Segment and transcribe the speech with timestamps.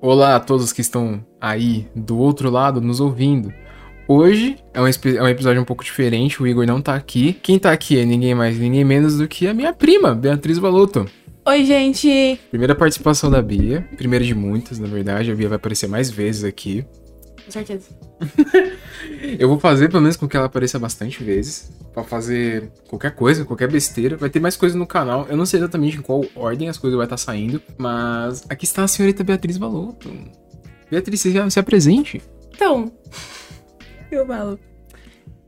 [0.00, 3.52] Olá a todos que estão aí do outro lado nos ouvindo.
[4.06, 7.32] Hoje é um, é um, episódio um pouco diferente, o Igor não tá aqui.
[7.32, 11.06] Quem tá aqui é ninguém mais, ninguém menos do que a minha prima, Beatriz Valuto.
[11.46, 12.38] Oi, gente!
[12.50, 15.30] Primeira participação da Bia, primeira de muitas, na verdade.
[15.30, 16.84] A Bia vai aparecer mais vezes aqui.
[17.46, 17.90] Com certeza.
[19.38, 21.70] eu vou fazer pelo menos com que ela apareça bastante vezes.
[21.94, 24.16] para fazer qualquer coisa, qualquer besteira.
[24.16, 25.26] Vai ter mais coisas no canal.
[25.28, 27.62] Eu não sei exatamente em qual ordem as coisas vão estar saindo.
[27.78, 30.10] Mas aqui está a senhorita Beatriz Valoto.
[30.90, 32.20] Beatriz, você se apresente.
[32.52, 32.92] Então,
[34.10, 34.58] eu falo.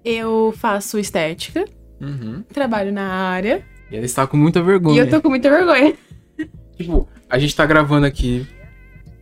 [0.04, 1.64] Eu faço estética.
[2.00, 2.44] Uhum.
[2.52, 3.64] Trabalho na área.
[3.90, 4.96] E ela está com muita vergonha.
[4.96, 5.94] E eu tô com muita vergonha.
[6.76, 8.46] Tipo, a gente tá gravando aqui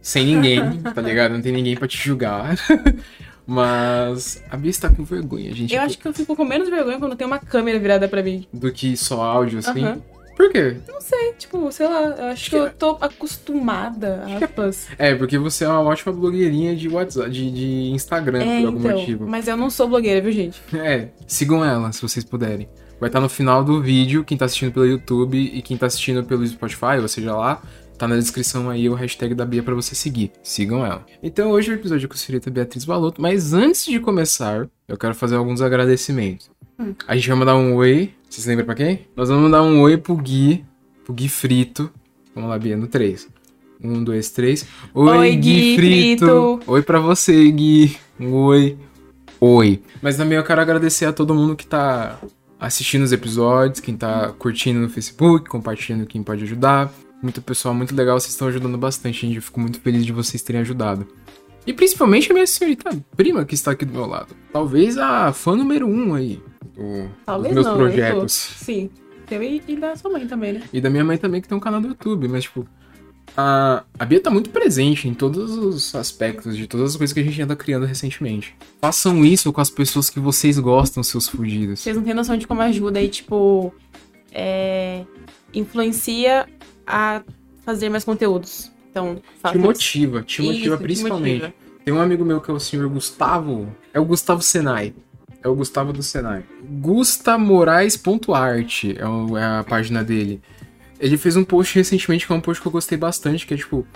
[0.07, 1.33] sem ninguém, tá ligado?
[1.33, 2.57] Não tem ninguém para te julgar.
[3.45, 5.75] Mas a Bia está com vergonha, gente.
[5.75, 8.47] Eu acho que eu fico com menos vergonha quando tem uma câmera virada para mim.
[8.53, 9.85] Do que só áudio, assim.
[9.85, 10.01] Uhum.
[10.37, 10.77] Por quê?
[10.87, 15.15] Não sei, tipo, sei lá, eu acho, acho que, que, eu tô acostumada a É,
[15.17, 18.99] porque você é uma ótima blogueirinha de WhatsApp, de, de Instagram, é, por algum então,
[18.99, 19.27] motivo.
[19.27, 20.61] Mas eu não sou blogueira, viu, gente?
[20.73, 22.69] É, sigam ela, se vocês puderem.
[23.01, 26.23] Vai estar no final do vídeo, quem tá assistindo pelo YouTube e quem tá assistindo
[26.23, 27.61] pelo Spotify, ou seja lá,
[27.99, 30.31] Tá na descrição aí o hashtag da Bia para você seguir.
[30.43, 31.05] Sigam ela.
[31.23, 34.99] Então hoje o episódio é com a senhorita Beatriz Baloto, mas antes de começar, eu
[34.99, 36.51] quero fazer alguns agradecimentos.
[36.79, 36.95] Hum.
[37.09, 38.13] A gente vai mandar um oi.
[38.29, 39.07] Vocês lembram pra quem?
[39.17, 40.65] Nós vamos mandar um oi pro Gui,
[41.05, 41.91] pro Gui Frito.
[42.35, 43.29] Vamos lá, Bia, no 3.
[43.83, 44.67] Um, dois, três.
[44.95, 46.27] Oi, oi Gui, Gui Frito.
[46.27, 46.61] Frito.
[46.67, 47.97] Oi pra você, Gui.
[48.19, 48.77] Um oi.
[49.41, 49.83] Oi.
[50.03, 52.19] Mas também eu quero agradecer a todo mundo que tá
[52.59, 56.93] assistindo os episódios, quem tá curtindo no Facebook, compartilhando quem pode ajudar.
[57.23, 59.37] Muito pessoal, muito legal, vocês estão ajudando bastante, gente.
[59.37, 61.07] Eu fico muito feliz de vocês terem ajudado.
[61.67, 64.37] E principalmente a minha senhorita prima que está aqui do meu lado.
[64.53, 66.41] Talvez a fã número um aí
[66.77, 68.33] do, Talvez dos meus não, projetos.
[68.33, 68.91] Sim.
[69.29, 70.63] E, e, da sua mãe também, né?
[70.73, 72.67] E da minha mãe também, que tem um canal do YouTube, mas tipo.
[73.37, 77.21] A, a Bia tá muito presente em todos os aspectos de todas as coisas que
[77.21, 78.57] a gente anda criando recentemente.
[78.81, 81.81] Façam isso com as pessoas que vocês gostam, seus fugidos.
[81.81, 83.75] Vocês não têm noção de como ajuda aí, tipo.
[84.33, 85.05] É,
[85.53, 86.47] influencia
[86.87, 87.23] a
[87.65, 88.71] fazer mais conteúdos.
[88.91, 91.41] Então, Te motiva, te motiva Isso, principalmente.
[91.41, 91.67] Te motiva.
[91.85, 93.69] Tem um amigo meu que é o senhor Gustavo.
[93.93, 94.93] É o Gustavo Senai.
[95.43, 96.45] É o Gustavo do Senai.
[96.81, 100.43] gustamorais.art é, é a página dele.
[100.99, 103.57] Ele fez um post recentemente que é um post que eu gostei bastante, que é
[103.57, 103.87] tipo.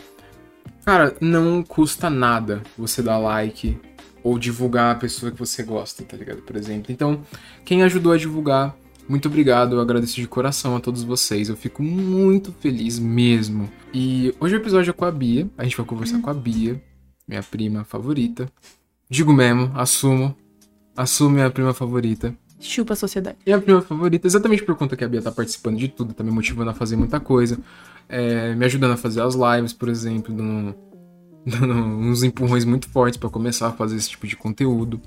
[0.84, 3.76] Cara, não custa nada você dar like
[4.22, 6.42] ou divulgar a pessoa que você gosta, tá ligado?
[6.42, 6.92] Por exemplo.
[6.92, 7.22] Então,
[7.64, 8.76] quem ajudou a divulgar
[9.08, 11.48] muito obrigado, eu agradeço de coração a todos vocês.
[11.48, 13.70] Eu fico muito feliz mesmo.
[13.92, 15.48] E hoje o episódio é com a Bia.
[15.58, 16.22] A gente vai conversar hum.
[16.22, 16.82] com a Bia,
[17.26, 18.50] minha prima favorita.
[19.08, 20.36] Digo mesmo, assumo.
[20.96, 22.34] Assumo minha prima favorita.
[22.60, 23.38] Chupa a sociedade.
[23.46, 26.22] E a prima favorita, exatamente por conta que a Bia tá participando de tudo, tá
[26.22, 27.58] me motivando a fazer muita coisa.
[28.08, 30.74] É, me ajudando a fazer as lives, por exemplo, dando,
[31.46, 35.00] dando uns empurrões muito fortes para começar a fazer esse tipo de conteúdo.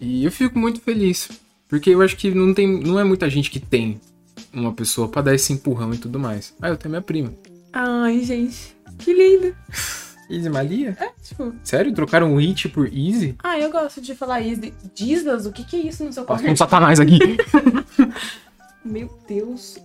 [0.00, 1.28] E eu fico muito feliz.
[1.72, 3.98] Porque eu acho que não, tem, não é muita gente que tem
[4.52, 6.54] uma pessoa para dar esse empurrão e tudo mais.
[6.60, 7.32] Ah, eu tenho minha prima.
[7.72, 8.76] Ai, gente.
[8.98, 9.56] Que linda.
[10.28, 10.94] Easy Malia?
[11.00, 11.54] É, tipo.
[11.64, 11.94] Sério?
[11.94, 13.36] Trocaram o It por Easy?
[13.42, 14.74] Ah, eu gosto de falar Easy.
[14.94, 16.46] Jesus, o que, que é isso no seu quarto?
[16.46, 17.18] um satanás aqui.
[18.84, 19.78] Meu Deus.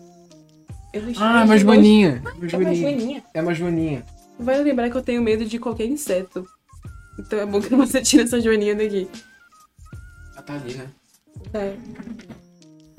[1.21, 2.21] ah, é uma joaninha.
[2.25, 3.23] Ah, é uma joaninha.
[3.33, 4.05] É uma joaninha.
[4.37, 6.45] Vai lembrar que eu tenho medo de qualquer inseto.
[7.17, 9.09] Então é bom que você tire essa joaninha daqui.
[10.33, 10.87] Ela tá ali, né?
[11.53, 11.75] É.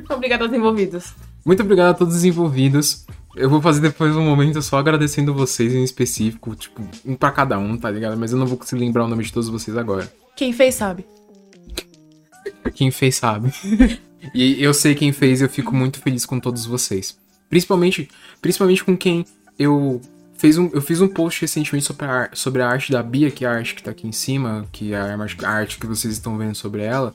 [0.09, 1.15] Obrigada aos envolvidos.
[1.45, 3.07] Muito obrigado a todos os envolvidos.
[3.37, 7.59] Eu vou fazer depois um momento só agradecendo vocês em específico, tipo, um pra cada
[7.59, 8.17] um, tá ligado?
[8.17, 10.13] Mas eu não vou conseguir lembrar o nome de todos vocês agora.
[10.37, 11.07] Quem fez sabe.
[12.75, 13.53] Quem fez sabe.
[14.35, 17.17] e eu sei quem fez e eu fico muito feliz com todos vocês.
[17.49, 18.09] Principalmente,
[18.43, 19.25] principalmente com quem
[19.59, 20.01] eu
[20.37, 23.45] fez um, eu fiz um post recentemente sobre a, sobre a arte da Bia, que
[23.45, 26.39] é a arte que tá aqui em cima, que é a arte que vocês estão
[26.39, 27.15] vendo sobre ela.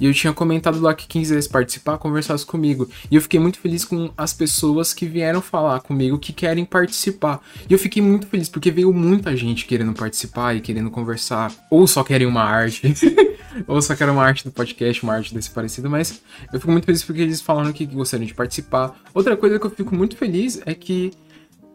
[0.00, 2.88] E eu tinha comentado lá que quem quisesse participar, conversasse comigo.
[3.10, 7.40] E eu fiquei muito feliz com as pessoas que vieram falar comigo que querem participar.
[7.68, 11.52] E eu fiquei muito feliz porque veio muita gente querendo participar e querendo conversar.
[11.70, 12.92] Ou só querem uma arte.
[13.66, 15.88] ou só querem uma arte do podcast, uma arte desse parecido.
[15.88, 16.20] Mas
[16.52, 19.00] eu fico muito feliz porque eles falaram que gostariam de participar.
[19.12, 21.12] Outra coisa que eu fico muito feliz é que.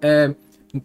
[0.02, 0.34] É,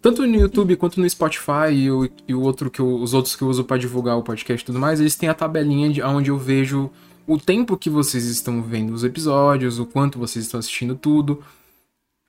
[0.01, 3.35] tanto no YouTube quanto no Spotify e o, e o outro que eu, os outros
[3.35, 6.01] que eu uso para divulgar o podcast e tudo mais, eles têm a tabelinha de
[6.01, 6.89] onde eu vejo
[7.27, 11.43] o tempo que vocês estão vendo os episódios, o quanto vocês estão assistindo tudo,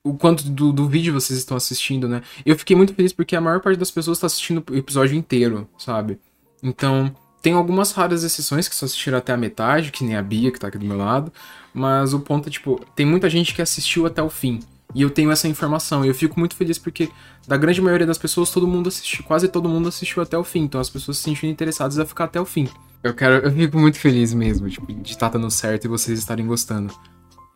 [0.05, 2.23] o quanto do, do vídeo vocês estão assistindo, né?
[2.45, 5.69] Eu fiquei muito feliz porque a maior parte das pessoas está assistindo o episódio inteiro,
[5.77, 6.19] sabe?
[6.63, 10.51] Então, tem algumas raras exceções que só assistiram até a metade, que nem a Bia,
[10.51, 11.33] que tá aqui do meu lado,
[11.75, 14.61] mas o ponto é, tipo, tem muita gente que assistiu até o fim.
[14.97, 16.03] E eu tenho essa informação.
[16.03, 17.11] E eu fico muito feliz porque,
[17.47, 20.63] da grande maioria das pessoas, todo mundo assistiu, quase todo mundo assistiu até o fim.
[20.63, 22.67] Então as pessoas se sentindo interessadas a ficar até o fim.
[23.03, 26.47] Eu quero, eu fico muito feliz mesmo, tipo, de estar dando certo e vocês estarem
[26.47, 26.95] gostando.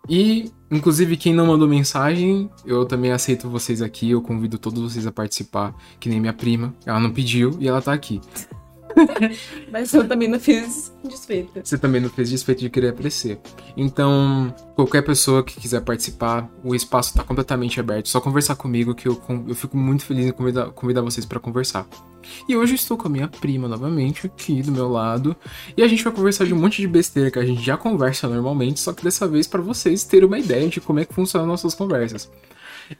[0.06, 4.10] E, inclusive, quem não mandou mensagem, eu também aceito vocês aqui.
[4.10, 6.75] Eu convido todos vocês a participar, que nem minha prima.
[6.84, 8.20] Ela não pediu e ela tá aqui.
[9.70, 11.60] Mas eu também não fiz desfeita.
[11.64, 13.38] Você também não fez desfeito de querer aparecer.
[13.76, 18.08] Então, qualquer pessoa que quiser participar, o espaço tá completamente aberto.
[18.08, 21.87] Só conversar comigo que eu, eu fico muito feliz em convidar, convidar vocês para conversar.
[22.48, 25.37] E hoje estou com a minha prima novamente aqui do meu lado.
[25.76, 28.28] E a gente vai conversar de um monte de besteira que a gente já conversa
[28.28, 31.46] normalmente, só que dessa vez para vocês terem uma ideia de como é que funcionam
[31.46, 32.31] nossas conversas.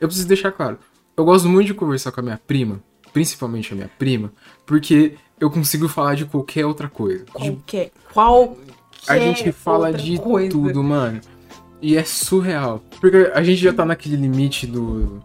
[0.01, 0.79] Eu preciso deixar claro,
[1.17, 2.83] eu gosto muito de conversar com a minha prima,
[3.13, 4.33] principalmente a minha prima,
[4.65, 7.25] porque eu consigo falar de qualquer outra coisa.
[7.33, 7.91] Qualquer.
[8.13, 8.57] Qual?
[9.09, 10.51] A gente fala de coisa.
[10.51, 11.21] tudo, mano.
[11.83, 12.83] E é surreal.
[13.01, 15.23] Porque a gente já tá naquele limite do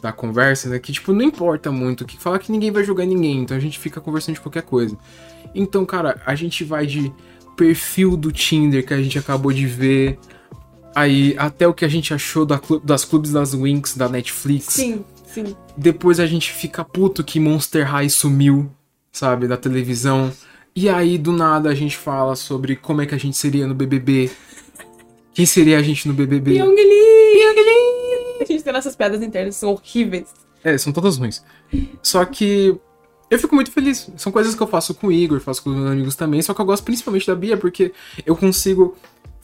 [0.00, 0.78] da conversa, né?
[0.78, 2.04] Que, tipo, não importa muito.
[2.06, 3.40] Que fala que ninguém vai jogar ninguém.
[3.42, 4.96] Então a gente fica conversando de qualquer coisa.
[5.52, 7.12] Então, cara, a gente vai de
[7.56, 10.16] perfil do Tinder que a gente acabou de ver.
[10.94, 14.74] Aí, até o que a gente achou da clu- das clubes das Winx da Netflix.
[14.74, 15.56] Sim, sim.
[15.76, 18.70] Depois a gente fica puto que Monster High sumiu,
[19.12, 20.32] sabe, da televisão.
[20.74, 23.74] E aí, do nada, a gente fala sobre como é que a gente seria no
[23.74, 24.30] BBB.
[25.34, 26.54] Quem seria a gente no BBB?
[26.54, 28.38] Pyong Lee!
[28.40, 30.32] A gente tem nossas piadas internas, são horríveis.
[30.62, 31.44] É, são todas ruins.
[32.02, 32.78] Só que
[33.30, 34.10] eu fico muito feliz.
[34.16, 36.40] São coisas que eu faço com o Igor, faço com os meus amigos também.
[36.42, 37.92] Só que eu gosto principalmente da Bia porque
[38.24, 38.96] eu consigo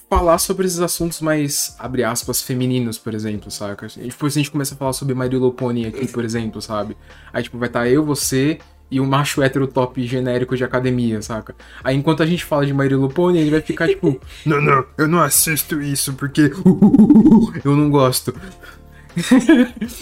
[0.08, 3.86] falar sobre esses assuntos mais, abre aspas, femininos, por exemplo, saca?
[3.96, 6.96] E depois a gente começa a falar sobre My Little Pony aqui, por exemplo, sabe?
[7.32, 8.58] Aí, tipo, vai estar eu, você
[8.94, 11.52] e um macho hétero top genérico de academia, saca?
[11.82, 14.86] Aí, enquanto a gente fala de My Little Pony, ele vai ficar, tipo, não, não,
[14.96, 16.52] eu não assisto isso porque
[17.64, 18.32] eu não gosto.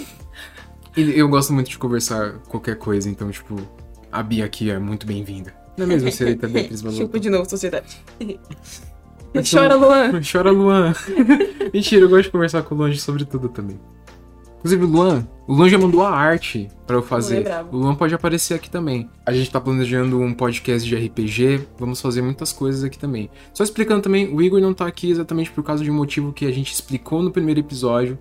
[0.94, 3.56] E eu gosto muito de conversar qualquer coisa, então, tipo,
[4.12, 5.54] a Bia aqui é muito bem-vinda.
[5.74, 7.02] Não é mesmo, senhorita Beatriz Valuta?
[7.02, 7.96] Chupa de novo, sociedade.
[9.50, 10.20] Chora, Luan.
[10.20, 10.92] Chora, Luan.
[11.72, 13.80] Mentira, eu gosto de conversar com o Luan sobre tudo também.
[14.58, 17.46] Inclusive, o Luan, o Luan já mandou a arte pra eu fazer.
[17.46, 17.64] É.
[17.70, 19.10] O Luan pode aparecer aqui também.
[19.26, 23.28] A gente tá planejando um podcast de RPG, vamos fazer muitas coisas aqui também.
[23.52, 26.46] Só explicando também, o Igor não tá aqui exatamente por causa de um motivo que
[26.46, 28.18] a gente explicou no primeiro episódio.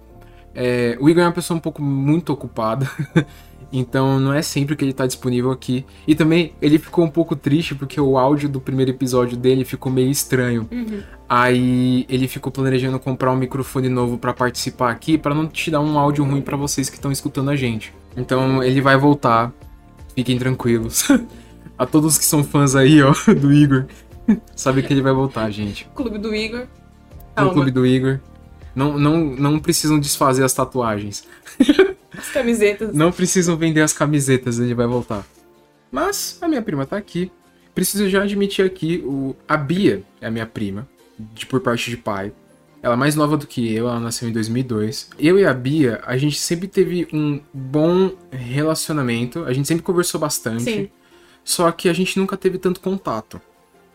[0.54, 2.90] É, o Igor é uma pessoa um pouco muito ocupada,
[3.72, 5.86] então não é sempre que ele tá disponível aqui.
[6.08, 9.92] E também ele ficou um pouco triste porque o áudio do primeiro episódio dele ficou
[9.92, 10.68] meio estranho.
[11.34, 15.80] Aí ele ficou planejando comprar um microfone novo pra participar aqui, pra não te dar
[15.80, 17.94] um áudio ruim pra vocês que estão escutando a gente.
[18.18, 19.50] Então ele vai voltar,
[20.14, 21.08] fiquem tranquilos.
[21.80, 23.86] a todos que são fãs aí, ó, do Igor,
[24.58, 25.90] sabe que ele vai voltar, gente.
[25.96, 26.60] Clube do Igor.
[26.60, 26.68] No
[27.34, 27.54] Calma.
[27.54, 28.20] clube do Igor.
[28.76, 31.26] Não, não, não precisam desfazer as tatuagens.
[32.12, 32.94] As camisetas.
[32.94, 35.26] Não precisam vender as camisetas, ele vai voltar.
[35.90, 37.32] Mas a minha prima tá aqui.
[37.74, 40.90] Preciso já admitir aqui, o, a Bia é a minha prima,
[41.34, 42.32] de, por parte de pai.
[42.82, 45.10] Ela é mais nova do que eu, ela nasceu em 2002.
[45.20, 50.20] Eu e a Bia, a gente sempre teve um bom relacionamento, a gente sempre conversou
[50.20, 50.64] bastante.
[50.64, 50.90] Sim.
[51.44, 53.40] Só que a gente nunca teve tanto contato,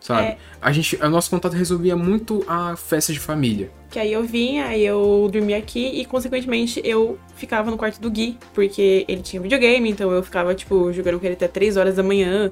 [0.00, 0.28] sabe?
[0.28, 0.38] É.
[0.60, 3.70] A gente, o nosso contato resolvia muito a festa de família.
[3.90, 8.10] Que aí eu vinha, aí eu dormia aqui e, consequentemente, eu ficava no quarto do
[8.10, 11.96] Gui, porque ele tinha videogame, então eu ficava, tipo, jogando com ele até 3 horas
[11.96, 12.50] da manhã.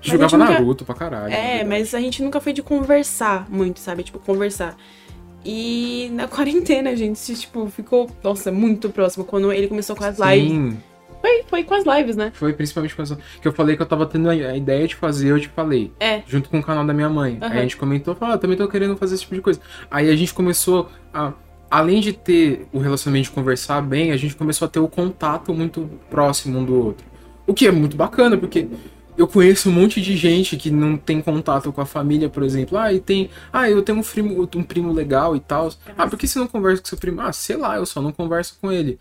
[0.00, 1.32] Jogava nunca- Naruto pra caralho.
[1.32, 4.02] É, mas a gente nunca foi de conversar muito, sabe?
[4.02, 4.76] Tipo, conversar.
[5.44, 9.24] E na quarentena a gente, se, tipo, ficou, nossa, muito próximo.
[9.24, 10.50] Quando ele começou com as lives.
[10.50, 10.78] Sim,
[11.20, 12.30] Foi, foi com as lives, né?
[12.34, 13.18] foi principalmente com essa...
[13.42, 15.92] Que eu falei que eu tava tendo a ideia de fazer, eu te falei.
[15.98, 16.22] É.
[16.26, 17.38] Junto com o canal da minha mãe.
[17.42, 17.52] Aham.
[17.52, 19.60] Aí a gente comentou, falou, ah, também tô querendo fazer esse tipo de coisa.
[19.90, 21.32] Aí a gente começou a...
[21.70, 25.52] Além de ter o relacionamento de conversar bem, a gente começou a ter o contato
[25.52, 27.04] muito próximo um do outro.
[27.46, 28.68] O que é muito bacana, porque
[29.18, 32.78] eu conheço um monte de gente que não tem contato com a família, por exemplo.
[32.78, 33.28] Ah, e tem.
[33.52, 35.72] Ah, eu tenho um primo, um primo legal e tal.
[35.96, 37.20] Ah, por que você não conversa com seu primo?
[37.20, 38.96] Ah, sei lá, eu só não converso com ele.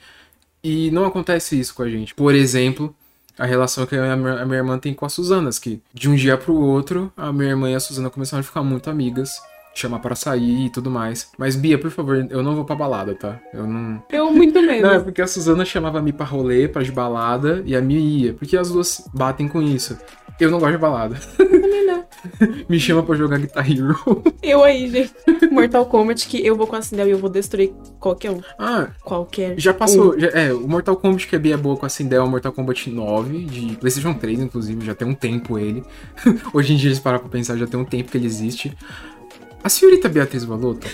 [0.64, 2.16] E não acontece isso com a gente.
[2.16, 2.96] Por exemplo,
[3.38, 6.16] a relação que a minha, a minha irmã tem com a Suzana, que de um
[6.16, 9.40] dia pro outro, a minha irmã e a Suzana começaram a ficar muito amigas.
[9.78, 11.30] Chamar para sair e tudo mais.
[11.38, 13.40] Mas, Bia, por favor, eu não vou pra balada, tá?
[13.54, 14.02] Eu não.
[14.12, 14.82] Eu muito menos.
[14.82, 17.82] Não, é porque a Suzana chamava a Mi pra rolê, pra de balada, e a
[17.82, 18.34] Mi ia.
[18.34, 19.96] Porque as duas batem com isso.
[20.40, 21.16] Eu não gosto de balada.
[21.38, 22.04] Também não.
[22.68, 23.96] Me chama pra jogar Guitar Hero.
[24.42, 25.14] Eu aí, gente.
[25.52, 28.42] Mortal Kombat, que eu vou com a Sindel e eu vou destruir qualquer um.
[28.58, 29.60] ah, Qualquer.
[29.60, 30.20] já passou.
[30.20, 32.30] já- é, o Mortal Kombat que a Bia é boa com a Sindel é o
[32.30, 35.84] Mortal Kombat 9, de PlayStation 3, inclusive, já tem um tempo ele.
[36.54, 38.76] Hoje em dia, eles parar pra pensar, já tem um tempo que ele existe.
[39.64, 40.88] A senhorita Beatriz Valota.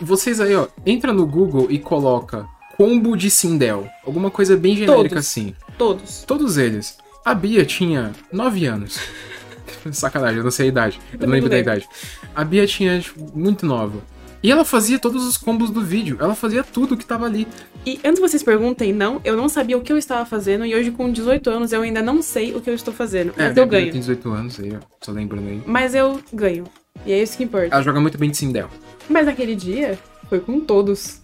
[0.00, 2.46] Vocês aí, ó, entra no Google e coloca
[2.76, 3.88] combo de Sindel.
[4.04, 5.18] Alguma coisa bem genérica Todos.
[5.18, 5.54] assim.
[5.78, 6.24] Todos.
[6.24, 6.98] Todos eles.
[7.24, 8.98] A Bia tinha 9 anos.
[9.92, 11.00] Sacanagem, eu não sei a idade.
[11.12, 11.72] Eu não lembro não da lembro.
[11.72, 11.88] idade.
[12.34, 14.02] A Bia tinha, tipo, muito nova.
[14.42, 16.18] E ela fazia todos os combos do vídeo.
[16.20, 17.48] Ela fazia tudo que tava ali.
[17.86, 20.90] E antes vocês perguntem, não, eu não sabia o que eu estava fazendo e hoje
[20.90, 23.34] com 18 anos eu ainda não sei o que eu estou fazendo.
[23.36, 23.90] É, Mas eu ganho.
[23.92, 24.72] tem 18 anos aí.
[25.02, 25.60] Só lembrando aí.
[25.66, 26.64] Mas eu ganho.
[27.04, 27.68] E é isso que importa.
[27.74, 28.68] Ela joga muito bem de Sindel.
[29.08, 29.98] Mas naquele dia,
[30.30, 31.20] foi com todos.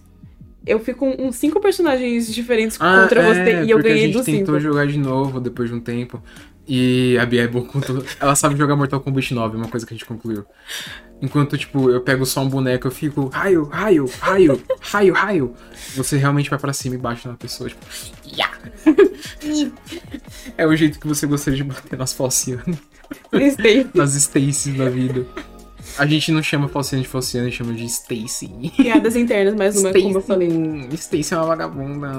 [0.67, 4.05] Eu fui com uns cinco personagens diferentes Ah, contra é, você e eu ganhei a
[4.05, 4.59] gente dos tentou cinco.
[4.59, 6.21] jogar de novo depois de um tempo.
[6.73, 8.05] E a Bia é boa com tudo.
[8.17, 10.45] Ela sabe jogar Mortal Kombat 9, é uma coisa que a gente concluiu.
[11.21, 15.53] Enquanto, tipo, eu pego só um boneco, eu fico raio, raio, raio, raio, raio.
[15.97, 17.85] Você realmente vai pra cima e bate na pessoa, tipo.
[18.25, 18.49] "Ya!"
[20.57, 22.77] é o jeito que você gostaria de bater nas falcianas,
[23.93, 25.25] nas Stacy da vida.
[26.01, 28.47] A gente não chama falciane de falciane, a gente chama de Stacy.
[28.75, 30.49] Piadas internas, mas não é como eu falei.
[30.93, 32.09] Stacy é uma vagabunda.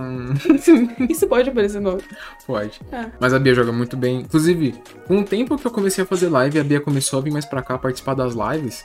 [1.10, 1.98] Isso pode aparecer no.
[2.46, 2.80] Pode.
[2.92, 3.10] Ah.
[3.18, 4.20] Mas a Bia joga muito bem.
[4.20, 4.72] Inclusive,
[5.08, 7.44] com o tempo que eu comecei a fazer live, a Bia começou a vir mais
[7.44, 8.84] pra cá participar das lives.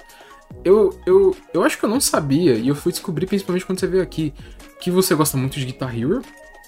[0.66, 3.86] Eu, eu, eu acho que eu não sabia, e eu fui descobrir principalmente quando você
[3.86, 4.34] veio aqui,
[4.82, 6.24] que você gosta muito de Guitar Hero,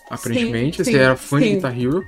[0.07, 0.85] aparentemente.
[0.85, 1.55] sim, você era fã de sim.
[1.55, 2.05] Guitar Hero.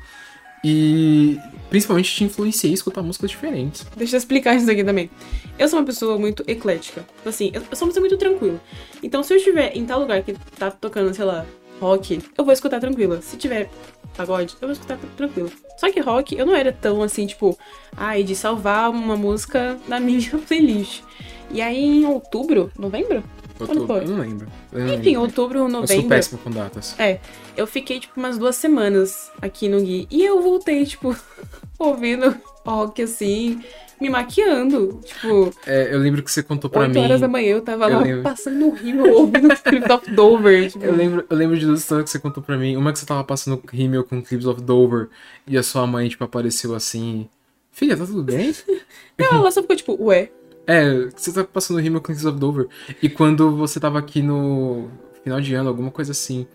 [0.64, 1.40] E
[1.70, 3.86] principalmente te influenciei a escutar músicas diferentes.
[3.96, 5.10] Deixa eu explicar isso aqui também.
[5.58, 7.06] Eu sou uma pessoa muito eclética.
[7.26, 8.60] Assim, eu eu sou uma pessoa muito tranquila.
[9.02, 11.46] Então, se eu estiver em tal lugar que tá tocando, sei lá,
[11.80, 13.22] rock, eu vou escutar tranquila.
[13.22, 13.70] Se tiver
[14.16, 15.50] pagode, eu vou escutar tranquila.
[15.78, 17.58] Só que rock, eu não era tão assim, tipo,
[17.96, 21.02] ai, de salvar uma música na minha playlist.
[21.50, 23.24] E aí, em outubro, novembro?
[23.62, 24.00] Eu, Quando foi?
[24.04, 24.48] eu não lembro.
[24.72, 25.22] Eu não Enfim, lembro.
[25.22, 26.08] outubro, eu sou novembro.
[26.10, 26.96] péssimo com datas.
[27.00, 27.20] É,
[27.56, 30.08] eu fiquei, tipo, umas duas semanas aqui no Gui.
[30.10, 31.16] E eu voltei, tipo,
[31.80, 33.62] ouvindo rock, assim,
[34.00, 35.00] me maquiando.
[35.04, 37.04] Tipo, É, eu lembro que você contou pra 8 mim.
[37.04, 38.24] horas da manhã eu tava Eu lá lembro.
[38.24, 40.72] passando no rio, ouvindo Clips of Dover.
[40.72, 42.76] Tipo, Eu lembro, eu lembro de duas histórias que você contou pra mim.
[42.76, 45.10] Uma que você tava passando rímel com Clips of Dover
[45.48, 47.28] e a sua mãe, tipo, apareceu assim.
[47.72, 48.54] Filha, tá tudo bem?
[49.18, 50.30] Não, ela só ficou tipo, ué.
[50.72, 52.68] É, você tá passando rímel com Clips of Dover.
[53.02, 54.90] E quando você tava aqui no
[55.22, 56.48] final de ano, alguma coisa assim,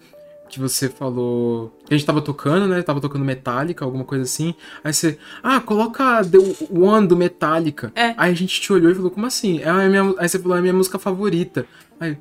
[0.49, 1.70] que você falou.
[1.85, 2.80] que A gente tava tocando, né?
[2.80, 4.54] Tava tocando Metallica, alguma coisa assim.
[4.82, 5.18] Aí você.
[5.42, 6.38] Ah, coloca The
[6.70, 7.92] One do Metallica.
[7.94, 8.14] É.
[8.16, 9.61] Aí a gente te olhou e falou, como assim?
[9.61, 10.14] É a minha...
[10.18, 11.66] Aí você falou, é a minha música favorita.
[12.00, 12.16] Aí,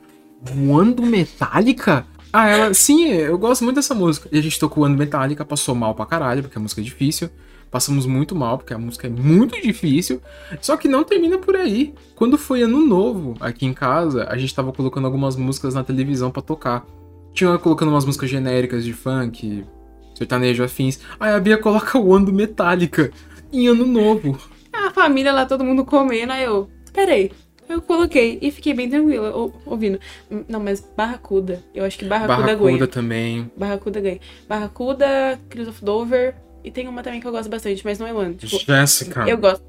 [0.69, 2.05] One do Metallica?
[2.33, 4.27] Ah, ela, sim, eu gosto muito dessa música.
[4.33, 6.83] E a gente tocou One do Metallica, passou mal pra caralho, porque a música é
[6.83, 7.29] difícil.
[7.71, 10.21] Passamos muito mal, porque a música é muito difícil.
[10.61, 11.93] Só que não termina por aí.
[12.15, 16.31] Quando foi ano novo, aqui em casa, a gente tava colocando algumas músicas na televisão
[16.31, 16.85] pra tocar.
[17.33, 19.65] Tinha colocando umas músicas genéricas de funk,
[20.13, 20.99] sertanejo afins.
[21.19, 23.11] Aí a Bia coloca o do Metallica
[23.51, 24.37] em ano novo.
[24.71, 27.31] A família lá, todo mundo comendo, aí eu, peraí.
[27.67, 29.99] Eu coloquei e fiquei bem tranquila ou- ouvindo.
[30.47, 31.63] Não, mas Barracuda.
[31.73, 32.87] Eu acho que Barracuda, Barracuda ganha.
[32.87, 33.51] também.
[33.57, 34.19] Barracuda ganha.
[34.47, 36.35] Barracuda, Clips of Dover.
[36.65, 38.33] E tem uma também que eu gosto bastante, mas não é One.
[38.33, 39.29] Tipo, Jéssica.
[39.29, 39.63] eu gosto.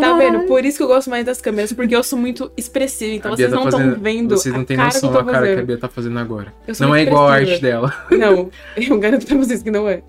[0.00, 0.40] Tá vendo?
[0.46, 3.48] Por isso que eu gosto mais das câmeras, porque eu sou muito expressiva, então vocês
[3.48, 5.64] tá não estão vendo Vocês não têm noção da cara que a.
[5.64, 6.52] Bia tá fazendo agora.
[6.80, 7.94] Não é igual a arte dela.
[8.10, 10.02] Não, eu garanto pra vocês que não é.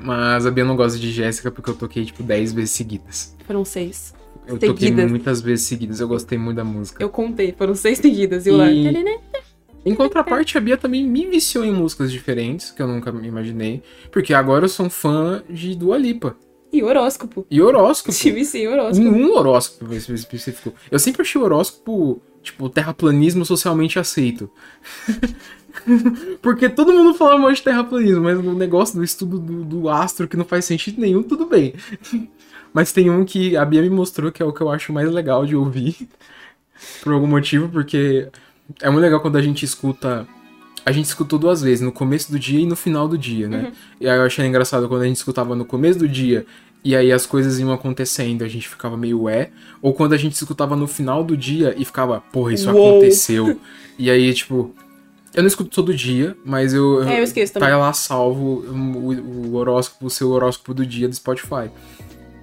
[0.00, 3.34] Mas a Bia não gosta de Jéssica porque eu toquei, tipo, 10 vezes seguidas.
[3.46, 4.14] Foram seis.
[4.46, 5.10] Eu toquei Seguidas.
[5.10, 7.02] muitas vezes seguidas, eu gostei muito da música.
[7.02, 8.46] Eu contei, foram seis seguidas.
[8.46, 8.66] E eu lá.
[9.86, 13.84] Em contraparte, a Bia também me viciou em músicas diferentes, que eu nunca me imaginei.
[14.10, 16.36] Porque agora eu sou um fã de Dua Lipa.
[16.72, 17.46] E horóscopo.
[17.48, 18.18] E horóscopo.
[18.18, 19.08] Tive sim, horóscopo.
[19.08, 20.74] Um, um horóscopo mais específico.
[20.90, 24.50] Eu sempre achei horóscopo, tipo, terraplanismo socialmente aceito.
[26.42, 30.26] Porque todo mundo fala mal de terraplanismo, mas o negócio do estudo do, do astro
[30.26, 31.74] que não faz sentido nenhum, tudo bem.
[32.74, 35.10] Mas tem um que a Bia me mostrou que é o que eu acho mais
[35.10, 35.96] legal de ouvir.
[37.02, 38.28] Por algum motivo, porque
[38.80, 40.26] é muito legal quando a gente escuta.
[40.84, 43.72] A gente escutou duas vezes, no começo do dia e no final do dia, né?
[44.00, 46.46] E aí eu achei engraçado quando a gente escutava no começo do dia
[46.86, 49.50] e aí as coisas iam acontecendo, a gente ficava meio é.
[49.82, 52.98] Ou quando a gente escutava no final do dia e ficava, porra, isso Uou.
[52.98, 53.60] aconteceu.
[53.98, 54.72] E aí, tipo.
[55.34, 57.02] Eu não escuto todo dia, mas eu.
[57.02, 57.68] É, eu esqueço também.
[57.68, 61.70] Tá lá salvo o, o horóscopo, o seu horóscopo do dia do Spotify.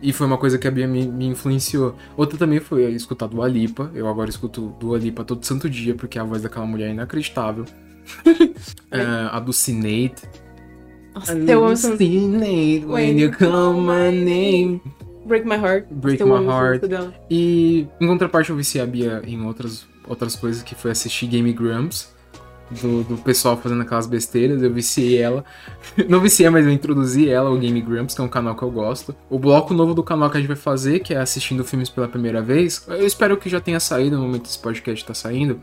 [0.04, 1.96] E foi uma coisa que a Bia me, me influenciou.
[2.18, 3.90] Outra também foi escutar Dua Lipa.
[3.96, 7.66] Eu agora escuto Dua Lipa todo santo dia, porque a voz daquela mulher é inacreditável.
[8.92, 10.30] É, Alucinate.
[11.16, 12.04] Nossa, eu amo essa música.
[12.04, 14.82] Alucinate when you call my name.
[15.26, 15.88] Break My Heart.
[15.90, 16.86] Break eu My amo Heart.
[16.86, 17.14] dela.
[17.30, 21.52] E em contraparte eu viciei a Bia em outras, outras coisas, que foi assistir Game
[21.54, 22.13] Grumps.
[22.70, 24.62] Do, do pessoal fazendo aquelas besteiras.
[24.62, 25.44] Eu viciei ela.
[26.10, 28.72] Não viciei, mas eu introduzi ela, o Game Grumps, que é um canal que eu
[28.72, 29.16] gosto.
[29.30, 32.08] O bloco novo do canal que a gente vai fazer, que é assistindo filmes pela
[32.08, 32.86] primeira vez.
[32.88, 35.60] Eu espero que já tenha saído no momento que esse podcast tá saindo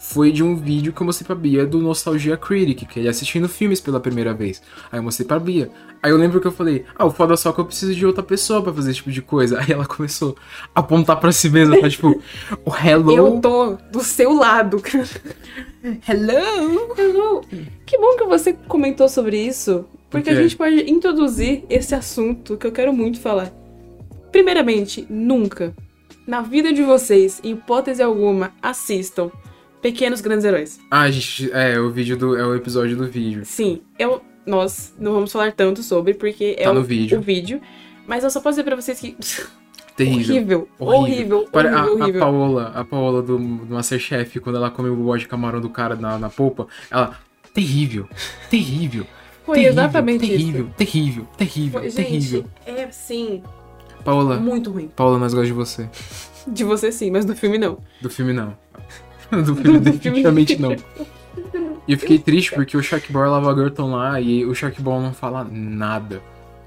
[0.00, 3.46] foi de um vídeo que eu mostrei pra Bia do Nostalgia Critic, que ele assistindo
[3.46, 4.62] filmes pela primeira vez.
[4.90, 5.70] Aí eu mostrei pra Bia.
[6.02, 8.22] Aí eu lembro que eu falei, ah, o foda só que eu preciso de outra
[8.22, 9.60] pessoa para fazer esse tipo de coisa.
[9.60, 10.34] Aí ela começou
[10.74, 12.18] a apontar pra si mesma, tá, tipo,
[12.64, 13.14] o hello.
[13.14, 15.06] Eu tô do seu lado, cara.
[16.08, 16.94] Hello!
[16.96, 17.42] Hello!
[17.84, 22.66] Que bom que você comentou sobre isso, porque a gente pode introduzir esse assunto que
[22.66, 23.52] eu quero muito falar.
[24.32, 25.74] Primeiramente, nunca,
[26.26, 29.30] na vida de vocês, em hipótese alguma, assistam
[29.82, 30.78] Pequenos Grandes Heróis.
[30.90, 32.36] Ah, gente, é, o vídeo do.
[32.36, 33.42] É o episódio do vídeo.
[33.44, 34.22] Sim, eu.
[34.46, 37.18] Nós não vamos falar tanto sobre, porque é Tá o, no vídeo.
[37.18, 37.60] o vídeo.
[38.06, 39.16] Mas eu só posso dizer pra vocês que.
[39.96, 40.34] Terrível.
[40.34, 42.22] horrível, horrível, Pare- horrível, a, horrível.
[42.22, 45.68] a Paola, a Paola do, do Masterchef, quando ela come o bode de camarão do
[45.68, 47.18] cara na, na polpa, ela.
[47.52, 48.08] Terrível,
[48.48, 49.04] terrível.
[49.44, 50.74] Foi terrível, exatamente terrível, isso.
[50.76, 52.44] Terrível, terrível, Foi, terrível.
[52.64, 53.42] gente, é sim,
[54.04, 54.88] Paola, muito ruim.
[54.94, 55.90] Paola, nós gostamos de você.
[56.46, 57.78] De você sim, mas do filme não.
[58.00, 58.56] Do filme não.
[59.44, 60.76] Do filme Do filme- definitivamente não.
[61.88, 64.44] E eu fiquei triste porque o Shark Boy e o Lava Girl estão lá e
[64.44, 66.22] o Shark Boy não fala nada.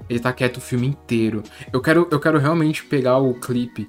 [0.08, 1.42] Ele tá quieto o filme inteiro.
[1.72, 3.88] Eu quero, eu quero realmente pegar o clipe,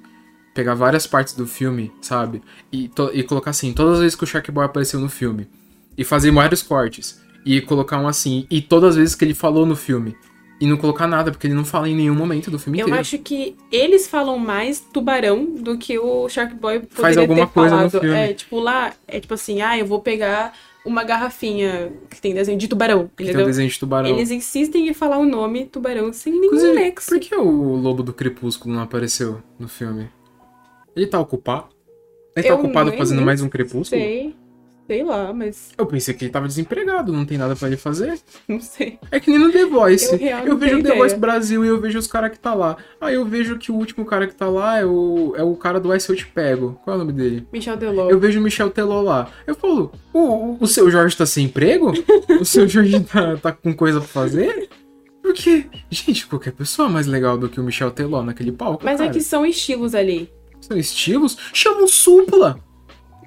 [0.54, 2.40] pegar várias partes do filme, sabe?
[2.72, 5.46] E, to- e colocar assim, todas as vezes que o Shark Boy apareceu no filme.
[5.98, 7.20] E fazer vários cortes.
[7.44, 10.16] E colocar um assim, e todas as vezes que ele falou no filme.
[10.58, 13.00] E não colocar nada, porque ele não fala em nenhum momento do filme Eu inteiro.
[13.00, 17.52] acho que eles falam mais tubarão do que o Shark Boy poderia Faz alguma ter
[17.52, 18.00] coisa no falado.
[18.00, 18.16] filme.
[18.16, 22.56] É, tipo, lá, é tipo assim, ah, eu vou pegar uma garrafinha que tem desenho
[22.56, 24.08] de tubarão, Que tem um desenho de tubarão.
[24.08, 27.08] Eles insistem em falar o nome tubarão sem nenhum Inclusive, nexo.
[27.10, 30.08] por que o Lobo do Crepúsculo não apareceu no filme?
[30.94, 31.66] Ele tá ocupado?
[32.34, 33.84] Ele tá Eu ocupado fazendo mais um Crepúsculo?
[34.00, 34.34] Sei,
[34.86, 38.18] sei lá, mas Eu pensei que ele tava desempregado, não tem nada pra ele fazer.
[38.46, 38.98] não sei.
[39.10, 40.12] É que nem no The Voice.
[40.12, 41.18] Eu real Eu, vejo o The Voice ideia.
[41.20, 42.76] Brasil e eu vejo os caras que tá lá.
[43.00, 45.80] Aí eu vejo que o último cara que tá lá é o, é o cara
[45.80, 46.78] do Ice Eu Te Pego.
[46.84, 47.46] Qual é o nome dele?
[47.52, 48.10] Michel Delor.
[48.10, 49.28] Eu vejo o Michel Teló lá.
[49.46, 51.92] Eu falo, o, o, o seu Jorge tá sem emprego?
[52.40, 54.68] o seu Jorge tá, tá com coisa pra fazer?
[55.22, 58.98] Porque, gente, qualquer pessoa é mais legal do que o Michel Teló naquele palco, Mas
[58.98, 59.10] cara.
[59.10, 60.30] é que são estilos ali.
[60.60, 61.36] São estilos?
[61.52, 62.60] Chama o Supla!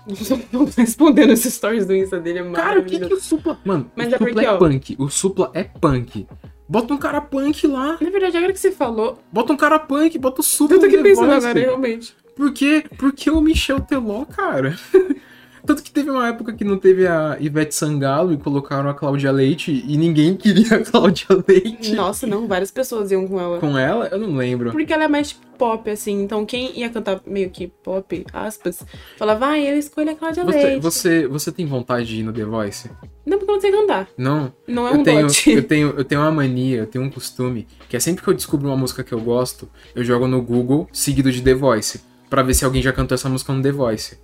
[0.78, 3.60] Respondendo esses stories do Insta dele, é Cara, o que que o Supla...
[3.66, 4.96] Mano, Mas o é Supla porque, é ó- punk.
[5.00, 6.28] O Supla é punk.
[6.68, 7.98] Bota um cara punk lá.
[8.00, 10.86] Na verdade, agora que você falou, Bota um cara punk, bota o Supla eu tô
[10.86, 11.46] aqui pensando Voice.
[11.48, 12.16] agora, realmente.
[12.36, 12.84] Por quê?
[12.98, 14.78] Porque o Michel Teló, cara.
[15.70, 19.32] Tanto que teve uma época que não teve a Ivete Sangalo e colocaram a Cláudia
[19.32, 21.94] Leite e ninguém queria a Cláudia Leite.
[21.94, 23.60] Nossa, não, várias pessoas iam com ela.
[23.60, 24.72] Com ela, eu não lembro.
[24.72, 26.24] Porque ela é mais pop, assim.
[26.24, 28.84] Então, quem ia cantar meio que pop, aspas,
[29.16, 30.82] falava, ah, eu escolho a Cláudia Você, Leite.
[30.82, 32.90] você, você tem vontade de ir no The Voice?
[33.24, 34.10] Não, porque eu não sei cantar.
[34.18, 34.52] Não?
[34.68, 35.52] Não é eu um tenho, dote.
[35.52, 38.34] eu tenho, eu tenho uma mania, eu tenho um costume, que é sempre que eu
[38.34, 42.42] descubro uma música que eu gosto, eu jogo no Google, seguido de The Voice, pra
[42.42, 44.18] ver se alguém já cantou essa música no The Voice.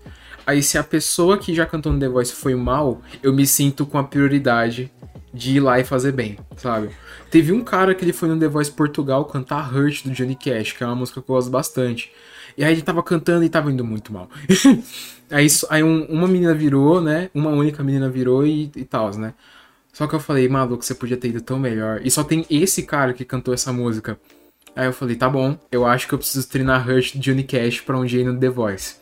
[0.46, 3.86] Aí se a pessoa que já cantou no The Voice foi mal, eu me sinto
[3.86, 4.92] com a prioridade
[5.34, 6.90] de ir lá e fazer bem, sabe?
[7.30, 10.72] Teve um cara que ele foi no The Voice Portugal cantar Hurt do Johnny Cash,
[10.74, 12.12] que é uma música que eu gosto bastante.
[12.58, 14.30] E aí ele tava cantando e tava indo muito mal.
[15.30, 17.30] aí aí um- uma menina virou, né?
[17.34, 19.34] Uma única menina virou e, e tal, né?
[19.92, 22.02] Só que eu falei, maluco, você podia ter ido tão melhor.
[22.04, 24.18] E só tem esse cara que cantou essa música.
[24.76, 27.82] Aí eu falei, tá bom, eu acho que eu preciso treinar Hurt de Johnny Cash
[27.82, 28.96] pra um dia ir no The Voice.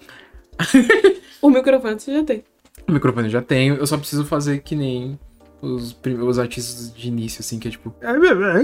[1.44, 2.44] O microfone você já tem.
[2.88, 5.20] O microfone eu já tenho, eu só preciso fazer que nem
[5.62, 7.94] os, prim- os artistas de início, assim, que é tipo.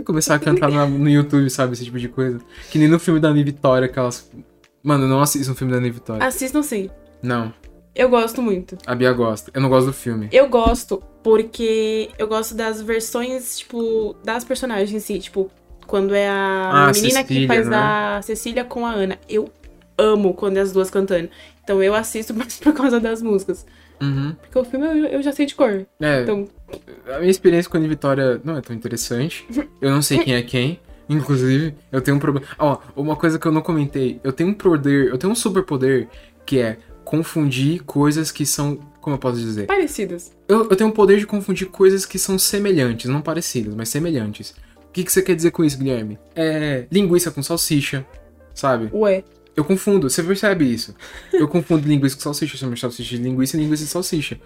[0.06, 1.74] Começar a cantar na- no YouTube, sabe?
[1.74, 2.40] Esse tipo de coisa.
[2.72, 4.30] Que nem no filme da Anne Vitória, aquelas.
[4.84, 6.26] Mano, eu não assisto um filme da Anne Vitória.
[6.26, 6.90] Assistam sim.
[7.22, 7.54] Não,
[7.94, 8.78] Eu gosto muito.
[8.88, 9.52] a Bia gosta.
[9.54, 10.30] Eu não gosto do filme.
[10.32, 15.20] Eu gosto porque eu gosto das versões, tipo, das personagens em si.
[15.20, 15.52] Tipo,
[15.86, 17.78] quando é a Ah, menina que Cecília, faz né?
[17.78, 19.18] a Cecília com a Ana.
[19.28, 19.50] Eu
[20.00, 21.30] amo quando é as duas cantando.
[21.64, 23.66] Então eu assisto mais por causa das músicas.
[24.02, 24.34] Uhum.
[24.42, 25.86] Porque o filme eu, eu já sei de cor.
[26.00, 26.48] É, Então,
[27.14, 29.46] a minha experiência com a Vitória não é tão interessante.
[29.82, 30.80] Eu não sei quem é quem.
[31.10, 32.48] Inclusive, eu tenho um problema.
[32.58, 34.20] Ó, uma coisa que eu não comentei.
[34.24, 36.08] Eu tenho um poder, eu tenho um superpoder
[36.46, 38.78] que é confundir coisas que são.
[39.02, 39.66] Como eu posso dizer?
[39.66, 40.32] parecidas.
[40.48, 44.54] Eu, eu tenho o poder de confundir coisas que são semelhantes, não parecidas, mas semelhantes.
[44.78, 46.20] O que, que você quer dizer com isso, Guilherme?
[46.36, 48.06] É linguiça com salsicha,
[48.54, 48.90] sabe?
[48.94, 49.24] Ué.
[49.60, 50.96] Eu confundo, você percebe isso?
[51.34, 54.40] Eu confundo linguiça com salsicha, eu chamo de salsicha de linguiça e linguiça de salsicha.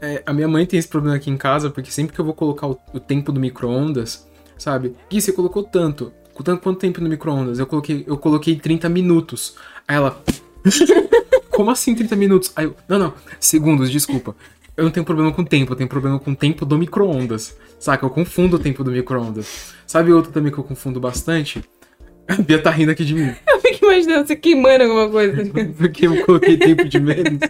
[0.00, 2.34] É, a minha mãe tem esse problema aqui em casa, porque sempre que eu vou
[2.34, 4.26] colocar o, o tempo do micro-ondas,
[4.58, 4.96] sabe?
[5.08, 6.12] Gui, você colocou tanto.
[6.34, 7.60] Quanto, quanto tempo no micro-ondas?
[7.60, 9.54] Eu coloquei, eu coloquei 30 minutos.
[9.86, 10.20] Aí ela.
[11.50, 12.52] Como assim 30 minutos?
[12.56, 12.74] Aí eu.
[12.88, 13.14] Não, não.
[13.38, 14.34] Segundos, desculpa.
[14.76, 17.56] eu não tenho problema com tempo, eu tenho problema com o tempo do micro-ondas.
[17.78, 18.04] Saca?
[18.04, 19.72] Eu confundo o tempo do micro-ondas.
[19.86, 21.62] Sabe outro também que eu confundo bastante?
[22.28, 23.34] A Bia tá rindo aqui de mim.
[23.48, 25.42] Eu fico imaginando você queimando alguma coisa.
[25.78, 27.40] Porque eu coloquei tempo de menos.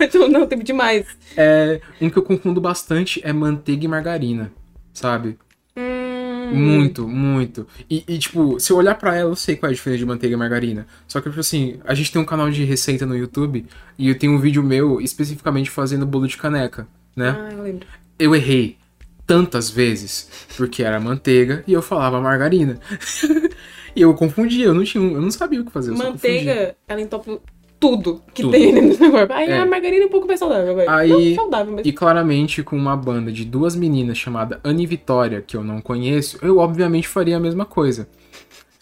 [0.00, 1.06] Então, não, tempo demais.
[1.36, 4.50] É, um que eu confundo bastante é manteiga e margarina,
[4.94, 5.36] sabe?
[5.76, 6.50] Hum.
[6.54, 7.66] Muito, muito.
[7.90, 10.06] E, e, tipo, se eu olhar pra ela, eu sei qual é a diferença de
[10.06, 10.86] manteiga e margarina.
[11.06, 13.66] Só que, tipo assim, a gente tem um canal de receita no YouTube
[13.98, 17.36] e eu tenho um vídeo meu especificamente fazendo bolo de caneca, né?
[17.38, 17.86] Ah, eu lembro.
[18.18, 18.78] Eu errei
[19.26, 22.80] tantas vezes porque era manteiga e eu falava margarina.
[23.96, 25.90] e eu confundia, eu não tinha, eu não sabia o que fazer.
[25.92, 27.40] Manteiga, ela entope
[27.80, 28.52] tudo que Tudo.
[28.52, 29.32] tem do corpo.
[29.32, 29.58] Aí É.
[29.58, 30.86] a margarina é um pouco mais saudável, vai.
[30.88, 31.86] Aí- Não saudável, mas.
[31.86, 35.80] E claramente com uma banda de duas meninas chamada Anne e Vitória, que eu não
[35.80, 38.08] conheço, eu obviamente faria a mesma coisa.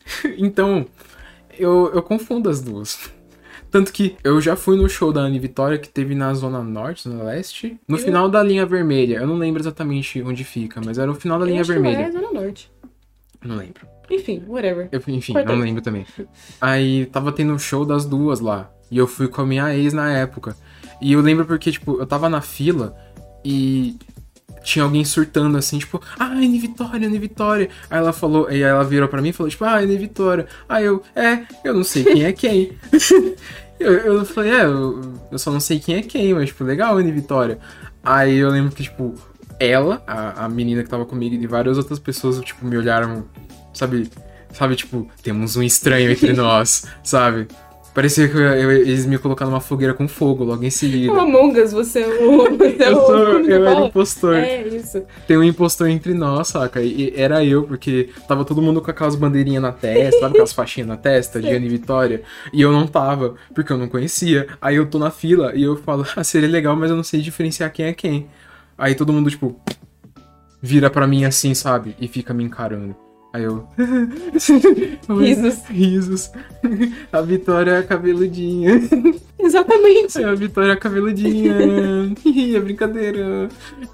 [0.39, 0.87] então,
[1.59, 3.11] eu, eu confundo as duas.
[3.71, 7.03] Tanto que eu já fui no show da Anne Vitória, que teve na Zona Norte,
[7.09, 9.17] Zona Leste, no Eu- final da linha vermelha.
[9.17, 11.99] Eu não lembro exatamente onde fica, mas era no final da Eu linha que vermelha.
[11.99, 12.71] lá é Zona Norte.
[13.45, 13.87] Não lembro.
[14.11, 14.89] Enfim, whatever.
[14.93, 16.07] Eu, enfim, não lembro também.
[16.61, 18.71] Aí tava tendo um show das duas lá.
[18.91, 20.57] E eu fui com a minha ex na época.
[21.01, 22.97] E eu lembro porque, tipo, eu tava na fila
[23.45, 23.97] e
[24.63, 27.69] tinha alguém surtando assim, tipo, ah, Anne Vitória, Anne Vitória.
[27.91, 30.47] Aí ela falou, e aí ela virou pra mim e falou, tipo, ah, Anne Vitória.
[30.69, 32.73] Aí eu, é, eu não sei quem é quem.
[33.79, 36.97] eu, eu falei, é, eu, eu só não sei quem é quem, mas, tipo, legal,
[36.97, 37.59] Anne Vitória.
[38.03, 39.15] Aí eu lembro que, tipo,
[39.61, 43.27] ela, a, a menina que tava comigo e várias outras pessoas, tipo, me olharam,
[43.75, 44.09] sabe,
[44.53, 47.49] sabe, tipo, temos um estranho entre nós, sabe?
[47.95, 51.13] Parecia que eu- eu- eles me colocaram numa fogueira com fogo logo em É seguida.
[51.13, 52.51] o Among Us, você é o.
[52.59, 53.07] Você é Eu, o.
[53.07, 54.35] sou, eu era impostor.
[54.35, 55.05] É, isso.
[55.29, 56.83] Tem um impostor entre nós, saca?
[56.83, 60.53] E e era eu, porque tava todo mundo com aquelas bandeirinhas na testa, sabe aquelas
[60.53, 62.23] faixinhas na testa de Anne Vitória?
[62.53, 64.49] E eu não tava, porque eu não conhecia.
[64.61, 67.21] Aí eu tô na fila e eu falo, ah, seria legal, mas eu não sei
[67.21, 68.27] diferenciar quem é quem.
[68.77, 69.57] Aí todo mundo, tipo,
[70.61, 71.95] vira pra mim assim, sabe?
[72.01, 72.97] E fica me encarando.
[73.35, 73.67] Aí eu.
[75.19, 75.65] Risos.
[75.69, 76.31] Risos.
[77.13, 78.81] A Vitória é cabeludinha.
[79.37, 80.23] Exatamente.
[80.23, 81.57] É a Vitória cabeludinha.
[82.25, 83.49] Ih, é brincadeira.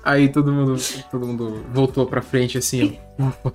[0.05, 0.76] Aí todo mundo,
[1.11, 2.98] todo mundo voltou pra frente assim.
[3.18, 3.53] Ufa.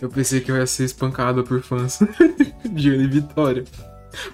[0.00, 1.98] Eu pensei que eu ia ser espancado por fãs
[2.64, 3.64] de Ana e Vitória.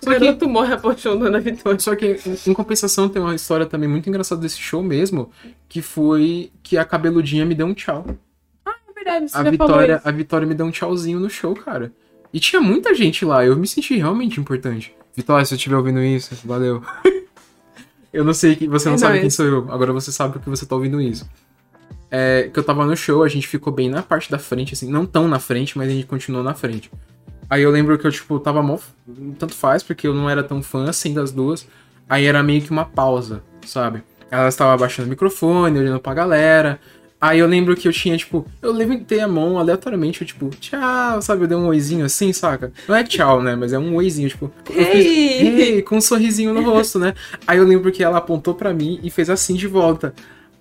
[0.00, 1.80] O garoto morre apaixonando a Vitória.
[1.80, 5.28] Só que, em- em compensação, tem uma história também muito engraçada desse show mesmo,
[5.68, 8.06] que foi que a cabeludinha me deu um tchau.
[9.04, 11.92] Verdade, você A Vitória, a Vitória me deu um tchauzinho no show, cara.
[12.32, 14.94] E tinha muita gente lá, eu me senti realmente importante.
[15.14, 16.82] Vitória, se você estiver ouvindo isso, valeu.
[18.12, 19.20] eu não sei que você não É sabe nóis.
[19.22, 21.28] quem sou eu, agora você sabe porque você tá ouvindo isso.
[22.10, 24.90] É, que eu tava no show, a gente ficou bem na parte da frente, assim,
[24.90, 26.90] não tão na frente, mas a gente continuou na frente.
[27.48, 28.78] Aí eu lembro que eu, tipo, tava mó.
[29.38, 31.66] Tanto faz, porque eu não era tão fã assim das duas.
[32.08, 34.02] Aí era meio que uma pausa, sabe?
[34.30, 36.80] Elas estavam abaixando o microfone, olhando pra galera.
[37.22, 41.22] Aí eu lembro que eu tinha, tipo, eu levantei a mão aleatoriamente, eu, tipo, tchau,
[41.22, 41.44] sabe?
[41.44, 42.72] Eu dei um oizinho assim, saca?
[42.88, 43.54] Não é tchau, né?
[43.54, 44.50] Mas é um oizinho, tipo.
[44.68, 45.46] Hey!
[45.46, 47.14] hey, com um sorrisinho no rosto, né?
[47.46, 50.12] Aí eu lembro que ela apontou pra mim e fez assim de volta.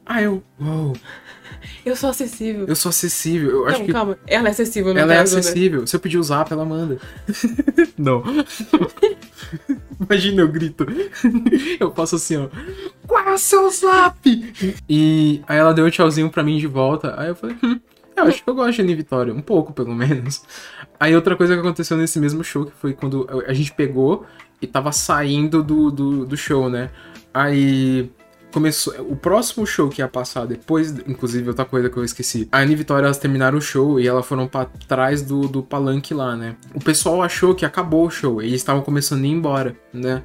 [0.06, 0.96] Aí eu, uou,
[1.86, 2.66] Eu sou acessível.
[2.68, 3.50] eu sou acessível.
[3.50, 4.18] Eu acho não, que calma.
[4.28, 5.40] Ela é acessível, no ela é caso, né?
[5.40, 5.88] acessível.
[5.88, 7.00] Se eu pedir o zap, ela manda.
[7.98, 8.24] Não.
[10.00, 10.86] Imagina eu grito.
[11.80, 12.48] Eu faço assim, ó.
[13.06, 14.18] Qual é o seu zap?
[14.90, 17.14] E aí ela deu um tchauzinho pra mim de volta.
[17.20, 17.80] Aí eu falei, hum,
[18.16, 19.34] eu acho que eu gosto de Anne Vitória.
[19.34, 20.44] Um pouco, pelo menos.
[21.00, 24.26] Aí outra coisa que aconteceu nesse mesmo show, que foi quando a gente pegou
[24.62, 26.90] e tava saindo do, do, do show, né?
[27.34, 28.10] Aí
[28.52, 28.94] começou.
[29.10, 32.48] O próximo show que ia passar depois, inclusive outra coisa que eu esqueci.
[32.52, 35.64] A Anne e Vitória elas terminaram o show e elas foram pra trás do, do
[35.64, 36.56] palanque lá, né?
[36.74, 40.24] O pessoal achou que acabou o show, eles estavam começando a ir embora, né?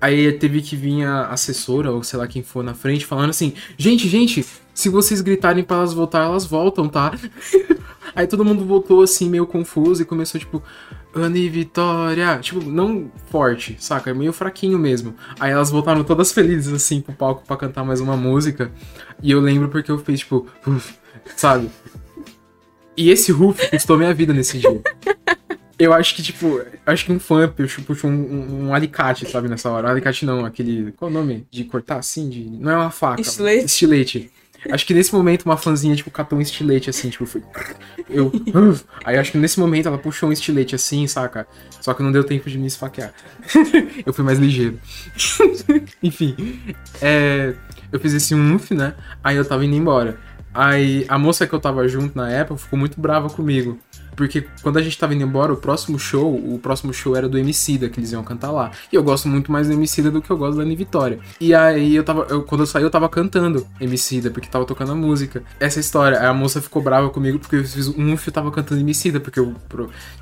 [0.00, 3.54] Aí teve que vir a assessora, ou sei lá quem for na frente, falando assim:
[3.78, 7.12] gente, gente, se vocês gritarem pra elas voltar, elas voltam, tá?
[8.14, 10.62] Aí todo mundo voltou assim, meio confuso, e começou, tipo,
[11.16, 12.38] Anne Vitória.
[12.40, 14.12] Tipo, não forte, saca?
[14.14, 15.14] Meio fraquinho mesmo.
[15.40, 18.70] Aí elas voltaram todas felizes, assim, pro palco pra cantar mais uma música.
[19.22, 20.94] E eu lembro porque eu fiz, tipo, "Uf",
[21.36, 21.70] sabe?
[22.96, 24.80] E esse Ruf custou minha vida nesse dia.
[25.78, 29.46] Eu acho que, tipo, acho que um fã puxou, puxou um, um- um alicate, sabe,
[29.48, 29.88] nessa hora.
[29.88, 30.92] Um alicate não, aquele.
[30.92, 31.46] Qual é o nome?
[31.50, 32.30] De cortar assim?
[32.30, 33.20] De, não é uma faca.
[33.20, 33.66] Estilete?
[33.66, 34.30] Estilete.
[34.70, 37.42] Acho que nesse momento uma fãzinha, tipo, catou um estilete assim, tipo, foi.
[38.08, 38.32] Eu.
[39.04, 41.46] Aí acho que nesse momento ela puxou um estilete assim, saca?
[41.80, 43.12] Só que não deu tempo de me esfaquear.
[44.04, 44.78] eu fui mais ligeiro.
[46.02, 46.36] Enfim.
[47.00, 47.54] É,
[47.92, 48.94] eu fiz esse umf, né?
[49.22, 50.18] Aí eu tava indo embora.
[50.52, 53.78] Aí a moça que eu tava junto na época ficou muito brava comigo.
[54.16, 57.38] Porque quando a gente tava indo embora, o próximo show, o próximo show era do
[57.38, 58.70] Emicida, que eles iam cantar lá.
[58.90, 61.18] E eu gosto muito mais do Emicida do que eu gosto da Ana Vitória.
[61.40, 64.92] E aí eu tava, eu, quando eu saí, eu tava cantando Emicida, porque tava tocando
[64.92, 65.42] a música.
[65.60, 69.20] Essa história, a moça ficou brava comigo porque eu fiz um eu tava cantando Emicida,
[69.20, 69.54] porque eu,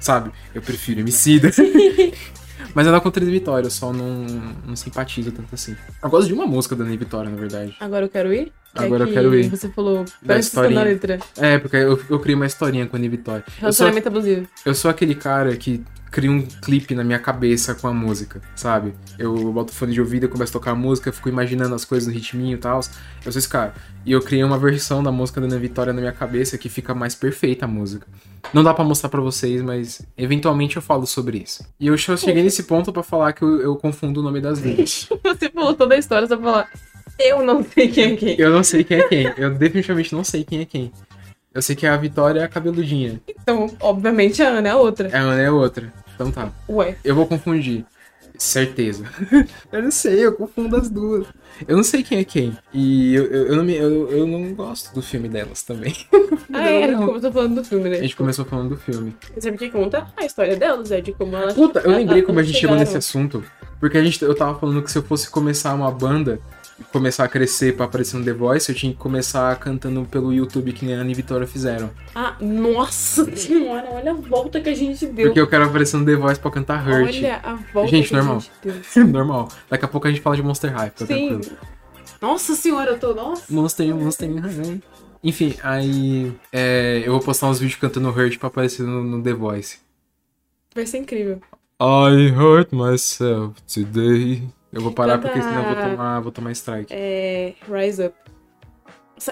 [0.01, 1.51] sabe, eu prefiro Emicida.
[2.75, 4.27] Mas ela contra a Vitória, eu só não,
[4.67, 5.77] não simpatizo tanto assim.
[6.03, 7.77] Eu gosto de uma música da Ana Vitória, na verdade.
[7.81, 8.53] Agora eu quero ir?
[8.75, 9.49] É Agora eu que quero ir.
[9.49, 10.81] Você falou, Da historinha.
[10.81, 11.19] na letra.
[11.37, 13.45] É, porque eu, eu criei uma historinha com a Ana Vitória.
[13.47, 14.49] Eu sou, Relacionamento abusivo.
[14.67, 15.83] eu sou aquele cara que
[16.15, 18.95] cria um clipe na minha cabeça com a música, sabe?
[19.19, 22.07] Eu boto fone de ouvido, eu começo a tocar a música, fico imaginando as coisas
[22.07, 22.79] no ritminho e tal.
[23.27, 23.75] Eu sou esse cara.
[24.07, 26.95] E eu criei uma versão da música da Ana Vitória na minha cabeça que fica
[26.95, 28.07] mais perfeita a música.
[28.53, 31.67] Não dá pra mostrar pra vocês, mas eventualmente eu falo sobre isso.
[31.81, 35.09] E eu cheguei nesse ponto pra falar que eu, eu confundo o nome das letras.
[35.21, 36.71] Você falou toda a história só pra falar.
[37.19, 38.37] Eu não sei quem é quem.
[38.39, 39.33] Eu não sei quem é quem.
[39.37, 40.93] Eu definitivamente não sei quem é quem.
[41.53, 43.21] Eu sei que a Vitória é a cabeludinha.
[43.29, 45.09] Então, obviamente, a Ana é a outra.
[45.17, 45.93] A Ana é outra.
[46.15, 46.51] Então tá.
[46.69, 46.97] Ué.
[47.05, 47.85] Eu vou confundir.
[48.37, 49.05] Certeza.
[49.71, 51.25] eu não sei, eu confundo as duas.
[51.69, 52.57] Eu não sei quem é quem.
[52.73, 55.95] E eu, eu, eu não, me- eu, eu não gosto do filme delas também.
[56.53, 57.99] Ah, é, a gente começou falando do filme, A né?
[58.01, 59.17] gente começou falando do filme.
[59.37, 60.07] O que conta?
[60.17, 61.55] A história delas, é de como elas.
[61.55, 62.81] Puta, eu lembrei como a gente chegou chegaram.
[62.81, 63.43] nesse assunto.
[63.81, 66.39] Porque a gente, eu tava falando que se eu fosse começar uma banda,
[66.93, 70.73] começar a crescer pra aparecer no The Voice, eu tinha que começar cantando pelo YouTube
[70.73, 71.91] que nem a Ana e Vitória fizeram.
[72.15, 75.27] Ah, nossa senhora, olha a volta que a gente deu.
[75.27, 77.09] Porque eu quero aparecer no The Voice pra cantar Hurt.
[77.09, 78.37] Olha a volta Gente, que normal.
[78.37, 79.07] a gente deu.
[79.07, 79.49] Normal.
[79.71, 81.29] Daqui a pouco a gente fala de Monster High, fica Sim.
[81.29, 81.57] tranquilo.
[82.21, 83.15] Nossa senhora, eu tô.
[83.15, 83.53] Nossa.
[83.53, 84.81] Monster, Monster High.
[85.23, 89.33] Enfim, aí é, eu vou postar uns vídeos cantando Hurt pra aparecer no, no The
[89.33, 89.79] Voice.
[90.75, 91.41] Vai ser incrível.
[91.81, 94.43] I hurt myself today.
[94.75, 96.93] Eu vou parar Canta- porque senão eu vou tomar, vou tomar strike.
[96.93, 97.55] É.
[97.71, 98.15] Rise Up.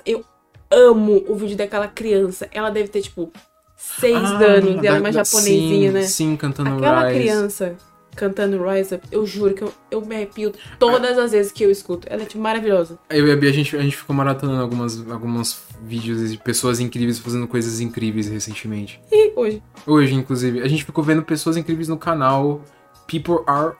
[0.06, 0.24] Eu
[0.70, 2.48] amo o vídeo daquela criança.
[2.52, 3.30] Ela deve ter, tipo,
[3.76, 4.82] seis Ah, anos.
[4.82, 6.02] E ela é da- mais da- japonesinha, sim, né?
[6.02, 7.20] Sim, cantando Aquela Rise.
[7.20, 7.76] criança
[8.14, 11.70] cantando Rise Up, eu juro que eu, eu me arrepio todas as vezes que eu
[11.70, 12.06] escuto.
[12.10, 12.98] Ela é, tipo, maravilhosa.
[13.08, 16.78] Eu e a Bia, a gente, a gente ficou maratonando algumas, alguns vídeos de pessoas
[16.78, 19.00] incríveis fazendo coisas incríveis recentemente.
[19.10, 19.62] E hoje.
[19.86, 22.60] Hoje, inclusive, a gente ficou vendo pessoas incríveis no canal
[23.06, 23.74] People Are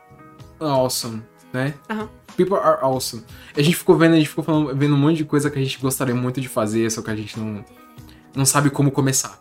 [0.59, 1.74] Awesome, né?
[1.88, 2.08] Aham.
[2.36, 3.24] People Are Awesome.
[3.56, 5.62] A gente ficou vendo, a gente ficou falando, vendo um monte de coisa que a
[5.62, 7.64] gente gostaria muito de fazer, só que a gente não,
[8.34, 9.38] não sabe como começar,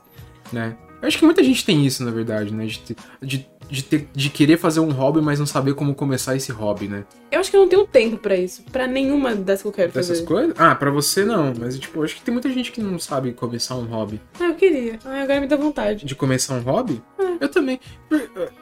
[0.52, 0.76] né?
[1.02, 2.66] Eu acho que muita gente tem isso, na verdade, né?
[2.68, 6.36] De, ter- de, de, ter, de querer fazer um hobby, mas não saber como começar
[6.36, 7.04] esse hobby, né?
[7.32, 8.64] Eu acho que eu não tenho tempo pra isso.
[8.72, 10.28] Pra nenhuma das que eu quero Dessas fazer.
[10.28, 10.56] coisas?
[10.60, 13.32] Ah, pra você não, mas tipo, eu acho que tem muita gente que não sabe
[13.34, 14.22] começar um hobby.
[14.40, 15.00] Ah, eu queria.
[15.04, 16.06] Ah, agora me dá vontade.
[16.06, 17.02] De começar um hobby?
[17.40, 17.80] Eu também.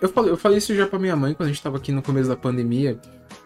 [0.01, 2.01] Eu falei, eu falei isso já pra minha mãe quando a gente tava aqui no
[2.01, 2.97] começo da pandemia.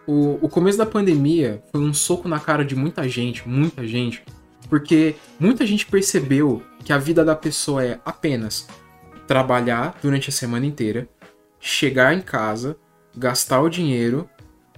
[0.06, 4.22] O, o começo da pandemia foi um soco na cara de muita gente, muita gente.
[4.70, 8.68] Porque muita gente percebeu que a vida da pessoa é apenas
[9.34, 11.10] trabalhar durante a semana inteira,
[11.60, 12.78] chegar em casa,
[13.18, 14.30] gastar o dinheiro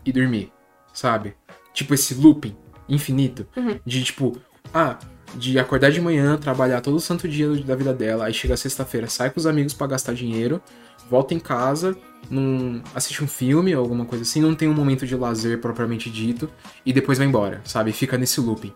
[0.05, 0.49] e dormir,
[0.93, 1.35] sabe?
[1.73, 2.55] Tipo esse looping
[2.87, 3.77] infinito Uhum.
[3.85, 4.37] de tipo,
[4.73, 4.97] ah,
[5.35, 9.09] de acordar de manhã, trabalhar todo o santo dia da vida dela, aí chega sexta-feira,
[9.09, 10.61] sai com os amigos pra gastar dinheiro,
[11.09, 11.93] volta em casa,
[12.29, 16.09] num, assiste um filme ou alguma coisa assim, não tem um momento de lazer propriamente
[16.09, 16.49] dito,
[16.85, 17.91] e depois vai embora, sabe?
[17.91, 18.71] Fica nesse looping.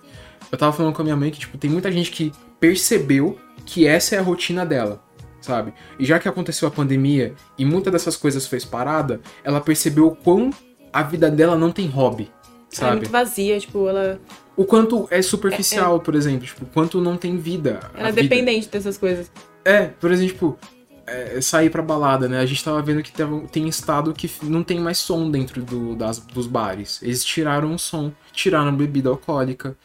[0.52, 3.88] Eu tava falando com a minha mãe que, tipo, tem muita gente que percebeu que
[3.88, 5.02] essa é a rotina dela,
[5.42, 5.74] sabe?
[5.98, 10.16] E já que aconteceu a pandemia e muita dessas coisas fez parada, ela percebeu o
[10.16, 10.50] quão
[10.92, 12.32] a vida dela não tem hobby,
[12.72, 12.96] é sabe?
[12.98, 14.20] muito vazia, tipo, ela,
[14.58, 17.80] O quanto é superficial, por exemplo, tipo, o quanto não tem vida.
[17.96, 18.24] ela é vida.
[18.28, 19.32] dependente dessas coisas.
[19.64, 20.60] É, por exemplo, tipo,
[21.08, 22.40] é, sair pra balada, né?
[22.40, 25.96] A gente tava vendo que tava- tem estado que não tem mais som dentro do-
[25.96, 27.02] das, dos bares.
[27.02, 29.76] Eles tiraram o som, tiraram bebida alcoólica,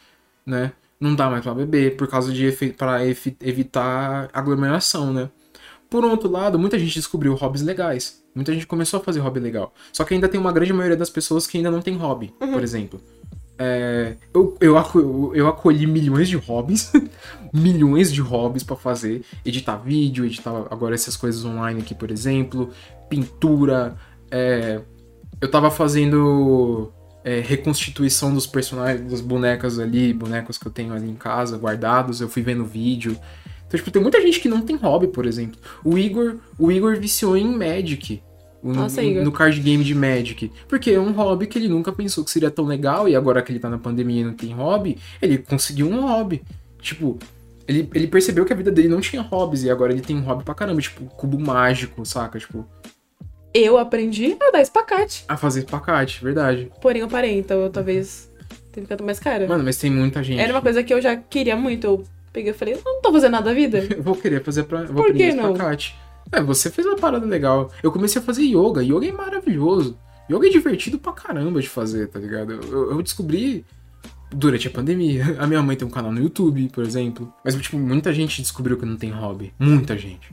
[0.45, 0.71] né?
[0.99, 5.29] Não dá mais pra beber por causa de efi- evitar aglomeração, né?
[5.95, 8.21] Por outro lado, muita gente descobriu hobbies legais.
[8.35, 9.73] Muita gente começou a fazer hobby legal.
[9.93, 12.61] Só que ainda tem uma grande maioria das pessoas que ainda não tem hobby, por
[12.61, 12.99] exemplo.
[13.57, 16.91] É, eu, eu, aco- eu acolhi milhões de hobbies,
[17.53, 22.69] milhões de hobbies pra fazer, editar vídeo, editar agora essas coisas online aqui, por exemplo,
[23.09, 23.95] pintura,
[24.29, 24.81] é,
[25.39, 26.91] eu tava fazendo
[27.23, 32.19] é, reconstituição dos personagens, das bonecas ali, bonecos que eu tenho ali em casa guardados,
[32.19, 33.17] eu fui vendo vídeo.
[33.67, 35.59] Então, tipo, tem muita gente que não tem hobby, por exemplo.
[35.83, 38.21] O Igor, o Igor viciou em Magic.
[38.63, 39.23] Nossa, Igor.
[39.23, 40.51] no card game de Magic.
[40.67, 43.51] Porque é um hobby que ele nunca pensou que seria tão legal, e agora que
[43.51, 46.41] ele tá na pandemia e não tem hobby, ele conseguiu um hobby.
[46.81, 47.17] Tipo,
[47.67, 50.21] ele, ele percebeu que a vida dele não tinha hobbies, e agora ele tem um
[50.21, 52.39] hobby pra caramba, tipo, cubo mágico, saca?
[52.39, 52.67] Tipo,
[53.53, 55.25] Eu aprendi a dar espacate.
[55.27, 56.71] a fazer espacate, verdade.
[56.81, 58.31] Porém, eu parei, então eu talvez
[58.71, 59.47] tenha ficado mais cara.
[59.47, 60.39] Mano, mas tem muita gente.
[60.39, 61.85] Era uma coisa que eu já queria muito.
[61.85, 62.03] Eu
[62.35, 63.77] Peguei e falei, eu não tô fazendo nada da vida.
[63.95, 64.83] Eu vou querer fazer pra.
[64.83, 65.55] Vou Por que não?
[66.33, 67.71] É, você fez uma parada legal.
[67.81, 68.83] Eu comecei a fazer yoga.
[68.83, 69.97] Yoga é maravilhoso.
[70.29, 72.51] Yoga é divertido pra caramba de fazer, tá ligado?
[72.51, 73.63] Eu, eu descobri
[74.29, 75.23] durante a pandemia.
[75.39, 77.33] A minha mãe tem um canal no YouTube, por exemplo.
[77.41, 79.53] Mas, tipo, muita gente descobriu que não tem hobby.
[79.57, 80.29] Muita gente.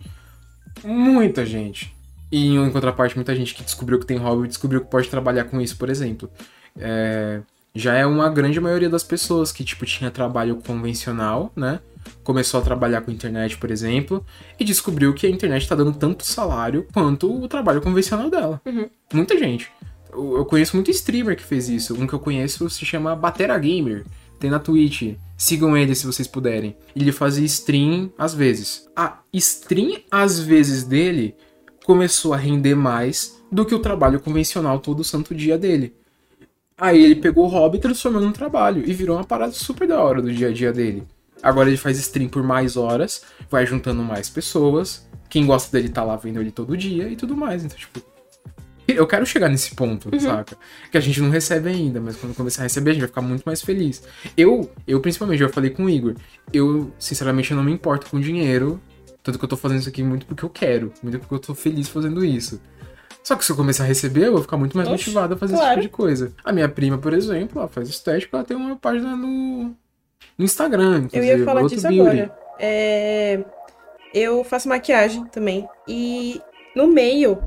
[0.82, 1.94] Muita gente.
[2.32, 5.60] E em contraparte, muita gente que descobriu que tem hobby descobriu que pode trabalhar com
[5.60, 6.28] isso, por exemplo.
[6.76, 11.78] É, já é uma grande maioria das pessoas que, tipo, tinha trabalho convencional, né?
[12.22, 14.24] Começou a trabalhar com internet, por exemplo,
[14.58, 18.60] e descobriu que a internet tá dando tanto salário quanto o trabalho convencional dela.
[18.64, 18.88] Uhum.
[19.12, 19.70] Muita gente.
[20.12, 21.94] Eu eu conheço muito streamer que fez isso.
[21.94, 24.04] Um que eu conheço se chama Batera Gamer.
[24.38, 25.14] Tem na Twitch.
[25.36, 26.76] Sigam ele se vocês puderem.
[26.94, 28.88] Ele fazia stream às vezes.
[28.94, 31.34] A stream às vezes dele
[31.84, 35.94] começou a render mais do que o trabalho convencional todo santo dia dele.
[36.76, 40.00] Aí ele pegou o hobby e transformou num trabalho e virou uma parada super da
[40.02, 41.04] hora do dia a dia dele.
[41.42, 45.06] Agora ele faz stream por mais horas, vai juntando mais pessoas.
[45.28, 47.64] Quem gosta dele tá lá vendo ele todo dia e tudo mais.
[47.64, 48.00] Então, tipo,
[48.86, 50.56] eu quero chegar nesse ponto, saca?
[50.90, 53.22] Que a gente não recebe ainda, mas quando começar a receber, a gente vai ficar
[53.22, 54.02] muito mais feliz.
[54.36, 56.14] Eu, eu principalmente, já falei com o Igor,
[56.52, 58.80] eu, sinceramente, eu não me importo com dinheiro.
[59.22, 61.54] Tanto que eu tô fazendo isso aqui muito porque eu quero, muito porque eu tô
[61.54, 62.60] feliz fazendo isso.
[63.22, 65.36] Só que se eu começar a receber, eu vou ficar muito mais Oxe, motivado a
[65.36, 65.66] fazer claro.
[65.66, 66.32] esse tipo de coisa.
[66.44, 69.76] A minha prima, por exemplo, ela faz estética, ela tem uma página no,
[70.38, 71.08] no Instagram.
[71.12, 72.00] Eu ia inclusive, falar disso Beauty.
[72.00, 72.38] agora.
[72.58, 73.40] É,
[74.14, 75.66] Eu faço maquiagem também.
[75.88, 76.40] E
[76.76, 77.38] no meio,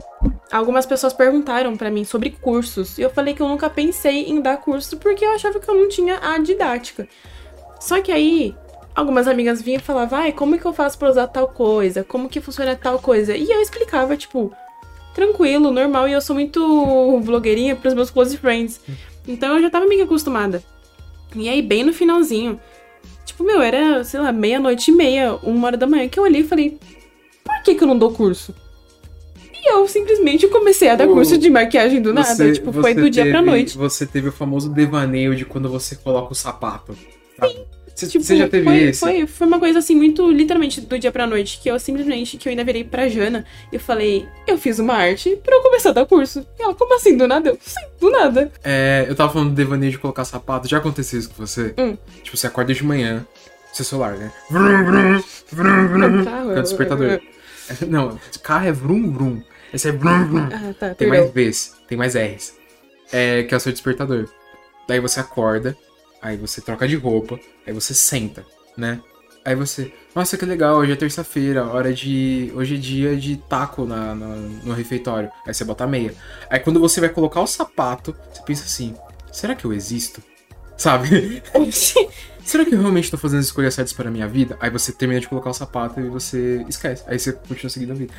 [0.51, 2.97] algumas pessoas perguntaram pra mim sobre cursos.
[2.97, 5.75] E eu falei que eu nunca pensei em dar curso porque eu achava que eu
[5.75, 7.07] não tinha a didática.
[7.79, 8.55] Só que aí,
[8.95, 12.03] algumas amigas vinham e falavam, ai, como que eu faço pra usar tal coisa?
[12.03, 13.35] Como que funciona tal coisa?
[13.35, 14.51] E eu explicava, tipo,
[15.13, 16.07] tranquilo, normal.
[16.07, 18.81] E eu sou muito blogueirinha pros meus close friends.
[19.27, 20.63] Então eu já tava meio que acostumada.
[21.35, 22.59] E aí, bem no finalzinho,
[23.25, 26.41] tipo, meu, era, sei lá, meia-noite e meia, uma hora da manhã, que eu olhei
[26.41, 26.77] e falei,
[27.43, 28.53] por que que eu não dou curso?
[29.53, 32.27] E eu simplesmente comecei a dar curso de maquiagem do nada.
[32.35, 33.77] Você- tipo, foi do dia pra teve- noite.
[33.77, 36.93] Você teve o famoso devaneio de quando você coloca o sapato.
[37.43, 37.65] Sim.
[37.95, 38.99] Você, Tipo, já teve foi, esse?
[38.99, 42.47] Foi, foi uma coisa assim, muito literalmente do dia pra noite, que eu simplesmente, que
[42.47, 45.93] eu ainda virei pra Jana e falei, eu fiz uma arte pra eu começar a
[45.93, 46.45] dar curso.
[46.59, 47.49] E ela, como assim, do nada?
[47.51, 48.51] Eu, sim, do nada.
[48.65, 50.67] É, eu tava falando do devaneio de colocar sapato.
[50.67, 51.73] Já aconteceu isso com você?
[51.77, 51.95] Hum.
[52.21, 53.25] Tipo, você acorda de manhã,
[53.71, 54.29] seu celular, né?
[54.51, 55.21] Vrum, vrum,
[55.53, 56.25] vrum, vrum.
[56.25, 57.21] Carro, É o despertador.
[57.87, 59.41] Não, carro é vrum, vrum.
[59.73, 60.49] Esse é vrum, vrum.
[60.51, 61.31] Ah, tá, Tem perdão.
[61.33, 62.53] mais Vs, tem mais Rs.
[63.13, 64.27] É, que é o seu despertador.
[64.87, 65.75] Daí você acorda,
[66.25, 68.45] aí você troca de roupa, aí você senta,
[68.77, 68.99] né?
[69.43, 72.51] Aí você, nossa, que legal, hoje é terça-feira, hora de.
[72.55, 75.29] Hoje é dia de taco na, na- no refeitório.
[75.45, 76.15] Aí você bota a meia.
[76.49, 78.95] Aí quando você vai colocar o sapato, você pensa assim,
[79.31, 80.19] será que eu existo?
[80.77, 81.43] Sabe?
[82.43, 84.57] será que eu realmente tô fazendo as escolhas certas para a minha vida?
[84.59, 87.03] Aí você termina de colocar o sapato e você esquece.
[87.05, 88.13] Aí você continua seguindo a vida.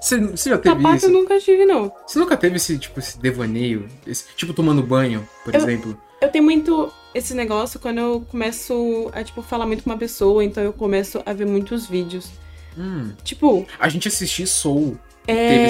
[0.00, 1.06] Você, você já teve Sapato isso?
[1.06, 1.90] eu nunca tive, não.
[2.06, 3.88] Você nunca teve esse, tipo, esse devaneio?
[4.06, 5.98] Esse, tipo, tomando banho, por Eu- exemplo?
[6.20, 10.44] Eu tenho muito esse negócio quando eu começo a, tipo, falar muito com uma pessoa,
[10.44, 12.28] então eu começo a ver muitos vídeos.
[12.76, 13.12] Hum.
[13.22, 15.34] Tipo, A gente assistir Soul, é.
[15.48, 15.64] Teve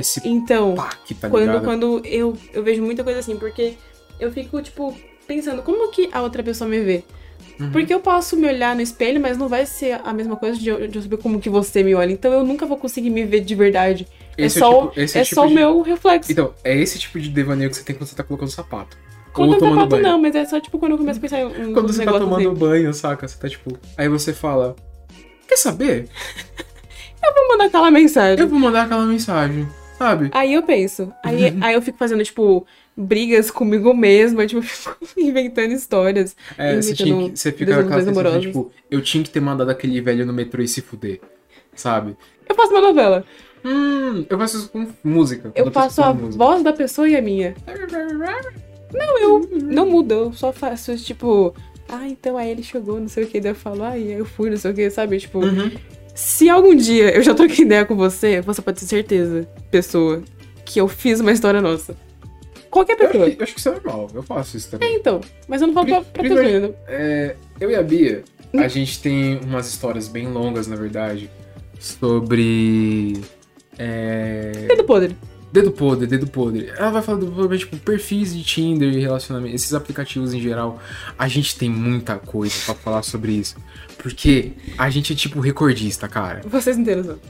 [0.00, 0.74] esse- esse Então,
[1.20, 3.74] tá quando, quando eu, eu vejo muita coisa assim, porque
[4.20, 7.02] eu fico, tipo, pensando, como que a outra pessoa me vê?
[7.60, 7.70] Uhum.
[7.70, 10.68] Porque eu posso me olhar no espelho, mas não vai ser a mesma coisa de
[10.68, 12.12] eu, de eu saber como que você me olha.
[12.12, 14.06] Então eu nunca vou conseguir me ver de verdade.
[14.36, 16.32] Esse é só, o tipo, esse é o tipo só o de- meu reflexo.
[16.32, 18.96] Então, é esse tipo de devaneio que você tem quando você tá colocando sapato.
[19.34, 20.02] Quando Ou eu tomando banho.
[20.02, 22.12] não, mas é só tipo quando eu começo a pensar em um Quando você tá
[22.12, 22.58] tomando assim.
[22.58, 23.26] banho, saca?
[23.26, 23.76] Você tá tipo.
[23.98, 24.76] Aí você fala.
[25.48, 26.08] Quer saber?
[27.34, 28.38] Vou mandar aquela mensagem.
[28.38, 29.66] Eu vou mandar aquela mensagem.
[29.98, 30.28] Sabe?
[30.32, 31.12] Aí eu penso.
[31.22, 32.66] Aí, aí eu fico fazendo, tipo,
[32.96, 34.62] brigas comigo mesma, tipo, eu
[35.06, 36.36] fico inventando histórias.
[36.58, 39.70] É, você, tinha que, você fica com aquela sensação tipo, eu tinha que ter mandado
[39.70, 41.20] aquele velho no metrô e se fuder.
[41.74, 42.16] Sabe?
[42.48, 43.24] Eu faço uma novela.
[43.64, 45.50] Hum, eu faço isso com música.
[45.54, 46.36] Eu faço a música.
[46.36, 47.54] voz da pessoa e a minha.
[48.94, 51.54] Não, eu não mudo, eu só faço, tipo,
[51.88, 54.48] ah, então aí ele chegou, não sei o que, daí eu falo, ah, eu fui,
[54.50, 55.18] não sei o que, sabe?
[55.18, 55.70] Tipo, Uhum.
[56.14, 60.22] se algum dia eu já troquei ideia com você, você pode ter certeza, pessoa,
[60.64, 61.96] que eu fiz uma história nossa.
[62.70, 63.24] Qualquer Eu, pessoa.
[63.26, 64.88] acho que- eu acho que isso é normal, eu faço isso também.
[64.88, 65.20] É, então.
[65.46, 66.74] Mas eu não falo pra, pra pessoa ainda.
[66.88, 71.30] É, eu e a Bia, a gente tem umas histórias bem longas, na verdade,
[71.78, 73.20] sobre.
[73.78, 75.16] É, Dedo podre.
[75.54, 76.68] Dedo podre, dedo podre.
[76.76, 80.82] Ela vai falar do tipo, perfis de Tinder e relacionamento, esses aplicativos em geral.
[81.16, 83.56] A gente tem muita coisa pra falar sobre isso.
[83.96, 86.42] Porque a gente é tipo recordista, cara.
[86.44, 87.20] Vocês noção.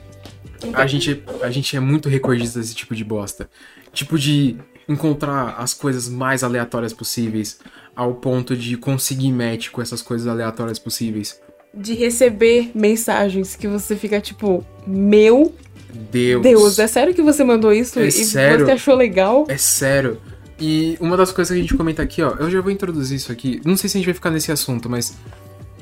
[0.73, 3.47] A gente, a gente é muito recordista desse tipo de bosta.
[3.93, 4.57] Tipo de
[4.89, 7.59] encontrar as coisas mais aleatórias possíveis,
[7.95, 11.39] ao ponto de conseguir match com essas coisas aleatórias possíveis.
[11.77, 15.55] de receber mensagens que você fica tipo, meu
[15.95, 16.43] Deus.
[16.43, 18.67] Deus, é sério que você mandou isso É e sério?
[18.67, 19.45] você achou legal?
[19.49, 20.21] É sério.
[20.59, 23.33] E uma das coisas que a gente comenta aqui, ó, eu já vou introduzir isso
[23.33, 23.61] aqui.
[23.65, 25.15] Não sei se a gente vai ficar nesse assunto, mas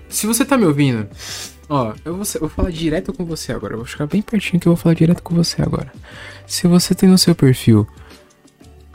[0.09, 1.07] se você tá me ouvindo,
[1.69, 3.75] ó, eu vou, eu vou falar direto com você agora.
[3.75, 5.93] Eu vou ficar bem pertinho que eu vou falar direto com você agora.
[6.47, 7.87] Se você tem no seu perfil,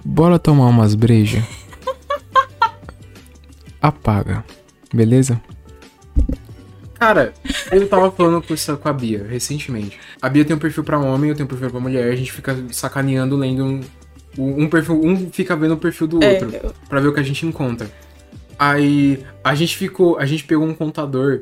[0.04, 1.44] bora tomar umas brejas.
[3.82, 4.44] apaga,
[4.94, 5.40] beleza?
[7.00, 7.34] Cara,
[7.72, 10.00] eu tava falando com, isso, com a Bia recentemente.
[10.22, 12.32] A Bia tem um perfil pra homem, eu tenho um perfil pra mulher, a gente
[12.32, 13.82] fica sacaneando lendo um,
[14.64, 17.20] um perfil, um fica vendo o perfil do É, outro eu- pra ver o que
[17.20, 17.90] a gente encontra.
[18.58, 21.42] Aí a gente ficou, a gente pegou um contador.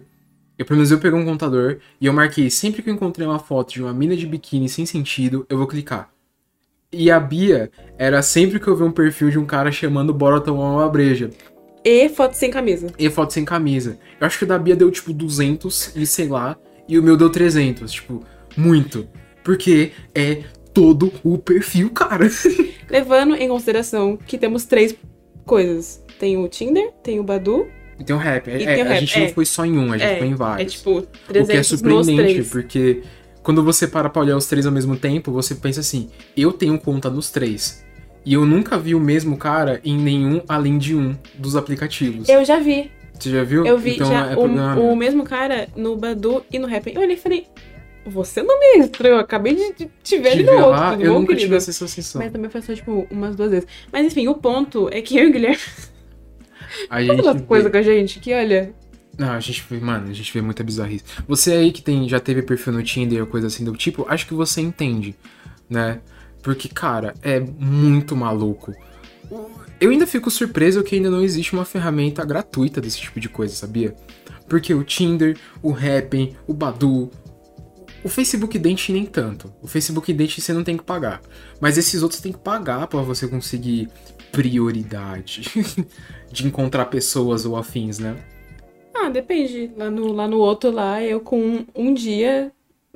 [0.57, 3.39] Eu, pelo menos eu peguei um contador e eu marquei sempre que eu encontrei uma
[3.39, 6.09] foto de uma mina de biquíni sem sentido, eu vou clicar.
[6.91, 10.39] E a Bia era sempre que eu ver um perfil de um cara chamando bora
[10.39, 11.29] tomar uma breja.
[11.85, 12.87] E foto sem camisa.
[12.97, 13.99] E foto sem camisa.
[14.19, 16.57] Eu acho que o da Bia deu tipo 200 e sei lá,
[16.89, 18.23] e o meu deu 300, tipo,
[18.57, 19.07] muito.
[19.43, 22.27] Porque é todo o perfil, cara.
[22.89, 24.95] Levando em consideração que temos três
[25.45, 26.03] coisas.
[26.19, 27.67] Tem o Tinder, tem o Badu,
[27.99, 28.49] E tem o rap.
[28.49, 29.29] É, E é, o a rap, gente não é.
[29.29, 30.73] foi só em um, a gente é, foi em é vários.
[30.73, 31.07] tipo O que
[31.37, 33.03] é 300 surpreendente, porque
[33.43, 36.79] quando você para pra olhar os três ao mesmo tempo, você pensa assim, eu tenho
[36.79, 37.84] conta nos três.
[38.25, 42.27] E eu nunca vi o mesmo cara em nenhum além de um dos aplicativos.
[42.27, 43.65] Eu já vi, Você já viu?
[43.65, 46.91] eu vi então já é o, o mesmo cara no Badu e no Rap.
[46.93, 47.45] Eu olhei e falei,
[48.05, 51.03] você não me é estranho, eu acabei de te ver ali no outro, lá, tudo
[51.03, 51.45] eu bom, nunca querido?
[51.45, 52.21] tive essa sensação.
[52.21, 53.67] Mas também foi só, tipo, umas duas vezes.
[53.91, 55.57] Mas enfim, o ponto é que eu e o Guilherme
[56.89, 58.73] A gente vê- coisa com a gente que, olha,
[59.17, 61.03] Não, a gente vê, mano, a gente vê muita bizarrice.
[61.27, 64.27] Você aí que tem, já teve perfil no Tinder ou coisa assim do tipo, acho
[64.27, 65.15] que você entende,
[65.69, 65.99] né?
[66.45, 68.71] Porque, cara, é muito maluco.
[69.81, 73.55] Eu ainda fico surpreso que ainda não existe uma ferramenta gratuita desse tipo de coisa,
[73.55, 73.95] sabia?
[74.47, 77.09] Porque o Tinder, o Happn, o Badu,
[78.03, 79.51] o Facebook Date nem tanto.
[79.59, 81.19] O Facebook Date você não tem que pagar.
[81.59, 83.89] Mas esses outros tem que pagar pra você conseguir
[84.31, 85.49] prioridade
[86.31, 88.15] de encontrar pessoas ou afins, né?
[88.93, 89.71] ah, depende.
[89.75, 92.51] Lá no, lá no outro lá, eu com um, um dia,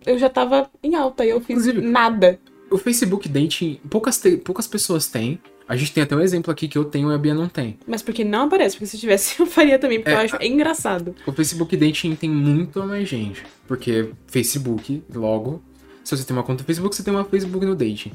[0.05, 2.39] eu já tava em alta e eu fiz Inclusive- nada.
[2.71, 5.39] O Facebook Dating, poucas, te- poucas pessoas têm.
[5.67, 7.77] A gente tem até um exemplo aqui que eu tenho e a Bia não tem.
[7.87, 11.15] Mas porque não aparece, porque se tivesse eu faria também, porque É, eu acho engraçado.
[11.27, 13.43] O Facebook Dating tem muito mais gente.
[13.67, 15.61] Porque Facebook, logo,
[16.03, 18.11] se você tem uma conta no Facebook, você tem uma Facebook no Dating.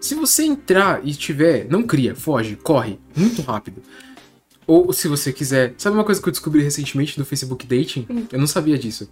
[0.00, 3.82] Se você entrar e tiver, não cria, foge, corre, muito rápido.
[4.68, 5.74] Ou se você quiser.
[5.78, 8.06] Sabe uma coisa que eu descobri recentemente no Facebook Dating?
[8.30, 9.08] Eu não sabia disso.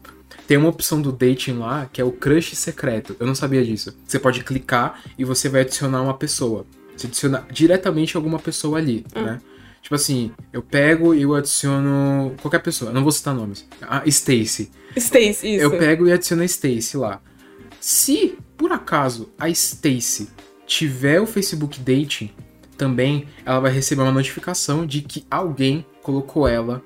[0.47, 3.17] Tem uma opção do dating lá que é o crush secreto.
[3.19, 3.97] Eu não sabia disso.
[4.07, 6.67] Você pode clicar e você vai adicionar uma pessoa.
[6.95, 9.41] Você adiciona diretamente alguma pessoa ali, né?
[9.81, 12.91] Tipo assim, eu pego e eu adiciono qualquer pessoa.
[12.91, 13.67] Eu não vou citar nomes.
[13.81, 14.71] A Stacy.
[14.95, 15.65] Stacy, isso.
[15.65, 17.23] Eu pego e adiciono a Stacy lá.
[17.81, 20.29] Se, por acaso, a Stacy
[20.67, 22.31] tiver o Facebook Dating,
[22.77, 26.83] também ela vai receber uma notificação de que alguém colocou ela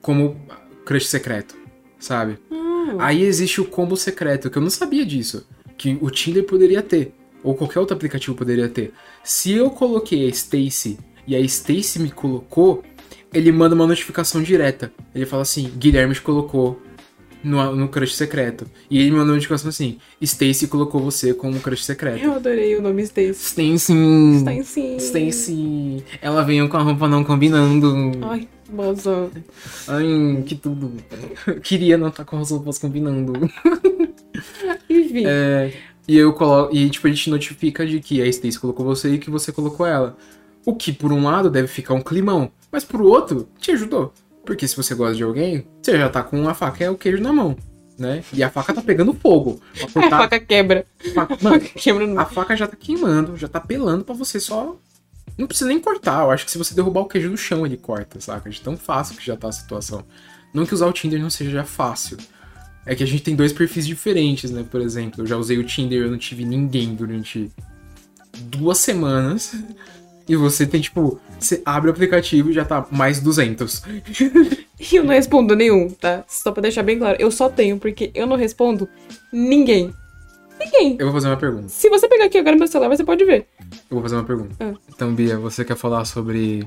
[0.00, 0.40] como
[0.84, 1.56] crush secreto,
[1.98, 2.38] sabe?
[2.50, 5.46] Ah, Aí existe o combo secreto, que eu não sabia disso.
[5.76, 7.12] Que o Tinder poderia ter.
[7.42, 8.92] Ou qualquer outro aplicativo poderia ter.
[9.22, 12.82] Se eu coloquei a Stacy e a Stacy me colocou,
[13.32, 14.92] ele manda uma notificação direta.
[15.14, 16.80] Ele fala assim: Guilherme te colocou
[17.46, 18.66] no, no crush secreto.
[18.90, 22.24] E ele manda uma notificação assim: Stacy colocou você como crush secreto.
[22.24, 23.30] eu adorei o nome Stacy.
[23.30, 24.64] Stacy.
[24.64, 24.96] Sim.
[24.96, 26.04] Stacy.
[26.20, 28.12] Ela veio com a roupa não combinando.
[28.22, 29.30] Ai, moça.
[29.86, 30.92] Ai, que tudo.
[31.62, 33.32] Queria não estar com as roupas combinando.
[34.90, 35.24] Enfim.
[35.26, 35.72] É,
[36.08, 36.74] e eu coloco.
[36.74, 39.86] E tipo, ele te notifica de que a Stacy colocou você e que você colocou
[39.86, 40.16] ela.
[40.64, 42.50] O que, por um lado, deve ficar um climão.
[42.72, 44.12] Mas por outro, te ajudou.
[44.46, 47.22] Porque se você gosta de alguém, você já tá com a faca e o queijo
[47.22, 47.56] na mão.
[47.98, 48.22] Né?
[48.32, 49.60] E a faca tá pegando fogo.
[49.74, 50.86] Pra a cortar- faca quebra.
[51.14, 54.76] faca- Mano, Quebra no a faca já tá queimando, já tá pelando pra você só.
[55.36, 56.22] Não precisa nem cortar.
[56.22, 58.48] Eu acho que se você derrubar o queijo no chão, ele corta, saca?
[58.48, 60.04] De tão fácil que já tá a situação.
[60.54, 62.16] Não que usar o Tinder não seja já fácil.
[62.86, 64.64] É que a gente tem dois perfis diferentes, né?
[64.70, 67.50] Por exemplo, eu já usei o Tinder e eu não tive ninguém durante
[68.42, 69.54] duas semanas.
[70.28, 73.82] E você tem, tipo, você abre o aplicativo e já tá mais 200.
[74.80, 76.24] E eu não respondo nenhum, tá?
[76.26, 77.16] Só pra deixar bem claro.
[77.20, 78.88] Eu só tenho, porque eu não respondo
[79.32, 79.94] ninguém.
[80.58, 80.96] Ninguém.
[80.98, 81.68] Eu vou fazer uma pergunta.
[81.68, 83.46] Se você pegar aqui agora no meu celular, você pode ver.
[83.60, 84.56] Eu vou fazer uma pergunta.
[84.58, 84.74] Ah.
[84.88, 86.66] Então, Bia, você quer falar sobre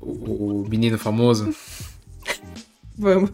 [0.00, 1.54] o, o menino famoso?
[2.96, 3.30] Vamos.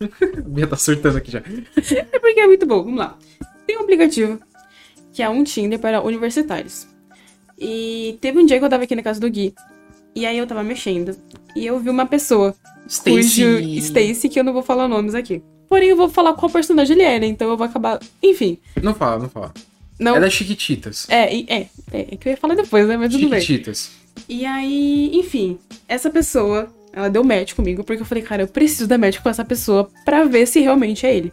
[0.46, 1.40] Bia tá surtando aqui já.
[1.40, 2.82] É porque é muito bom.
[2.84, 3.18] Vamos lá.
[3.66, 4.40] Tem um aplicativo
[5.12, 6.86] que é um Tinder para universitários.
[7.60, 9.54] E teve um dia que eu tava aqui na casa do Gui.
[10.14, 11.16] E aí eu tava mexendo.
[11.54, 12.54] E eu vi uma pessoa.
[12.88, 13.10] Stacy.
[13.10, 15.42] Cujo Stacy, que eu não vou falar nomes aqui.
[15.68, 18.00] Porém, eu vou falar qual personagem ele era, então eu vou acabar.
[18.20, 18.58] Enfim.
[18.82, 19.52] Não fala, não fala.
[20.00, 20.16] Não.
[20.16, 21.06] É da Chiquititas.
[21.08, 22.96] É, é, é, é que eu ia falar depois, né?
[22.96, 23.40] Mas tudo bem.
[23.40, 23.90] Chiquititas.
[24.28, 28.88] E aí, enfim, essa pessoa, ela deu match comigo, porque eu falei, cara, eu preciso
[28.88, 31.32] dar match com essa pessoa pra ver se realmente é ele.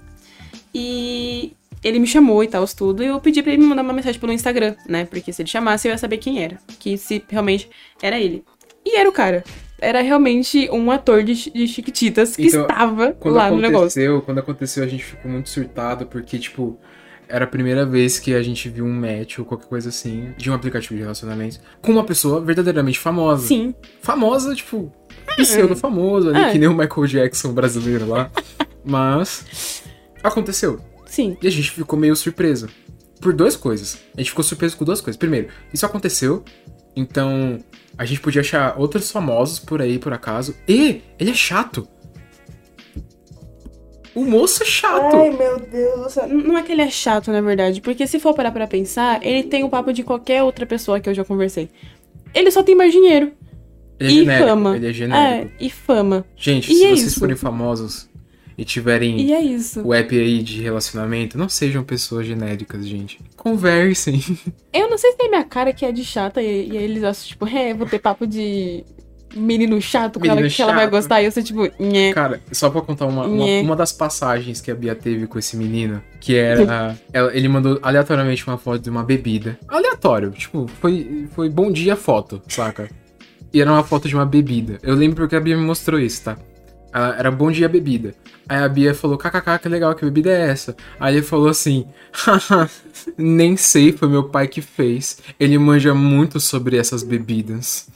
[0.74, 1.54] E
[1.84, 4.20] ele me chamou e tal, tudo, e eu pedi pra ele me mandar uma mensagem
[4.20, 5.06] pelo Instagram, né?
[5.06, 6.58] Porque se ele chamasse, eu ia saber quem era.
[6.80, 7.70] Que se realmente
[8.02, 8.44] era ele.
[8.86, 9.44] E era o cara.
[9.80, 14.22] Era realmente um ator de, de Chiquititas que Então, estava lá no negócio.
[14.24, 16.80] quando aconteceu, a gente ficou muito surtado, porque, tipo,
[17.30, 20.50] era a primeira vez que a gente viu um match ou qualquer coisa assim, de
[20.50, 23.46] um aplicativo de relacionamentos, com uma pessoa verdadeiramente famosa.
[23.46, 23.76] Sim.
[24.02, 24.92] Famosa, tipo,
[25.38, 26.52] pseudo famoso ali, É.
[26.54, 28.32] que nem o Michael Jackson brasileiro lá.
[28.84, 29.84] Mas
[30.24, 30.80] aconteceu.
[31.08, 31.38] Sim.
[31.42, 32.68] E a gente ficou meio surpreso.
[33.20, 33.98] Por duas coisas.
[34.16, 35.18] A gente ficou surpreso com duas coisas.
[35.18, 36.44] Primeiro, isso aconteceu.
[36.96, 37.60] Então,
[37.98, 40.56] a gente podia achar outros famosos por aí, por acaso.
[40.68, 41.88] E ele é chato.
[44.16, 45.16] O moço é chato.
[45.38, 46.28] meu Deus do céu.
[46.28, 49.44] Não é que ele é chato, na verdade, porque se for parar pra pensar, ele
[49.44, 51.70] tem o papo de qualquer outra pessoa que eu já conversei.
[52.34, 53.32] Ele só tem mais dinheiro.
[54.00, 54.48] ele é e genérico.
[54.48, 54.76] fama.
[54.76, 55.52] Ele é genérico.
[55.54, 56.26] É, e fama.
[56.36, 57.20] Gente, E se é vocês isso.
[57.20, 58.10] forem famosos
[58.58, 59.82] e tiverem E é isso.
[59.86, 63.20] o app aí de relacionamento, não sejam pessoas genéricas, gente.
[63.36, 64.20] Conversem.
[64.74, 67.28] Eu não sei se é minha cara que é de chata e, e eles acham,
[67.28, 68.84] tipo, é, vou ter papo de
[69.36, 70.92] menino chato com ela Menino que ela vai chato.
[70.92, 71.22] gostar.
[71.22, 72.14] E eu sou tipo, nhé.
[72.14, 75.56] Cara, só pra contar uma, uma, uma das passagens que a Bia teve com esse
[75.58, 76.98] menino, que era.
[77.14, 79.60] ela- ele mandou aleatoriamente uma foto de uma bebida.
[79.68, 82.90] Aleatório, tipo, foi, foi bom dia foto, saca?
[83.54, 84.80] E era uma foto de uma bebida.
[84.82, 86.38] Eu lembro porque a Bia me mostrou isso, tá?
[86.94, 88.16] Ela, era bom dia bebida.
[88.48, 90.76] Aí a Bia falou, kkk, que legal, que bebida é essa?
[91.00, 92.70] Aí ele falou assim, haha,
[93.18, 95.20] nem sei, foi meu pai que fez.
[95.40, 97.90] Ele manja muito sobre essas bebidas.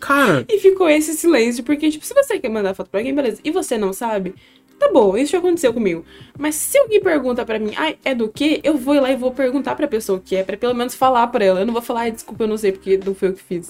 [0.00, 3.40] Cara, E ficou esse silêncio, porque, tipo, se você quer mandar foto pra alguém, beleza,
[3.44, 4.34] e você não sabe,
[4.78, 6.04] tá bom, isso já aconteceu comigo.
[6.38, 8.60] Mas se alguém pergunta pra mim, ai, é do quê?
[8.64, 11.26] Eu vou lá e vou perguntar pra pessoa o que é, pra pelo menos falar
[11.28, 11.60] pra ela.
[11.60, 13.68] Eu não vou falar, ai, desculpa, eu não sei porque não foi eu que fiz.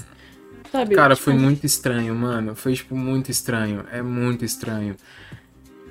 [0.73, 0.95] Sabe?
[0.95, 2.55] Cara, Tipo, foi muito estranho, mano.
[2.55, 3.85] Foi, tipo, muito estranho.
[3.93, 4.95] É muito estranho.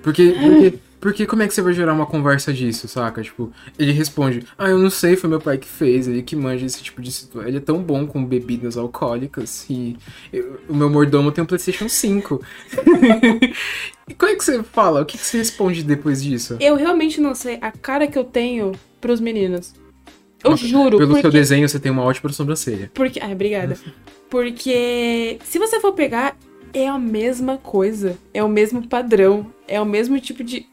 [0.03, 3.21] Porque, porque, porque como é que você vai gerar uma conversa disso, saca?
[3.21, 6.65] Tipo, ele responde, ah, eu não sei, foi meu pai que fez, ele que manja
[6.65, 7.47] esse tipo de situação.
[7.47, 9.97] Ele é tão bom com bebidas alcoólicas e
[10.32, 12.41] eu- o meu mordomo tem um Playstation 5.
[14.07, 15.01] e como é que você fala?
[15.01, 16.55] O que, que você responde depois disso?
[16.59, 18.71] Eu realmente não sei a cara que eu tenho
[19.01, 19.73] pros meninos.
[20.43, 21.21] Eu Mas, juro, Pelo porque...
[21.21, 22.91] seu desenho, você tem uma ótima sobrancelha.
[22.93, 23.19] Porque.
[23.19, 23.77] Ai, obrigada.
[24.29, 26.38] Porque se você for pegar,
[26.73, 28.17] é a mesma coisa.
[28.33, 29.47] É o mesmo padrão.
[29.67, 30.65] É o mesmo tipo de.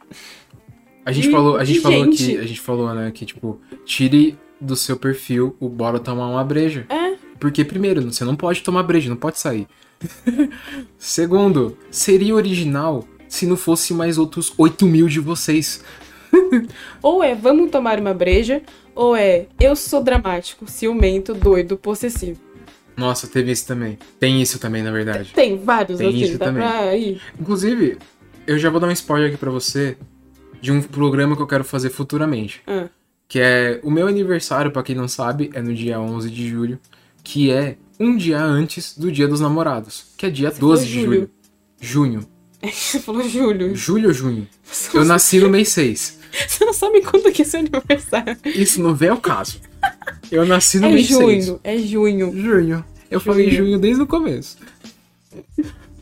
[1.04, 2.16] A gente De- falou, a gente falou gente.
[2.24, 6.44] que a gente falou, né, que tipo, tire do seu perfil o bora tomar uma
[6.44, 6.86] breja.
[6.88, 7.14] É.
[7.38, 9.66] Porque primeiro, você não pode tomar breja, não pode sair.
[10.98, 15.82] Segundo, seria original se não fosse mais outros 8 mil de vocês.
[17.02, 18.62] Ou é vamos tomar uma breja,
[18.94, 22.40] ou é eu sou dramático, ciumento, doido, possessivo.
[22.96, 23.98] Nossa, teve isso também.
[24.20, 25.32] Tem isso também, na verdade.
[25.34, 26.62] Tem vários Tem assim, isso tá também.
[26.62, 27.20] pra ir.
[27.40, 27.98] Inclusive,
[28.46, 29.96] eu já vou dar um spoiler aqui pra você
[30.60, 32.62] de um programa que eu quero fazer futuramente.
[32.66, 32.88] Ah,
[33.28, 36.78] Que é o meu aniversário, pra quem não sabe, é no dia 11 de julho,
[37.24, 41.04] que é um dia antes do Dia dos Namorados, que é dia 12 de julho.
[41.12, 41.30] julho.
[41.80, 42.33] Junho.
[42.72, 43.74] Você falou Júlio.
[43.76, 44.46] Julho ou junho?
[44.64, 46.18] Você Eu nasci no mês 6.
[46.48, 48.36] você não sabe quando que é seu aniversário.
[48.44, 49.60] Isso não vem ao caso.
[50.30, 51.46] Eu nasci no É mês 6.
[51.46, 52.32] junho, é junho.
[52.36, 52.84] Junho.
[53.10, 53.66] Eu falei Junho.
[53.66, 54.56] junho desde o começo.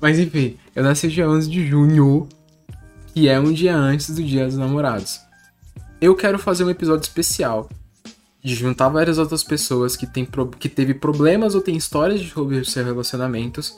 [0.00, 2.28] Mas enfim, eu nasci dia 11 de junho,
[3.14, 5.20] que é um dia antes do Dia dos Namorados.
[6.00, 7.68] Eu quero fazer um episódio especial
[8.42, 12.28] de juntar várias outras pessoas que, tem pro- que teve problemas ou tem histórias de
[12.30, 13.76] sobre seus relacionamentos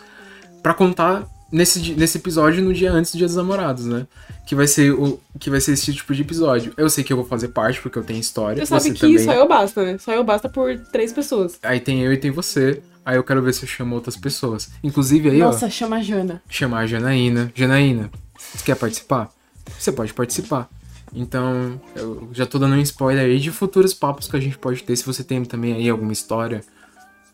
[0.63, 4.07] pra contar nesse, nesse episódio no dia antes do Dia dos Namorados, né?
[4.47, 6.73] Que vai ser o que vai ser esse tipo de episódio.
[6.77, 8.65] Eu sei que eu vou fazer parte porque eu tenho história.
[8.65, 9.19] Você sabe que também.
[9.19, 9.99] só eu basta, né?
[9.99, 11.59] Só eu basta por três pessoas.
[11.63, 12.83] Aí tem eu e tem você.
[13.05, 14.71] Aí eu quero ver se eu chamo outras pessoas.
[14.83, 16.43] Inclusive aí, Nossa, ó, chama a Jana.
[16.49, 17.53] chamar a Janaína.
[17.55, 19.31] Janaína, você quer participar?
[19.79, 20.71] Você pode participar.
[21.15, 24.83] Então, eu já tô dando um spoiler aí de futuros papos que a gente pode
[24.83, 24.97] ter.
[24.97, 26.63] Se você tem também aí alguma história,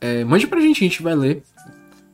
[0.00, 1.42] é, mande pra gente, a gente vai ler.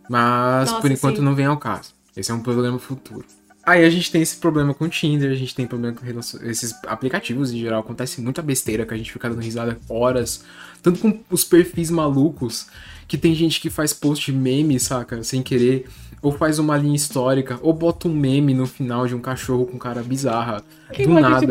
[0.09, 1.23] Mas Nossa, por enquanto sim.
[1.23, 1.95] não vem ao caso.
[2.17, 3.25] Esse é um programa futuro.
[3.67, 6.07] Aí a gente tem esse problema com o Tinder, a gente tem problema com
[6.49, 7.81] esses aplicativos em geral.
[7.81, 10.45] Acontece muita besteira que a gente fica dando risada horas.
[10.81, 12.69] Tanto com os perfis malucos,
[13.09, 15.23] que tem gente que faz post meme, saca?
[15.25, 15.89] Sem querer.
[16.23, 19.79] Ou faz uma linha histórica, ou bota um meme no final de um cachorro com
[19.79, 20.65] cara bizarra.
[20.93, 21.47] Que do nada.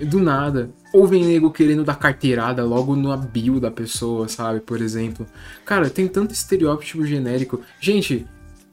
[0.00, 0.70] Do nada.
[0.92, 4.60] Ou vem nego querendo dar carteirada logo na bio da pessoa, sabe?
[4.60, 5.26] Por exemplo.
[5.64, 7.60] Cara, tem tanto estereótipo genérico.
[7.80, 8.26] Gente,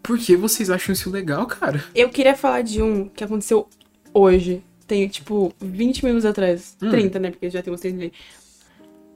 [0.03, 1.83] por que vocês acham isso legal, cara?
[1.95, 3.67] Eu queria falar de um que aconteceu
[4.13, 4.63] hoje.
[4.85, 6.75] Tem, tipo, 20 minutos atrás.
[6.81, 6.89] Hum.
[6.89, 7.31] 30, né?
[7.31, 8.13] Porque já tem 30 ali.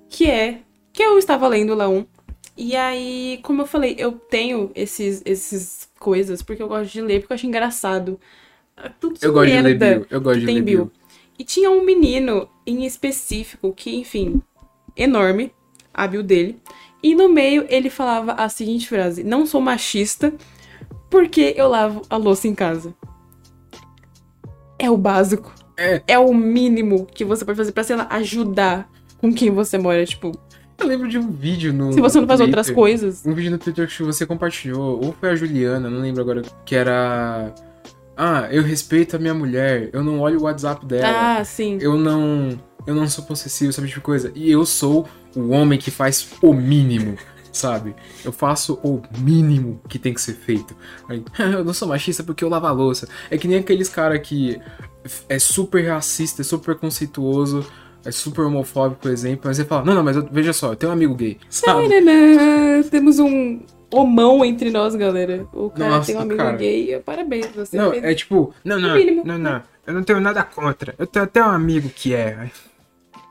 [0.10, 0.60] Que é.
[0.92, 2.06] Que eu estava lendo lá um.
[2.56, 7.22] E aí, como eu falei, eu tenho esses, esses coisas porque eu gosto de ler,
[7.22, 8.20] porque eu acho engraçado.
[8.76, 10.08] Ah, Tudo Eu gosto de ler.
[10.10, 10.88] Eu gosto de ler.
[11.40, 14.42] E tinha um menino em específico que, enfim,
[14.96, 15.52] enorme,
[15.94, 16.60] a bio dele.
[17.02, 20.34] E no meio ele falava a seguinte frase: Não sou machista
[21.10, 22.94] porque eu lavo a louça em casa.
[24.78, 25.54] É o básico.
[25.78, 26.20] É.
[26.20, 30.06] o mínimo que você pode fazer pra, sei lá, ajudar com quem você mora.
[30.06, 30.32] Tipo,
[30.78, 31.94] Eu lembro de um vídeo no.
[31.94, 32.82] se você não faz no outras Twitter.
[32.82, 33.26] coisas.
[33.26, 36.76] Um vídeo no Twitter que você compartilhou, ou foi a Juliana, não lembro agora, que
[36.76, 37.54] era.
[38.16, 41.78] Ah, eu respeito a minha mulher, eu não olho o WhatsApp dela, Ah, sim.
[41.82, 42.58] eu não.
[42.86, 44.32] Eu não sou possessivo, sabe tipo de coisa.
[44.36, 47.18] E eu sou o homem que faz o mínimo,
[47.52, 47.96] sabe?
[48.26, 50.76] Eu faço o mínimo que tem que ser feito.
[51.40, 53.08] Eu não sou machista porque eu lavo a louça.
[53.32, 54.60] É que nem aqueles cara que
[55.30, 57.66] é super racista, é super conceituoso,
[58.06, 59.42] é super homofóbico, por exemplo.
[59.46, 61.88] Mas você fala, não, não, mas eu- veja só, eu tenho um amigo gay, sabe?
[61.90, 65.48] Tananã, Temos um homão entre nós, galera.
[65.54, 66.58] O cara Nossa, tem um amigo cara.
[66.58, 67.00] gay.
[67.06, 68.96] Parabéns, você Não, fez é tipo, não, não,
[69.26, 70.96] não, não, eu não tenho nada contra.
[70.98, 72.50] Eu tenho até um amigo que é.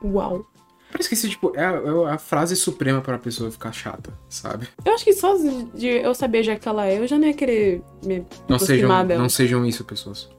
[0.03, 0.45] Uau.
[0.91, 4.67] Parece que isso, tipo, é a, é a frase suprema pra pessoa ficar chata, sabe?
[4.85, 5.35] Eu acho que só
[5.73, 8.87] de eu saber já que ela é, eu já não ia querer me Não sejam,
[9.07, 9.19] dela.
[9.21, 10.29] não sejam isso, pessoas.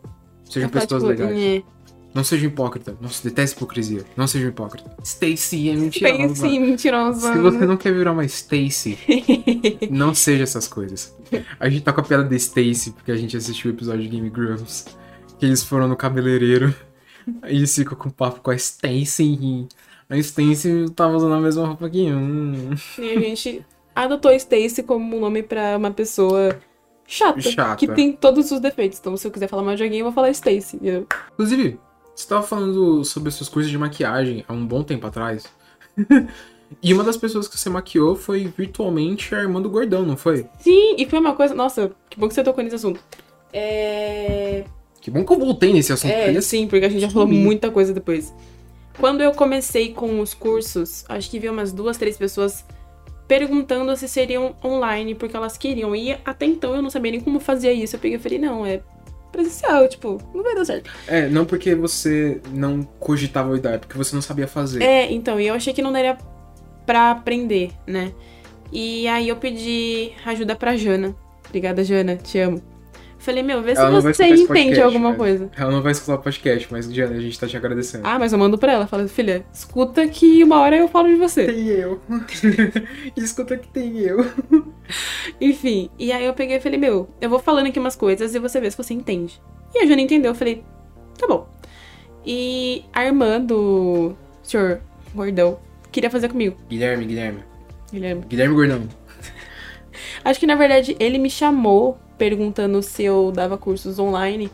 [0.45, 1.37] Sejam Eu falar, pessoas tipo, legais.
[1.37, 1.64] "Nhê".
[2.15, 2.95] Não sejam hipócritas.
[3.01, 4.05] Nossa, detesto hipocrisia.
[4.17, 4.93] Não sejam hipócritas.
[5.03, 6.35] Stacy é mentirosa.
[6.37, 7.33] Sim, mentirosa.
[7.33, 8.97] Se você não quer virar uma Stacy,
[9.91, 11.12] não seja essas coisas.
[11.59, 14.09] A gente tá com a piada de Stacy, porque a gente assistiu o episódio de
[14.09, 14.87] Game Grumps.
[15.41, 16.73] Que eles foram no cabeleireiro.
[17.43, 19.67] Aí eles ficam com papo com a Stacy.
[20.09, 22.17] A Stacy tava usando a mesma roupa que eu.
[22.17, 22.75] Hum.
[22.97, 26.57] E a gente adotou Stacy como um nome pra uma pessoa
[27.09, 27.77] chata, Chata.
[27.77, 29.01] Que tem todos os defeitos.
[29.01, 30.79] Então, se eu quiser falar mal de alguém, eu vou falar Stacy.
[31.33, 31.79] Inclusive,
[32.15, 35.47] você tava falando sobre as suas coisas de maquiagem há um bom tempo atrás.
[36.83, 40.47] e uma das pessoas que você maquiou foi virtualmente a irmã do Gordão, não foi?
[40.61, 41.55] Sim, e foi uma coisa.
[41.55, 43.01] Nossa, que bom que você tocou nesse assunto.
[43.53, 44.65] É.
[45.01, 46.11] Que bom que eu voltei nesse assunto.
[46.11, 48.33] É, porque sim, porque a gente já falou muita coisa depois.
[48.99, 52.65] Quando eu comecei com os cursos, acho que vi umas duas, três pessoas
[53.27, 55.95] perguntando se seriam online, porque elas queriam.
[55.97, 57.97] E até então eu não sabia nem como fazia isso.
[57.97, 58.83] Eu peguei e falei, não, é
[59.35, 60.91] presencial, tipo, não vai dar certo.
[61.07, 64.82] É, não porque você não cogitava a ideia, é porque você não sabia fazer.
[64.82, 66.16] É, então, e eu achei que não daria
[66.87, 68.12] pra aprender, né?
[68.72, 71.14] E aí eu pedi ajuda pra Jana.
[71.49, 72.62] Obrigada, Jana, te amo.
[73.24, 75.16] Falei, meu, vê se Ela vai você entende podcast, alguma né?
[75.16, 75.51] coisa.
[75.57, 78.07] Ela não vai escutar o podcast, mas Diana, a gente tá te agradecendo.
[78.07, 78.87] Ah, mas eu mando pra ela.
[78.87, 81.47] Falo, filha, escuta que uma hora eu falo de você.
[81.47, 81.99] Tem eu.
[83.16, 84.26] Escuta que tem eu.
[85.41, 88.39] Enfim, e aí eu peguei e falei, meu, eu vou falando aqui umas coisas e
[88.39, 89.41] você vê se você entende.
[89.74, 90.64] E a Jana entendeu, eu falei,
[91.18, 91.49] tá bom.
[92.24, 94.80] E a irmã do senhor
[95.14, 95.59] Gordão
[95.93, 97.45] queria fazer comigo, Guilherme, Guilherme.
[97.93, 98.24] Guilherme.
[98.26, 98.89] Guilherme Gordão.
[100.24, 104.51] Acho que na verdade ele me chamou perguntando se eu dava cursos online.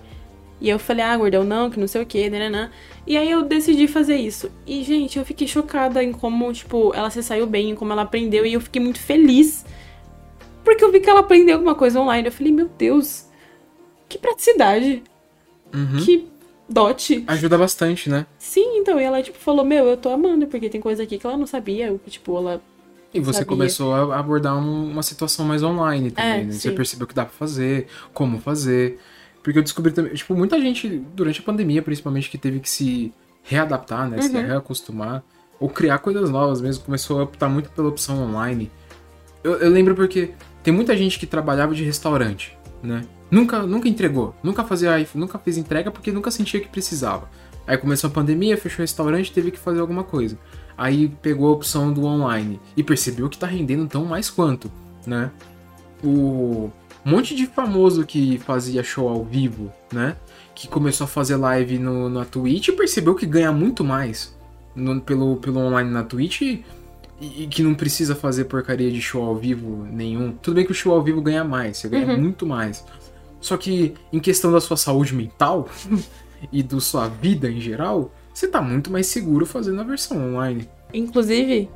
[0.60, 2.70] E eu falei, ah, Gordão, não, que não sei o que, nananã.
[3.06, 4.50] E aí eu decidi fazer isso.
[4.66, 8.02] E, gente, eu fiquei chocada em como, tipo, ela se saiu bem, em como ela
[8.02, 8.44] aprendeu.
[8.44, 9.64] E eu fiquei muito feliz.
[10.64, 12.28] Porque eu vi que ela aprendeu alguma coisa online.
[12.28, 13.26] Eu falei, meu Deus,
[14.08, 15.02] que praticidade.
[15.74, 16.04] Uhum.
[16.04, 16.28] Que
[16.68, 17.24] dote.
[17.26, 18.26] Ajuda bastante, né?
[18.38, 21.26] Sim, então, e ela, tipo, falou, meu, eu tô amando, porque tem coisa aqui que
[21.26, 21.98] ela não sabia.
[22.04, 22.60] que, Tipo, ela.
[23.12, 23.46] E você Sabia.
[23.48, 26.52] começou a abordar um- uma situação mais online também, É, né?
[26.52, 29.00] Você percebeu o que dá pra fazer, como fazer.
[29.42, 33.12] Porque eu descobri também, tipo, muita gente, durante a pandemia, principalmente, que teve que se
[33.42, 34.20] readaptar, né?
[34.22, 34.46] Se Uhum.
[34.46, 35.24] reacostumar,
[35.58, 38.70] ou criar coisas novas mesmo, começou a optar muito pela opção online.
[39.42, 40.30] Eu, eu lembro porque
[40.62, 43.02] tem muita gente que trabalhava de restaurante, né?
[43.30, 47.28] Nunca, nunca entregou, nunca fazia, nunca fez entrega porque nunca sentia que precisava.
[47.66, 50.36] Aí começou a pandemia, fechou o restaurante, teve que fazer alguma coisa.
[50.76, 54.70] Aí pegou a opção do online e percebeu que tá rendendo tão mais quanto,
[55.06, 55.30] né?
[56.02, 56.70] O
[57.04, 60.16] monte de famoso que fazia show ao vivo, né?
[60.54, 64.36] Que começou a fazer live no, na Twitch e percebeu que ganha muito mais
[64.74, 66.60] no- pelo, pelo online na Twitch
[67.20, 70.32] e, e que não precisa fazer porcaria de show ao vivo nenhum.
[70.32, 72.20] Tudo bem que o show ao vivo ganha mais, você ganha Uhum.
[72.20, 72.84] muito mais.
[73.40, 75.68] Só que em questão da sua saúde mental
[76.52, 80.68] e da sua vida em geral, você tá muito mais seguro fazendo a versão online.
[80.92, 81.68] Inclusive,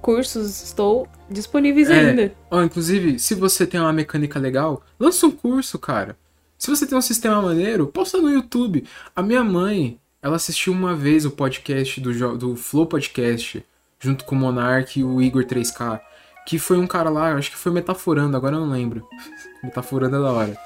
[0.00, 2.00] cursos estou disponíveis É.
[2.10, 2.34] ainda.
[2.50, 6.16] Ó, inclusive, se você tem uma mecânica legal, lança um curso, cara.
[6.58, 8.84] Se você tem um sistema maneiro, posta no YouTube.
[9.16, 13.64] A minha mãe, ela assistiu uma vez o podcast do, do Flow Podcast,
[14.02, 16.00] junto com o Monark e o Igor 3K,
[16.44, 19.06] que foi um cara lá, acho que foi metaforando, agora eu não lembro.
[19.62, 20.56] metaforando é da hora.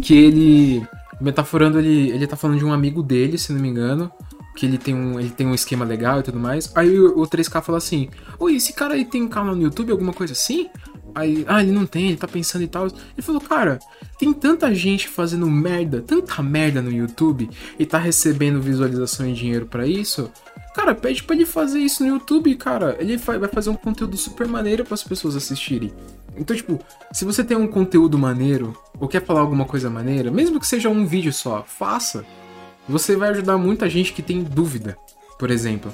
[0.00, 0.86] Que ele.
[1.18, 4.12] Metaforando, ele, ele tá falando de um amigo dele, se não me engano.
[4.54, 6.70] Que ele tem um, ele tem um esquema legal e tudo mais.
[6.76, 9.90] Aí o, o 3K fala assim: Oi, esse cara aí tem um canal no YouTube,
[9.90, 10.68] alguma coisa assim?
[11.16, 12.88] Aí, ah, ele não tem, ele tá pensando e tal.
[12.88, 13.78] Ele falou, cara,
[14.18, 17.48] tem tanta gente fazendo merda, tanta merda no YouTube
[17.78, 20.30] e tá recebendo visualização e dinheiro pra isso.
[20.76, 22.98] Cara, pede pra ele fazer isso no YouTube, cara.
[23.00, 25.90] Ele vai fazer um conteúdo super maneiro para as pessoas assistirem.
[26.36, 26.78] Então, tipo,
[27.10, 30.90] se você tem um conteúdo maneiro ou quer falar alguma coisa maneira, mesmo que seja
[30.90, 32.26] um vídeo só, faça.
[32.86, 34.98] Você vai ajudar muita gente que tem dúvida,
[35.38, 35.90] por exemplo.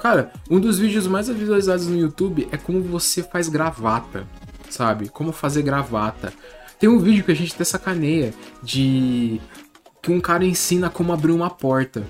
[0.00, 4.26] Cara, um dos vídeos mais visualizados no YouTube é como você faz gravata,
[4.68, 5.08] sabe?
[5.08, 6.32] Como fazer gravata.
[6.76, 9.40] Tem um vídeo que a gente até sacaneia de
[10.02, 12.02] que um cara ensina como abrir uma porta,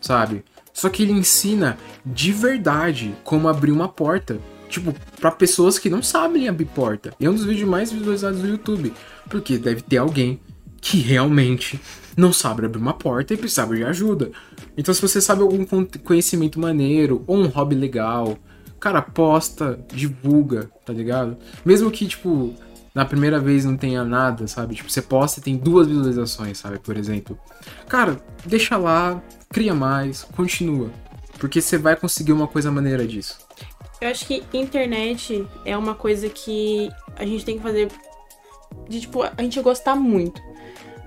[0.00, 0.44] sabe?
[0.82, 4.40] Só que ele ensina de verdade como abrir uma porta.
[4.68, 7.14] Tipo, pra pessoas que não sabem abrir porta.
[7.20, 8.92] E é um dos vídeos mais visualizados do YouTube.
[9.30, 10.40] Porque deve ter alguém
[10.80, 11.80] que realmente
[12.16, 14.32] não sabe abrir uma porta e precisava de ajuda.
[14.76, 18.36] Então, se você sabe algum con- conhecimento maneiro ou um hobby legal,
[18.80, 21.36] cara, posta, divulga, tá ligado?
[21.64, 22.52] Mesmo que, tipo,
[22.92, 24.74] na primeira vez não tenha nada, sabe?
[24.74, 26.80] Tipo, você posta e tem duas visualizações, sabe?
[26.80, 27.38] Por exemplo.
[27.88, 29.22] Cara, deixa lá,
[29.52, 30.90] cria mais, continua.
[31.38, 33.38] Porque você vai conseguir uma coisa maneira disso.
[34.00, 37.88] Eu acho que internet é uma coisa que a gente tem que fazer
[38.88, 40.40] de tipo, a gente gostar muito.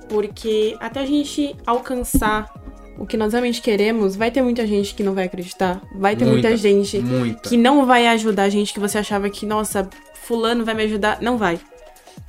[0.08, 2.54] Porque até a gente alcançar
[2.98, 5.82] o que nós realmente queremos, vai ter muita gente que não vai acreditar.
[5.96, 7.50] Vai ter muita, Muita, gente Muita.
[7.50, 11.22] que não vai ajudar a gente que você achava que, nossa, fulano vai me ajudar.
[11.22, 11.60] Não vai.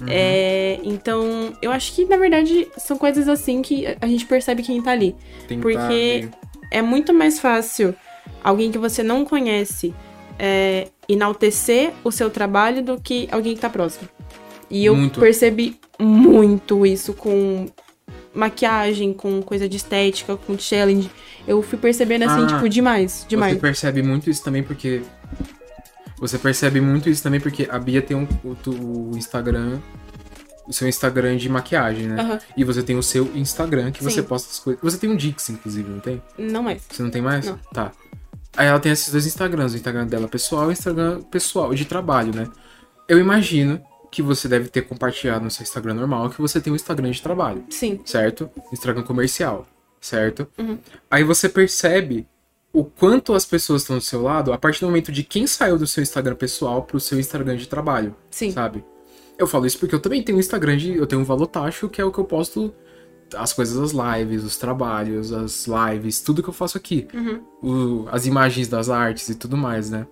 [0.00, 0.06] Uhum.
[0.10, 4.82] É, então, eu acho que, na verdade, são coisas assim que a gente percebe quem
[4.82, 5.16] tá ali.
[5.48, 6.28] Tentar porque-.
[6.70, 7.94] É muito mais fácil
[8.42, 9.94] alguém que você não conhece
[10.38, 14.08] é, enaltecer o seu trabalho do que alguém que tá próximo.
[14.68, 15.20] E eu Muito.
[15.20, 17.66] percebi muito isso com
[18.34, 21.10] maquiagem, com coisa de estética, com challenge.
[21.46, 23.54] Eu fui percebendo assim, Ah, tipo, demais, demais.
[23.54, 25.02] Você percebe muito isso também porque.
[26.18, 29.78] Você percebe muito isso também porque a Bia tem um, o, o Instagram.
[30.66, 32.20] O seu Instagram de maquiagem, né?
[32.20, 32.38] Aham.
[32.56, 34.26] E você tem o seu Instagram que você Sim.
[34.26, 34.82] posta as coisas.
[34.82, 36.20] Você tem um Dix, inclusive, não tem?
[36.36, 36.82] Não mais.
[36.90, 37.46] Você não tem mais?
[37.46, 37.56] Não.
[37.72, 37.92] Tá.
[38.56, 41.84] Aí ela tem esses dois Instagrams, o Instagram dela pessoal e o Instagram pessoal, de
[41.84, 42.48] trabalho, né?
[43.08, 46.76] Eu imagino que você deve ter compartilhado no seu Instagram normal que você tem um
[46.76, 48.00] Instagram de trabalho Sim.
[48.04, 48.50] certo?
[48.72, 49.66] Instagram comercial,
[50.00, 50.48] certo?
[50.58, 50.78] Uhum.
[51.10, 52.26] Aí você percebe
[52.78, 55.78] o quanto as pessoas estão do seu lado a partir do momento de quem saiu
[55.78, 58.50] do seu Instagram pessoal pro seu Instagram de trabalho, Sim.
[58.50, 58.84] sabe?
[59.38, 60.94] Eu falo isso porque eu também tenho um Instagram de.
[60.94, 62.74] Eu tenho um Valotacho, que é o que eu posto
[63.34, 67.08] as coisas das lives, os trabalhos, as lives, tudo que eu faço aqui.
[67.14, 67.40] Uhum.
[67.62, 70.06] O- as imagens das artes e tudo mais, né?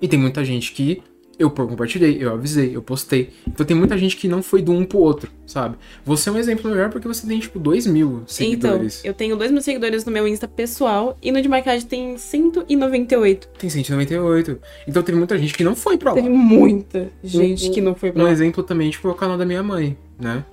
[0.00, 1.02] E tem muita gente que
[1.38, 3.30] eu compartilhei, eu avisei, eu postei.
[3.46, 5.76] Então tem muita gente que não foi do um pro outro, sabe?
[6.04, 9.04] Você é um exemplo melhor porque você tem, tipo, 2 mil Então, seguidores.
[9.04, 13.48] eu tenho dois mil seguidores no meu Insta pessoal e no de maquiagem tem 198.
[13.58, 14.58] Tem 198.
[14.86, 16.16] Então teve muita gente que não foi pra lá.
[16.16, 18.32] Teve muita gente Um- que não foi pra Um lá.
[18.32, 20.44] exemplo também, tipo, é o canal da minha mãe, né?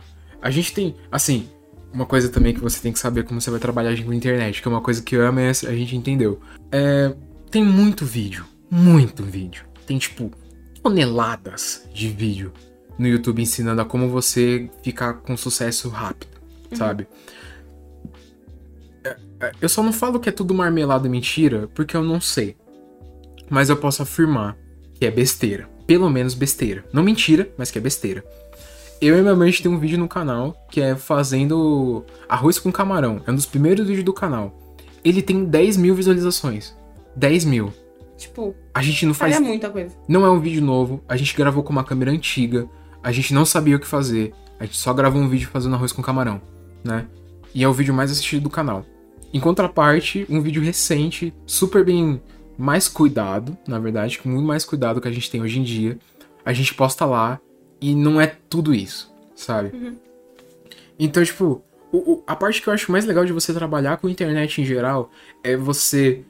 [0.42, 1.48] A gente tem, assim,
[1.92, 4.62] uma coisa também que você tem que saber como você vai trabalhar com a internet,
[4.62, 6.40] que é uma coisa que eu amo e a gente entendeu.
[6.72, 7.14] É,
[7.50, 9.64] tem muito vídeo, muito vídeo.
[9.88, 10.32] Tem, tipo,
[10.86, 12.54] toneladas de vídeo
[12.96, 16.38] no YouTube ensinando a como você ficar com sucesso rápido,
[16.74, 17.08] sabe?
[19.04, 22.22] É, é, Eu só não falo que é tudo marmelada e mentira, porque eu não
[22.22, 22.56] sei.
[23.50, 24.56] Mas eu posso afirmar
[24.94, 25.68] que é besteira.
[25.88, 26.86] Pelo menos besteira.
[26.94, 28.24] Não mentira, mas que é besteira.
[29.02, 32.60] Eu e minha mãe a gente tem um vídeo no canal que é fazendo arroz
[32.60, 33.24] com camarão.
[33.26, 34.56] É um dos primeiros vídeos do canal.
[35.04, 36.76] Ele tem 10 mil visualizações.
[37.16, 37.74] 10 mil.
[38.28, 39.40] Tipo, A gente não faz.
[39.40, 39.96] muita coisa.
[40.08, 41.04] Não é um vídeo novo.
[41.08, 42.68] A gente gravou com uma câmera antiga.
[43.04, 44.34] A gente não sabia o que fazer.
[44.60, 46.42] A gente só gravou um vídeo fazendo arroz com camarão,
[46.84, 47.06] né?
[47.54, 48.86] E é o vídeo mais assistido do canal.
[49.34, 52.22] Em contraparte, um vídeo recente, super bem
[52.58, 55.98] mais cuidado, na verdade, com muito mais cuidado que a gente tem hoje em dia.
[56.46, 57.40] A gente posta lá
[57.82, 59.72] e não é tudo isso, sabe?
[60.98, 61.62] Então, tipo,
[61.92, 64.66] o- o- a parte que eu acho mais legal de você trabalhar com internet em
[64.66, 65.10] geral
[65.44, 66.24] é você.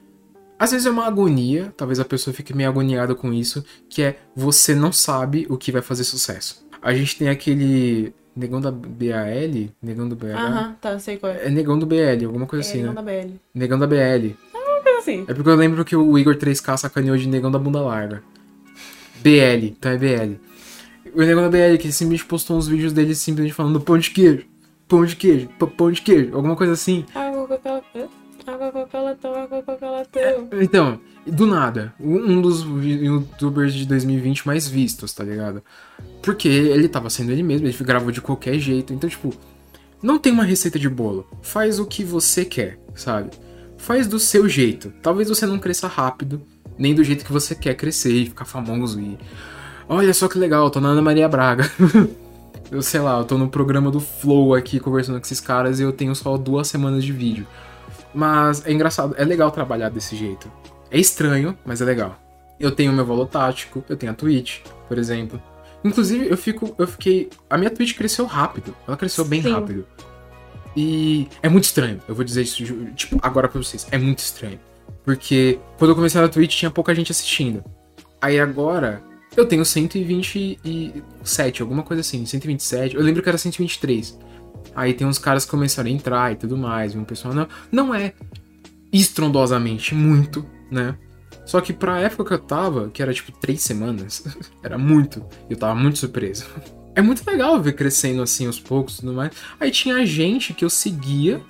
[0.58, 4.18] Às vezes é uma agonia, talvez a pessoa fique meio agoniada com isso, que é
[4.34, 6.66] você não sabe o que vai fazer sucesso.
[6.80, 8.12] A gente tem aquele.
[8.34, 9.70] Negão da BAL?
[9.82, 10.26] Negão do BH?
[10.36, 11.46] Aham, tá, sei qual é.
[11.46, 12.94] É Negão do BL, alguma coisa É, assim, não né?
[12.94, 13.30] da BL.
[13.54, 14.34] Negão da BL.
[14.82, 15.24] Coisa assim.
[15.26, 18.22] É porque eu lembro que o Igor 3K sacaneou de Negão da Bunda Larga.
[19.22, 20.34] BL, então é BL.
[21.14, 24.44] O Negão da BL, que simplesmente postou uns vídeos dele simplesmente falando pão de queijo,
[24.86, 27.04] pão de queijo, pão de queijo, alguma coisa assim.
[27.12, 27.25] Coca-Cola.
[30.10, 30.48] Tão.
[30.60, 35.62] Então, do nada, um dos youtubers de 2020 mais vistos, tá ligado?
[36.22, 38.92] Porque ele tava sendo ele mesmo, ele gravou de qualquer jeito.
[38.92, 39.34] Então, tipo,
[40.02, 41.26] não tem uma receita de bolo.
[41.42, 43.30] Faz o que você quer, sabe?
[43.76, 44.92] Faz do seu jeito.
[45.02, 46.42] Talvez você não cresça rápido,
[46.78, 49.18] nem do jeito que você quer crescer e ficar famoso e.
[49.88, 51.70] Olha só que legal, eu tô na Ana Maria Braga.
[52.70, 55.82] eu sei lá, eu tô no programa do Flow aqui conversando com esses caras e
[55.82, 57.46] eu tenho só duas semanas de vídeo.
[58.16, 60.50] Mas é engraçado, é legal trabalhar desse jeito.
[60.90, 62.18] É estranho, mas é legal.
[62.58, 65.40] Eu tenho meu valor tático, eu tenho a Twitch, por exemplo.
[65.84, 66.74] Inclusive, eu fico.
[66.78, 67.28] Eu fiquei.
[67.50, 68.74] A minha Twitch cresceu rápido.
[68.88, 69.52] Ela cresceu bem Sim.
[69.52, 69.86] rápido.
[70.74, 72.00] E é muito estranho.
[72.08, 72.64] Eu vou dizer isso,
[72.94, 73.86] tipo, agora pra vocês.
[73.90, 74.58] É muito estranho.
[75.04, 77.62] Porque quando eu comecei na Twitch tinha pouca gente assistindo.
[78.18, 79.02] Aí agora
[79.36, 82.96] eu tenho 127, alguma coisa assim, 127.
[82.96, 84.18] Eu lembro que era 123.
[84.74, 86.94] Aí tem uns caras que começaram a entrar e tudo mais.
[86.94, 88.12] E um pessoal não, não é
[88.92, 90.96] estrondosamente muito, né?
[91.44, 94.24] Só que pra época que eu tava, que era tipo três semanas,
[94.62, 95.24] era muito.
[95.48, 96.46] Eu tava muito surpreso.
[96.96, 99.30] É muito legal ver crescendo assim aos poucos e tudo mais.
[99.60, 101.42] Aí tinha gente que eu seguia,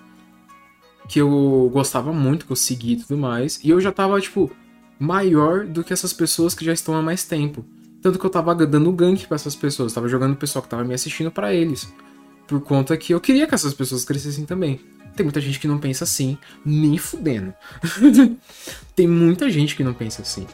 [1.08, 3.60] que eu gostava muito, que eu seguia e tudo mais.
[3.62, 4.50] E eu já tava, tipo,
[4.98, 7.64] maior do que essas pessoas que já estão há mais tempo.
[8.02, 10.82] Tanto que eu tava dando gank pra essas pessoas, tava jogando o pessoal que tava
[10.82, 11.92] me assistindo pra eles.
[12.46, 14.80] Por conta que eu queria que essas pessoas crescessem também.
[15.14, 17.54] Tem muita gente que não pensa assim, nem fudendo.
[18.94, 20.46] Tem muita gente que não pensa assim.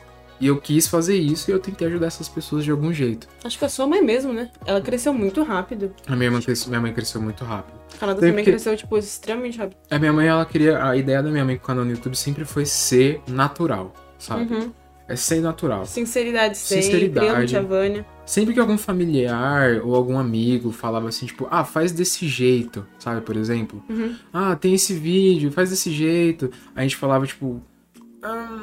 [0.43, 3.29] E eu quis fazer isso e eu tentei ajudar essas pessoas de algum jeito.
[3.45, 4.51] Acho que a sua mãe mesmo, né?
[4.67, 5.95] Ela cresceu muito rápido.
[6.07, 7.79] A minha, irmã cresceu, minha mãe cresceu muito rápido.
[7.95, 9.77] A Canadá Tem também cresceu, tipo, extremamente rápido.
[9.89, 10.85] A minha mãe, ela queria.
[10.85, 14.53] A ideia da minha mãe com o canal no YouTube sempre foi ser natural, sabe?
[14.53, 14.73] Uhum.
[15.13, 15.85] É ser natural.
[15.85, 16.85] Sinceridade sempre.
[16.85, 17.49] Sinceridade.
[17.49, 18.07] Tia Vânia.
[18.25, 23.21] Sempre que algum familiar ou algum amigo falava assim, tipo, ah, faz desse jeito, sabe,
[23.21, 23.85] por exemplo?
[23.91, 24.17] Uhum.
[24.33, 26.51] Ah, tem esse vídeo, faz desse jeito.
[26.75, 27.61] A gente falava, tipo,
[28.23, 28.63] ah,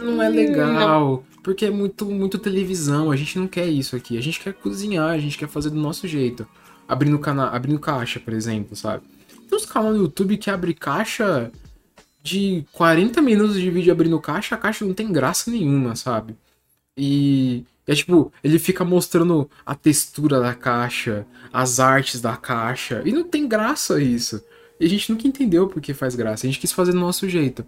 [0.00, 4.16] não é Hum, legal, porque é muito, muito televisão, a gente não quer isso aqui.
[4.16, 6.46] A gente quer cozinhar, a gente quer fazer do nosso jeito.
[6.86, 9.02] Abrindo, cana abrindo caixa, por exemplo, sabe?
[9.48, 11.50] Tem uns canais no YouTube que abre caixa
[12.22, 16.36] de 40 minutos de vídeo abrindo caixa, a caixa não tem graça nenhuma, sabe?
[16.96, 23.12] E é tipo, ele fica mostrando a textura da caixa, as artes da caixa, e
[23.12, 24.42] não tem graça isso.
[24.78, 26.46] E a gente nunca entendeu por que faz graça.
[26.46, 27.64] A gente quis fazer do nosso jeito.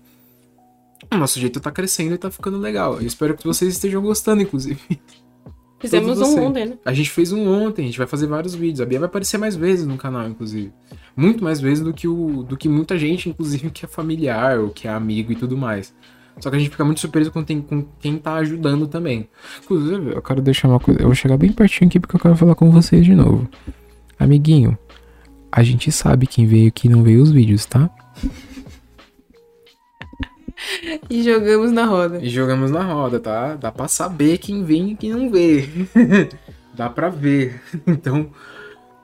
[1.12, 2.94] O nosso jeito tá crescendo e tá ficando legal.
[3.00, 4.80] Eu espero que vocês estejam gostando, inclusive.
[5.80, 6.78] Fizemos um ontem, né?
[6.84, 8.80] A gente fez um ontem, a gente vai fazer vários vídeos.
[8.80, 10.72] A Bia vai aparecer mais vezes no canal, inclusive.
[11.16, 14.70] Muito mais vezes do que, o, do que muita gente, inclusive, que é familiar ou
[14.70, 15.94] que é amigo e tudo mais.
[16.40, 19.28] Só que a gente fica muito surpreso com, tem- com quem tá ajudando também.
[19.62, 21.00] Inclusive, eu quero deixar uma coisa.
[21.00, 23.48] Eu vou chegar bem pertinho aqui porque eu quero falar com vocês de novo.
[24.18, 24.76] Amiguinho,
[25.52, 27.88] a gente sabe quem veio e quem não veio os vídeos, tá?
[31.10, 32.18] E jogamos na roda.
[32.22, 33.54] E jogamos na roda, tá?
[33.54, 35.68] Dá pra saber quem vem e quem não vê.
[36.74, 37.60] Dá pra ver.
[37.86, 38.30] Então,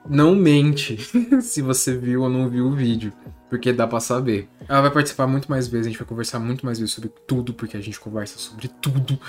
[0.07, 0.97] não mente
[1.41, 3.13] se você viu ou não viu o vídeo.
[3.49, 4.47] Porque dá pra saber.
[4.67, 7.53] Ela vai participar muito mais vezes, a gente vai conversar muito mais vezes sobre tudo,
[7.53, 9.19] porque a gente conversa sobre tudo.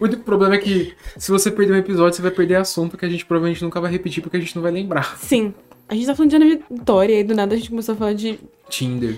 [0.00, 3.04] o único problema é que se você perder um episódio, você vai perder assunto que
[3.04, 5.16] a gente provavelmente nunca vai repetir, porque a gente não vai lembrar.
[5.18, 5.54] Sim.
[5.88, 8.14] A gente tá falando de Ana Vitória e do nada a gente começou a falar
[8.14, 9.16] de Tinder.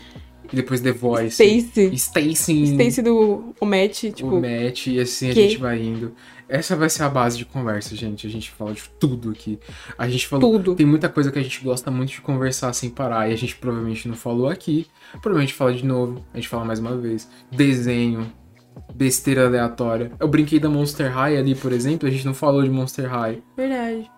[0.54, 1.42] E depois The Voice.
[1.42, 1.92] Stacy.
[1.96, 2.62] Stacy.
[2.62, 4.36] Stacy do Omete, tipo.
[4.36, 5.42] o match e assim a que?
[5.42, 6.14] gente vai indo.
[6.48, 8.24] Essa vai ser a base de conversa, gente.
[8.24, 9.58] A gente fala de tudo aqui.
[9.98, 10.52] A gente falou.
[10.52, 10.76] Tudo.
[10.76, 13.28] Tem muita coisa que a gente gosta muito de conversar sem parar.
[13.28, 14.86] E a gente provavelmente não falou aqui.
[15.20, 16.24] Provavelmente fala de novo.
[16.32, 17.28] A gente fala mais uma vez.
[17.50, 18.32] Desenho.
[18.94, 20.12] Besteira aleatória.
[20.20, 22.06] Eu brinquei da Monster High ali, por exemplo.
[22.08, 23.42] A gente não falou de Monster High.
[23.56, 24.08] Verdade.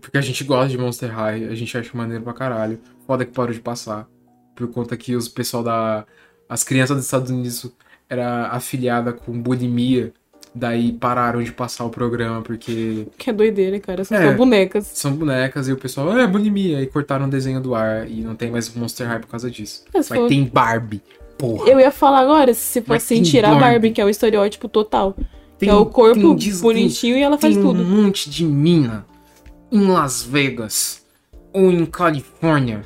[0.00, 1.44] Porque a gente gosta de Monster High.
[1.44, 2.80] A gente acha maneiro pra caralho.
[3.06, 4.08] Foda que parou de passar.
[4.56, 6.04] Por conta que os pessoal da.
[6.48, 7.70] As crianças dos Estados Unidos
[8.10, 10.12] era afiliada com bulimia.
[10.58, 14.04] Daí pararam de passar o programa porque Que é doideira, cara.
[14.04, 14.30] São É.
[14.30, 14.86] só bonecas.
[14.94, 16.80] são bonecas e o pessoal, ah, é bulimia.
[16.80, 19.84] E cortaram o desenho do ar e não tem mais Monster High por causa disso.
[19.92, 21.02] Mas Mas foi- tem Barbie.
[21.36, 21.68] Porra.
[21.68, 23.70] Eu ia falar agora, se Mas fosse tem tirar a Barbie.
[23.72, 25.12] Barbie, que é o estereótipo total.
[25.58, 27.82] Tem- que é o corpo tem bonitinho e ela faz tem tudo.
[27.82, 29.04] um monte de mina
[29.70, 31.04] em Las Vegas
[31.52, 32.80] ou em Califórnia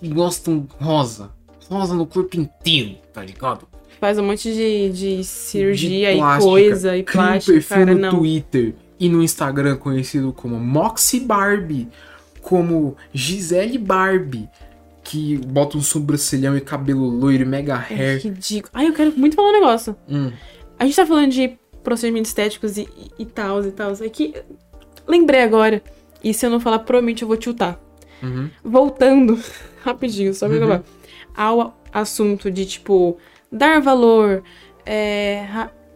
[0.00, 1.30] que gostam rosa.
[1.68, 3.66] Rosa no corpo inteiro, tá ligado?
[4.00, 6.50] Faz um monte de, de cirurgia De e plástica.
[6.50, 8.10] coisa e Cria um plástica, perfil cara, no não.
[8.18, 11.88] Twitter e no Instagram conhecido como Moxie Barbie,
[12.42, 14.48] como Gisele Barbie,
[15.02, 18.22] que bota um sobrancelhão e cabelo loiro, mega É hair.
[18.22, 18.70] ridículo.
[18.74, 19.96] Ai, eu quero muito falar um negócio.
[20.08, 20.30] Hum,
[20.78, 22.86] A gente tá falando de procedimentos estéticos e
[23.34, 23.92] tal, e tal.
[24.00, 24.34] É que
[25.06, 25.82] lembrei agora.
[26.22, 27.80] E se eu não falar, provavelmente eu vou tiltar.
[28.22, 29.40] Uhum, Voltando,
[29.82, 30.82] rapidinho, só me Uhum.
[31.36, 33.18] Ao assunto de, tipo,
[33.52, 34.42] dar valor,
[34.84, 35.46] é,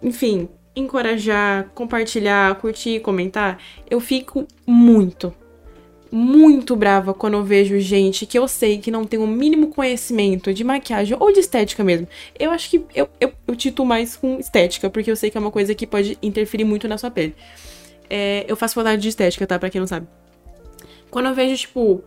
[0.02, 3.58] enfim, encorajar, compartilhar, curtir, comentar.
[3.88, 5.34] Eu fico muito,
[6.10, 10.52] muito brava quando eu vejo gente que eu sei que não tem o mínimo conhecimento
[10.52, 12.08] de maquiagem ou de estética mesmo.
[12.38, 15.40] Eu acho que eu, eu, eu tito mais com estética, porque eu sei que é
[15.40, 17.34] uma coisa que pode interferir muito na sua pele.
[18.08, 19.58] É, eu faço faculdade de estética, tá?
[19.58, 20.06] Pra quem não sabe.
[21.10, 22.02] Quando eu vejo, tipo,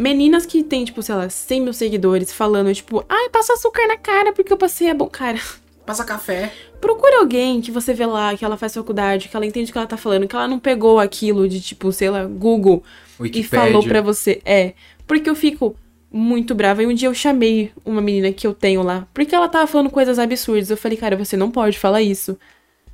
[0.00, 3.96] meninas que tem, tipo, sei lá, 100 mil seguidores falando, tipo, ai, passa açúcar na
[3.96, 5.06] cara porque eu passei a bom.
[5.08, 5.38] Cara,
[5.84, 6.52] Passa café.
[6.80, 9.78] procure alguém que você vê lá, que ela faz faculdade, que ela entende o que
[9.78, 12.82] ela tá falando, que ela não pegou aquilo de, tipo, sei lá, Google
[13.18, 13.66] e Wikipédia.
[13.72, 14.40] falou pra você.
[14.44, 14.72] É.
[15.06, 15.74] Porque eu fico
[16.12, 16.82] muito brava.
[16.82, 19.90] E um dia eu chamei uma menina que eu tenho lá, porque ela tava falando
[19.90, 20.70] coisas absurdas.
[20.70, 22.38] Eu falei, cara, você não pode falar isso.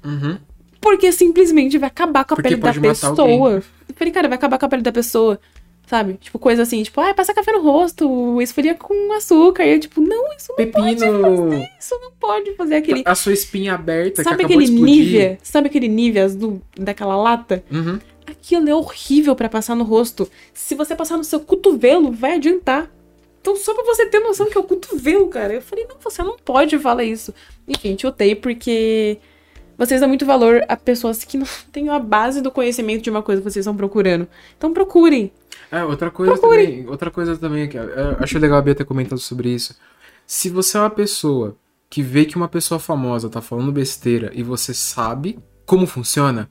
[0.05, 0.39] Uhum.
[0.81, 3.11] Porque simplesmente vai acabar com a Porque pele da pessoa.
[3.21, 3.41] alguém.
[3.41, 3.63] Eu
[3.95, 5.39] falei, cara, vai acabar com a pele da pessoa.
[5.87, 6.15] Sabe?
[6.15, 9.65] Tipo, coisa assim, tipo, ai, passa café no rosto, esfria com açúcar.
[9.65, 11.23] E eu, tipo, não, isso não pode Pepino.
[11.23, 13.03] fazer, isso não pode fazer aquele.
[13.05, 14.67] A sua espinha aberta Sabe aquele.
[14.67, 15.39] Nivea?
[15.43, 17.63] Sabe aquele Nivea azul daquela lata?
[17.71, 18.01] Uhum.
[18.27, 20.29] Aquilo é horrível pra passar no rosto.
[20.53, 22.91] Se você passar no seu cotovelo, vai adiantar.
[23.41, 25.55] Então, só pra você ter noção que é o cotovelo, cara.
[25.55, 27.33] Eu falei, não, você não pode falar isso.
[27.69, 29.19] Enfim, tiltei porque
[29.79, 33.23] vocês dão muito valor a pessoas que não têm a base do conhecimento de uma
[33.23, 34.27] coisa que vocês estão procurando.
[34.59, 35.31] Então, procurem.
[35.71, 36.65] É, outra coisa Procure.
[36.67, 36.89] também.
[36.89, 37.77] Outra coisa também que
[38.21, 39.75] acho legal a Bia ter comentado sobre isso.
[40.27, 41.57] Se você é uma pessoa
[41.89, 46.51] que vê que uma pessoa famosa tá falando besteira e você sabe como funciona,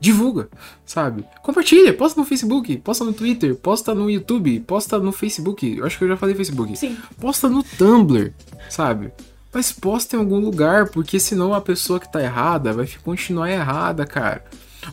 [0.00, 0.48] divulga,
[0.84, 1.24] sabe?
[1.42, 5.76] Compartilha, posta no Facebook, posta no Twitter, posta no YouTube, posta no Facebook.
[5.76, 6.76] Eu acho que eu já falei Facebook.
[6.76, 6.96] Sim.
[7.20, 8.32] Posta no Tumblr,
[8.70, 9.12] sabe?
[9.52, 14.06] Mas posta em algum lugar, porque senão a pessoa que tá errada vai continuar errada,
[14.06, 14.44] cara.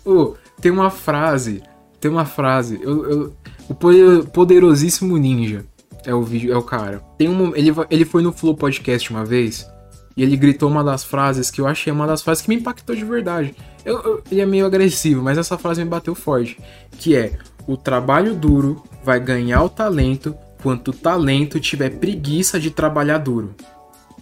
[0.03, 1.61] Ô, tem uma frase,
[2.05, 3.33] tem uma frase, eu, eu-
[3.67, 5.65] o poder- poderosíssimo ninja
[6.05, 7.01] é o vídeo, é o cara.
[7.17, 9.67] Tem um, ele, ele foi no Flow Podcast uma vez
[10.15, 12.95] e ele gritou uma das frases que eu achei uma das frases que me impactou
[12.95, 13.55] de verdade.
[13.83, 16.59] Eu, eu- ele é meio agressivo, mas essa frase me bateu forte,
[16.99, 22.69] que é: o trabalho duro vai ganhar o talento quanto o talento tiver preguiça de
[22.69, 23.55] trabalhar duro.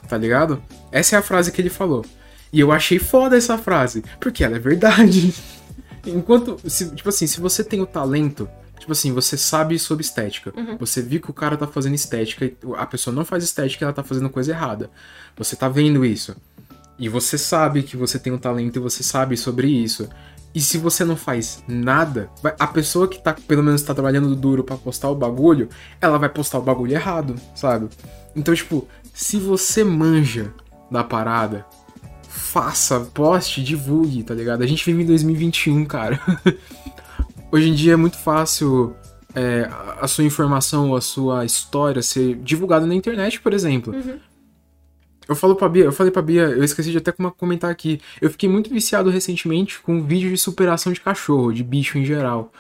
[0.08, 0.62] Tá ligado?
[0.90, 2.06] Essa é a frase que ele falou.
[2.52, 5.34] E eu achei foda essa frase, porque ela é verdade.
[6.06, 8.48] Enquanto, se- tipo assim, se você tem o talento,
[8.80, 10.54] tipo assim, você sabe sobre estética.
[10.80, 13.86] Você viu que o cara tá fazendo estética e a pessoa não faz estética e
[13.86, 14.90] ela tá fazendo coisa errada.
[15.38, 16.36] Você tá vendo isso.
[17.00, 20.08] E você sabe que você tem um talento e você sabe sobre isso.
[20.54, 22.30] E se você não faz nada,
[22.60, 25.68] a pessoa que tá, pelo menos tá trabalhando duro pra postar o bagulho,
[26.00, 27.90] ela vai postar o bagulho errado, sabe?
[28.36, 30.54] Então, tipo, se você manja
[30.92, 31.66] da parada,
[32.34, 34.64] faça, poste, divulgue, tá ligado?
[34.64, 36.20] A gente vive em 2021, cara.
[37.52, 38.96] Hoje em dia é muito fácil
[39.36, 39.70] é,
[40.02, 43.94] a- sua informação, a sua história ser divulgada na internet, por exemplo.
[45.30, 48.02] Eu falo pra Bia, eu falei pra Bia, eu esqueci de até comentar aqui.
[48.20, 52.52] Eu fiquei muito viciado recentemente com vídeo de superação de cachorro, de bicho em geral.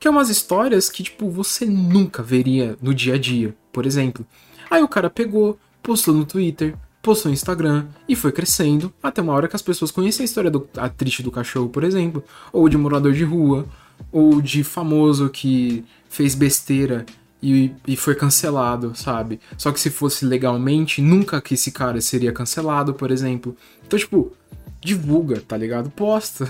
[0.00, 4.26] Que é umas histórias que, tipo, você nunca veria no dia a dia, por exemplo.
[4.70, 6.74] Aí o cara pegou, postou no Twitter,
[7.08, 10.50] postou no Instagram e foi crescendo até uma hora que as pessoas conhecem a história
[10.50, 13.66] do a triste do cachorro, por exemplo, ou de morador de rua,
[14.12, 17.06] ou de famoso que fez besteira
[17.42, 19.40] e, e foi cancelado, sabe?
[19.56, 23.56] Só que se fosse legalmente, nunca que esse cara seria cancelado, por exemplo.
[23.86, 24.30] Então, tipo,
[24.78, 25.88] divulga, tá ligado?
[25.88, 26.46] Posta.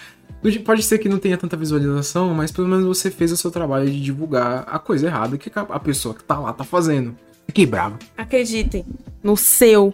[0.64, 3.90] Pode ser que não tenha tanta visualização, mas pelo menos você fez o seu trabalho
[3.90, 7.14] de divulgar a coisa errada que a pessoa que tá lá tá fazendo.
[7.48, 7.98] Fiquei bravo.
[8.16, 8.84] Acreditem
[9.22, 9.92] no seu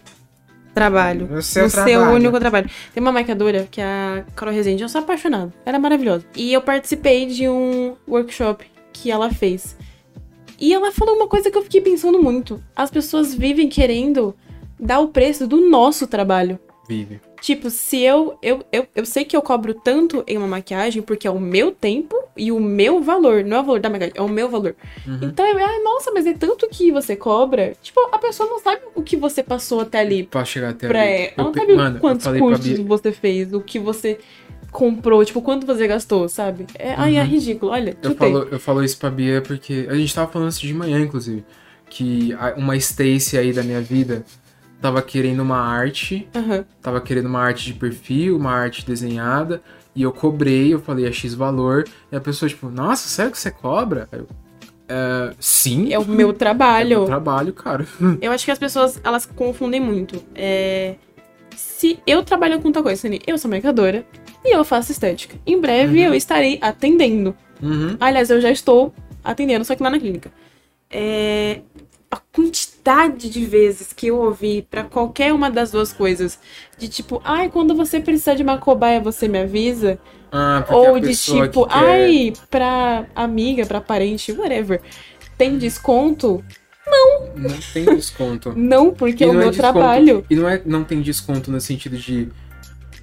[0.75, 1.29] trabalho.
[1.29, 2.15] No seu no seu trabalho.
[2.15, 2.71] único trabalho.
[2.93, 4.83] Tem uma maquiadora que é a Carol Rezende.
[4.83, 5.55] Eu sou apaixonada.
[5.65, 6.27] Ela é maravilhosa.
[6.37, 9.77] E eu participei de um workshop que ela fez.
[10.61, 12.63] E ela falou uma coisa que eu fiquei pensando muito.
[12.75, 14.35] As pessoas vivem querendo
[14.79, 16.59] dar o preço do nosso trabalho.
[16.89, 17.21] Vive.
[17.45, 21.27] Tipo, se eu, eu, eu, eu sei que eu cobro tanto em uma maquiagem porque
[21.27, 23.45] é o meu tempo e o meu valor.
[23.45, 24.75] Não é o valor da maquiagem, é o meu valor.
[25.07, 25.19] Uhum.
[25.25, 27.75] Então, é, ah, nossa, mas é tanto que você cobra.
[27.83, 31.03] Tipo, a pessoa não sabe o que você passou até ali Pra chegar até pra
[31.03, 31.11] ali.
[31.11, 31.33] ela.
[31.37, 34.19] Ela não sabe mano, quantos cursos Bia- você fez, o que você
[34.73, 36.65] comprou, tipo, quanto você gastou, sabe?
[36.79, 37.27] É, Ai, é Uhum.
[37.27, 37.73] ridículo.
[37.73, 38.33] Olha, Eu chutei.
[38.33, 41.45] falo, eu falo isso pra Bia porque a gente tava falando isso de manhã, inclusive.
[41.91, 44.25] Que uma Stacy aí da minha vida
[44.81, 46.65] tava querendo uma arte, Aham.
[46.83, 49.63] tava querendo uma arte de perfil, uma arte desenhada,
[49.97, 53.39] E eu cobrei, eu falei a X valor, e a pessoa, tipo, nossa, sério que
[53.39, 54.09] você cobra?
[54.11, 54.27] Eu,
[54.89, 55.93] "É, sim.
[55.93, 56.99] É o meu É trabalho.
[56.99, 57.87] meu trabalho, cara.
[58.21, 60.21] Eu acho que as pessoas, elas confundem muito.
[60.35, 60.97] É...
[61.57, 64.05] Se eu trabalho com tal coisa, eu sou mercadora
[64.45, 65.37] e eu faço estética.
[65.47, 66.07] Em breve Uhum.
[66.07, 67.33] eu estarei atendendo.
[67.63, 67.97] Uhum.
[68.01, 70.33] Aliás, eu já estou atendendo, só que lá na clínica.
[70.91, 71.61] É...
[72.15, 76.39] A quantidade de vezes que eu ouvi pra qualquer uma das duas coisas,
[76.79, 79.99] de tipo, ai, quando você precisar de uma cobaia, você me avisa.
[80.31, 84.81] Ah, Ou de tipo, quer- ai, pra amiga, pra parente, whatever.
[85.37, 86.45] Tem desconto?
[87.37, 88.53] Não tem desconto.
[88.57, 90.25] Não, porque E é o não meu desconto- trabalho.
[90.31, 92.29] E não é não tem desconto no sentido de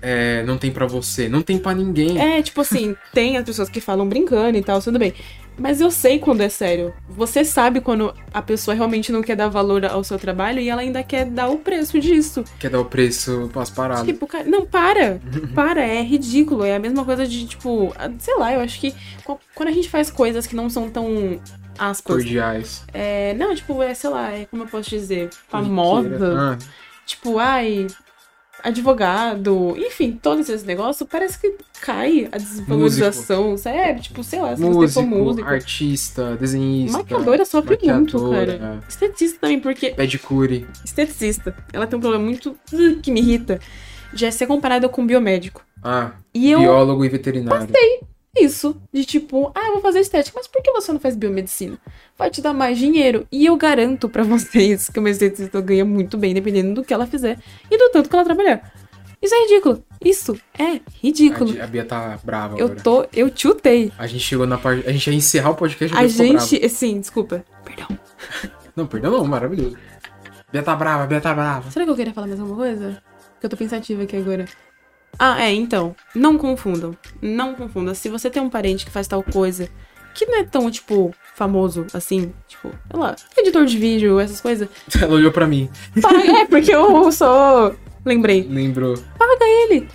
[0.02, 2.18] é, não tem pra você, não tem pra ninguém.
[2.18, 5.14] É, tipo assim, tem as pessoas que falam brincando e tal, tudo bem.
[5.58, 6.94] Mas eu sei quando é sério.
[7.10, 10.82] Você sabe quando a pessoa realmente não quer dar valor ao seu trabalho e ela
[10.82, 12.44] ainda quer dar o preço disso.
[12.60, 14.06] Quer dar o preço pras paradas.
[14.06, 15.20] Tipo, cara, não, para.
[15.54, 16.64] Para, é ridículo.
[16.64, 18.94] É a mesma coisa de, tipo, sei lá, eu acho que
[19.54, 21.40] quando a gente faz coisas que não são tão
[21.78, 22.16] aspas.
[22.16, 22.84] cordiais.
[22.94, 26.58] É, não, tipo, é, sei lá, é como eu posso dizer, famosa.
[26.58, 26.58] Ah,
[27.06, 27.88] Tipo, ai,
[28.64, 34.02] advogado, enfim, todos esses negócios, parece que cai a desvalorização, sabe?
[34.02, 35.48] Tipo, sei lá, se você músico, for músico.
[35.48, 36.98] artista, desenhista.
[36.98, 38.84] Maquiadora sofre muito, maquiadora, cara.
[38.88, 40.68] Esteticista também, porque Pedicure.
[40.86, 42.56] esteticista, ela tem um problema muito
[43.02, 43.60] que me irrita,
[44.14, 45.64] de ser comparada com biomédico.
[45.84, 47.68] Ah, E eu, biólogo e veterinário.
[48.36, 51.78] Isso, de tipo, ah, eu vou fazer estética, mas por que você não faz biomedicina?
[52.18, 53.28] Vai te dar mais dinheiro.
[53.32, 57.06] E eu garanto pra vocês que uma esteticista ganha muito bem, dependendo do que ela
[57.06, 57.38] fizer
[57.70, 58.74] e do tanto que ela trabalhar.
[59.22, 59.84] Isso é ridículo.
[60.04, 61.62] Isso é ridículo.
[61.62, 62.82] A, Bia tá brava Eu agora.
[62.82, 63.06] tô.
[63.14, 63.92] Eu chutei.
[63.96, 64.88] A gente chegou na parte.
[64.90, 66.68] A gente ia encerrar o podcast A gente.
[66.70, 67.46] Sim, desculpa.
[67.64, 67.88] Perdão.
[68.76, 69.78] Não, perdão não, maravilhoso.
[70.50, 71.70] Bia tá brava, Bia tá brava.
[71.70, 73.04] Será que eu queria falar mais alguma coisa?
[73.34, 74.46] Porque eu tô pensativa aqui agora.
[75.20, 75.96] Ah, é, então.
[76.16, 76.96] Não confundam.
[77.22, 77.94] Não confundam.
[77.94, 79.70] Se você tem um parente que faz tal coisa
[80.14, 84.68] que não é tão, tipo, famoso assim, tipo, sei lá, editor de vídeo, essas coisas.
[85.02, 85.70] Ela olhou pra mim.
[86.02, 87.76] Paga, é, porque eu sou.
[88.04, 88.46] Lembrei.
[88.50, 88.98] Lembrou.
[89.18, 89.88] Paga ele.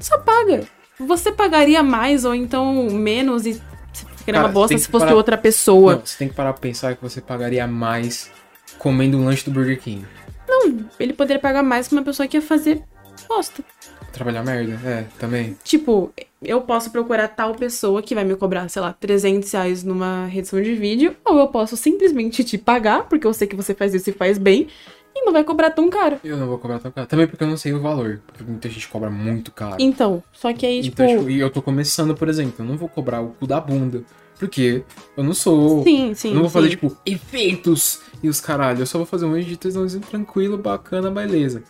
[0.00, 0.64] Só paga.
[0.98, 3.60] Você pagaria mais ou então menos e
[4.24, 5.96] Cara, uma bosta se fosse parar- outra pessoa.
[5.96, 8.30] Não, você tem que parar pra pensar que você pagaria mais
[8.78, 10.04] comendo um lanche do Burger King.
[10.98, 12.82] Ele poderia pagar mais que uma pessoa que ia fazer
[13.28, 13.62] bosta.
[14.14, 15.56] Trabalhar merda, é, também.
[15.64, 20.26] Tipo, eu posso procurar tal pessoa que vai me cobrar, sei lá, 300 reais numa
[20.26, 23.92] redução de vídeo, ou eu posso simplesmente te pagar, porque eu sei que você faz
[23.92, 24.68] isso e faz bem,
[25.16, 26.18] e não vai cobrar tão caro.
[26.22, 27.08] Eu não vou cobrar tão caro.
[27.08, 28.20] Também porque eu não sei o valor.
[28.26, 29.76] Porque muita gente cobra muito caro.
[29.80, 31.02] Então, só que aí, tipo.
[31.02, 33.60] Então, tipo, e eu tô começando, por exemplo, eu não vou cobrar o cu da
[33.60, 34.04] bunda.
[34.38, 34.82] Porque
[35.16, 35.84] eu não sou.
[35.84, 36.28] sim, sim.
[36.28, 36.76] eu não vou fazer, sim.
[36.76, 38.80] tipo, efeitos e os caralho.
[38.80, 41.62] Eu só vou fazer um tesãozinho tranquilo, bacana, beleza.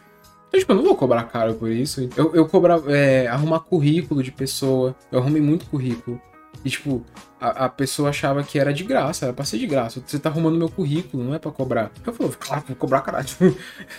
[0.55, 2.09] Então, tipo, eu não vou cobrar caro por isso.
[2.17, 4.95] Eu, eu cobrar, é, arrumar currículo de pessoa.
[5.11, 6.21] Eu arrumei muito currículo.
[6.65, 7.05] E, tipo,
[7.41, 10.03] a, a pessoa achava que era de graça, era pra ser de graça.
[10.07, 11.91] Você tá arrumando meu currículo, não é pra cobrar.
[12.07, 13.27] Eu falei, claro, vou cobrar caralho.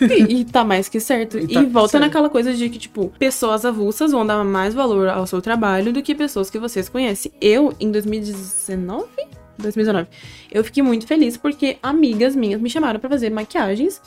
[0.02, 1.38] E, e tá mais que certo.
[1.38, 2.06] E E, tá volta certo.
[2.06, 6.02] naquela coisa de que, tipo, pessoas avulsas vão dar mais valor ao seu trabalho do
[6.02, 7.32] que pessoas que vocês conhecem.
[7.42, 9.08] Eu, em 2019?
[9.58, 10.08] 2019,
[10.52, 14.02] eu fiquei muito feliz porque amigas minhas me chamaram pra fazer maquiagens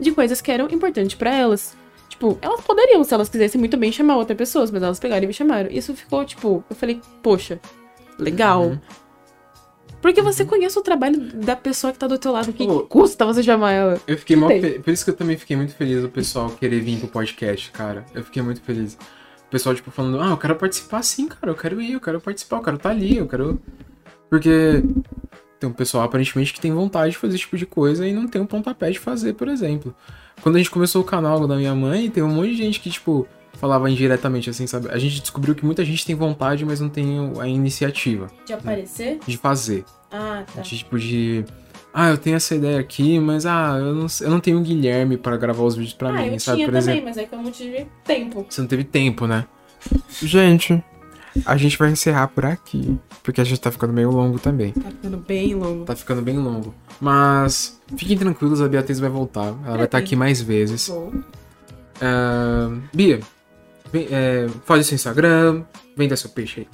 [0.00, 1.76] de coisas que eram importantes pra elas.
[2.08, 5.26] Tipo, elas poderiam, se elas quisessem muito bem, chamar outras pessoas, mas elas pegaram e
[5.26, 5.70] me chamaram.
[5.70, 7.60] Isso ficou, tipo, eu falei, poxa,
[8.18, 8.64] legal.
[8.64, 8.78] Uhum.
[10.00, 12.52] Porque você conhece o trabalho da pessoa que tá do teu lado.
[12.52, 14.00] que custa você chamar ela?
[14.06, 14.78] Eu fiquei mal fe...
[14.78, 18.04] Por isso que eu também fiquei muito feliz o pessoal querer vir pro podcast, cara.
[18.14, 18.94] Eu fiquei muito feliz.
[18.94, 21.50] O pessoal, tipo, falando, ah, eu quero participar sim, cara.
[21.50, 23.60] Eu quero ir, eu quero participar, eu quero estar ali, eu quero.
[24.30, 24.82] Porque
[25.58, 28.28] tem um pessoal aparentemente que tem vontade de fazer esse tipo de coisa e não
[28.28, 29.94] tem um pontapé de fazer, por exemplo.
[30.42, 32.90] Quando a gente começou o canal da minha mãe, tem um monte de gente que,
[32.90, 34.88] tipo, falava indiretamente assim, sabe?
[34.90, 39.18] A gente descobriu que muita gente tem vontade, mas não tem a iniciativa De aparecer?
[39.26, 39.84] de fazer.
[40.12, 40.60] Ah, tá.
[40.60, 41.44] De, tipo de.
[41.92, 45.16] Ah, eu tenho essa ideia aqui, mas ah, eu não, eu não tenho um Guilherme
[45.16, 46.58] pra gravar os vídeos pra ah, mim, eu sabe?
[46.58, 47.04] tinha Por também, exemplo.
[47.08, 48.46] mas é que eu não tive tempo.
[48.48, 49.46] Você não teve tempo, né?
[50.22, 50.82] Gente,
[51.44, 52.98] a gente vai encerrar por aqui.
[53.22, 54.72] Porque a gente tá ficando meio longo também.
[54.72, 55.84] Tá ficando bem longo.
[55.84, 56.74] Tá ficando bem longo.
[57.00, 59.54] Mas fiquem tranquilos, a Beatriz vai voltar.
[59.64, 60.90] Ela vai estar aqui mais vezes.
[62.00, 63.20] Ah, Bia,
[63.92, 65.64] vem, é, faz seu Instagram,
[65.96, 66.68] venda seu peixe aí.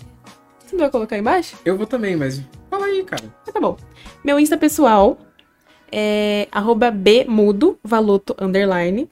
[0.59, 1.57] Você não vai colocar aí embaixo?
[1.65, 3.25] Eu vou também, mas fala aí, cara.
[3.47, 3.77] Ah, tá bom.
[4.25, 5.19] Meu Insta pessoal
[5.91, 9.09] é arroba bmudo, valoto, underline.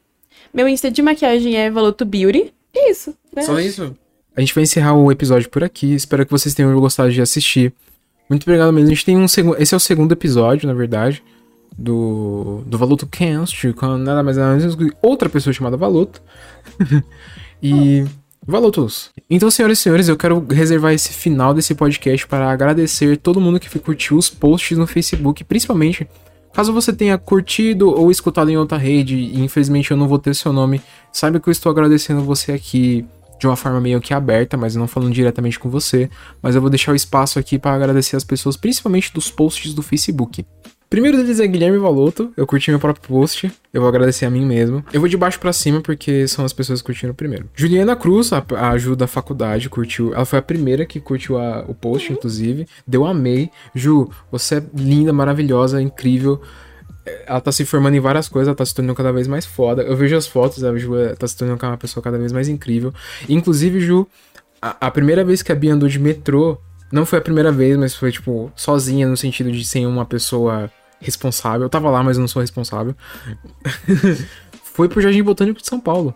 [0.52, 2.52] Meu Insta de maquiagem é valoto beauty.
[2.74, 3.42] E isso, né?
[3.42, 3.96] Só isso?
[4.36, 5.94] A gente vai encerrar o episódio por aqui.
[5.94, 7.72] Espero que vocês tenham gostado de assistir.
[8.28, 8.88] Muito obrigado mesmo.
[8.88, 9.60] A gente tem um segundo.
[9.60, 11.22] Esse é o segundo episódio, na verdade.
[11.76, 16.20] Do, do Valuto Cast, com nada mais nada menos que outra pessoa chamada Valuto.
[17.62, 18.04] e
[18.46, 19.10] Valotos.
[19.28, 23.60] Então, senhoras e senhores, eu quero reservar esse final desse podcast para agradecer todo mundo
[23.60, 26.08] que curtiu os posts no Facebook, principalmente
[26.52, 30.34] caso você tenha curtido ou escutado em outra rede e infelizmente eu não vou ter
[30.34, 30.82] seu nome,
[31.12, 33.06] saiba que eu estou agradecendo você aqui
[33.40, 36.10] de uma forma meio que aberta, mas não falando diretamente com você,
[36.42, 39.82] mas eu vou deixar o espaço aqui para agradecer as pessoas, principalmente dos posts do
[39.82, 40.44] Facebook.
[40.90, 42.32] Primeiro deles é Guilherme Valoto.
[42.36, 43.50] Eu curti meu próprio post.
[43.72, 44.84] Eu vou agradecer a mim mesmo.
[44.92, 47.48] Eu vou de baixo para cima porque são as pessoas que curtiram primeiro.
[47.54, 50.12] Juliana Cruz, a, a da faculdade, curtiu.
[50.12, 52.66] Ela foi a primeira que curtiu a, o post, inclusive.
[52.84, 53.50] Deu amei.
[53.72, 56.42] Ju, você é linda, maravilhosa, incrível.
[57.26, 59.82] Ela tá se formando em várias coisas, ela tá se tornando cada vez mais foda.
[59.82, 62.92] Eu vejo as fotos, a Ju tá se tornando uma pessoa cada vez mais incrível.
[63.28, 64.06] Inclusive, Ju,
[64.60, 66.58] a, a primeira vez que a Bia andou de metrô,
[66.92, 70.70] não foi a primeira vez, mas foi, tipo, sozinha, no sentido de ser uma pessoa
[71.00, 71.62] responsável.
[71.62, 72.94] Eu tava lá, mas eu não sou responsável.
[74.62, 76.14] foi pro Jardim Botânico de São Paulo.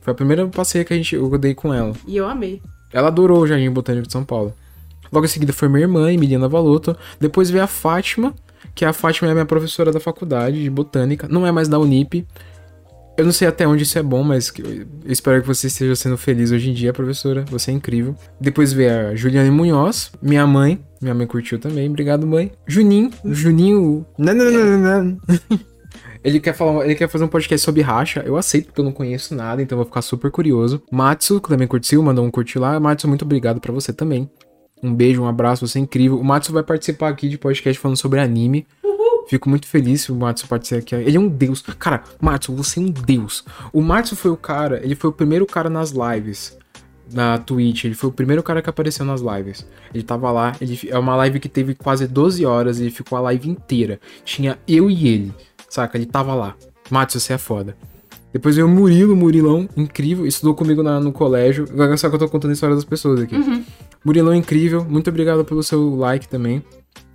[0.00, 1.92] Foi a primeira passeio que a gente, eu dei com ela.
[2.06, 2.62] E eu amei.
[2.92, 4.54] Ela adorou o Jardim Botânico de São Paulo.
[5.12, 6.96] Logo em seguida foi minha irmã, Emiliana Valoto.
[7.20, 8.34] Depois veio a Fátima,
[8.76, 11.26] que a Fátima é minha professora da faculdade de botânica.
[11.26, 12.26] Não é mais da Unip.
[13.16, 16.18] Eu não sei até onde isso é bom, mas eu espero que você esteja sendo
[16.18, 17.46] feliz hoje em dia, professora.
[17.50, 18.14] Você é incrível.
[18.38, 20.78] Depois veio a Juliane Munhoz, minha mãe.
[21.00, 21.88] Minha mãe curtiu também.
[21.88, 22.52] Obrigado, mãe.
[22.66, 23.10] Juninho.
[23.24, 24.04] Juninho.
[24.18, 25.18] Não, não, não, não.
[26.22, 28.20] Ele quer, falar, ele quer fazer um podcast sobre racha.
[28.26, 30.82] Eu aceito, porque eu não conheço nada, então vou ficar super curioso.
[30.90, 32.80] Matsu, que também curtiu, mandou um curtir lá.
[32.80, 34.28] Matsu, muito obrigado para você também.
[34.82, 36.18] Um beijo, um abraço, você é incrível.
[36.18, 38.66] O Matsu vai participar aqui de podcast falando sobre anime.
[39.28, 40.94] Fico muito feliz se o Matsu participar aqui.
[40.94, 41.60] Ele é um deus.
[41.78, 43.44] Cara, Matsu, você é um deus.
[43.72, 46.56] O Matsu foi o cara, ele foi o primeiro cara nas lives
[47.12, 47.84] na Twitch.
[47.84, 49.66] Ele foi o primeiro cara que apareceu nas lives.
[49.92, 53.20] Ele tava lá, ele, é uma live que teve quase 12 horas ele ficou a
[53.22, 54.00] live inteira.
[54.24, 55.34] Tinha eu e ele,
[55.68, 55.96] saca?
[55.96, 56.54] Ele tava lá.
[56.90, 57.76] Matsu, você é foda.
[58.32, 61.66] Depois veio o Murilo, Murilão, incrível, estudou comigo na, no colégio.
[61.96, 63.34] Só que eu tô contando a história das pessoas aqui.
[63.34, 63.64] Uhum.
[64.06, 66.62] Murilão, incrível, muito obrigado pelo seu like também.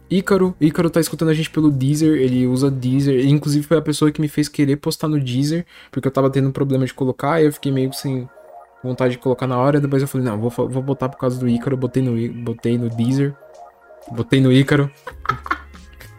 [0.10, 3.82] Ícaro, Ícaro tá escutando a gente pelo Deezer, ele usa Deezer, ele, inclusive foi a
[3.82, 6.94] pessoa que me fez querer postar no Deezer, porque eu tava tendo um problema de
[6.94, 8.28] colocar, e eu fiquei meio sem
[8.84, 11.48] vontade de colocar na hora, depois eu falei, não, vou, vou botar por causa do
[11.48, 13.34] Ícaro, botei no, botei no Deezer,
[14.12, 14.92] botei no Ícaro.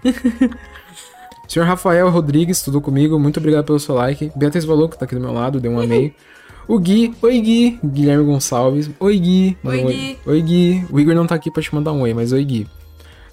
[1.46, 4.32] Senhor Rafael Rodrigues, estudou comigo, muito obrigado pelo seu like.
[4.34, 6.14] Beatriz Valou, que tá aqui do meu lado, deu um amei.
[6.68, 9.56] O Gui, oi Gui, Guilherme Gonçalves, oi Gui.
[9.64, 10.18] Oi, Gui.
[10.24, 10.86] oi Gui.
[10.90, 12.66] O Igor não tá aqui pra te mandar um oi, mas oi Gui.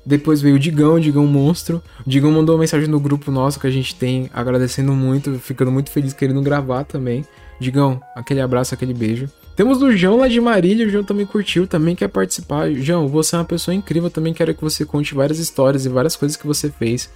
[0.06, 1.82] Depois veio o Digão, o Digão Monstro.
[2.06, 5.72] O Digão mandou uma mensagem no grupo nosso que a gente tem, agradecendo muito, ficando
[5.72, 7.24] muito feliz querendo gravar também.
[7.60, 9.30] Digão, aquele abraço, aquele beijo.
[9.56, 12.72] Temos o João lá de Marília, o João também curtiu, também quer participar.
[12.72, 16.16] João, você é uma pessoa incrível, também quero que você conte várias histórias e várias
[16.16, 17.10] coisas que você fez.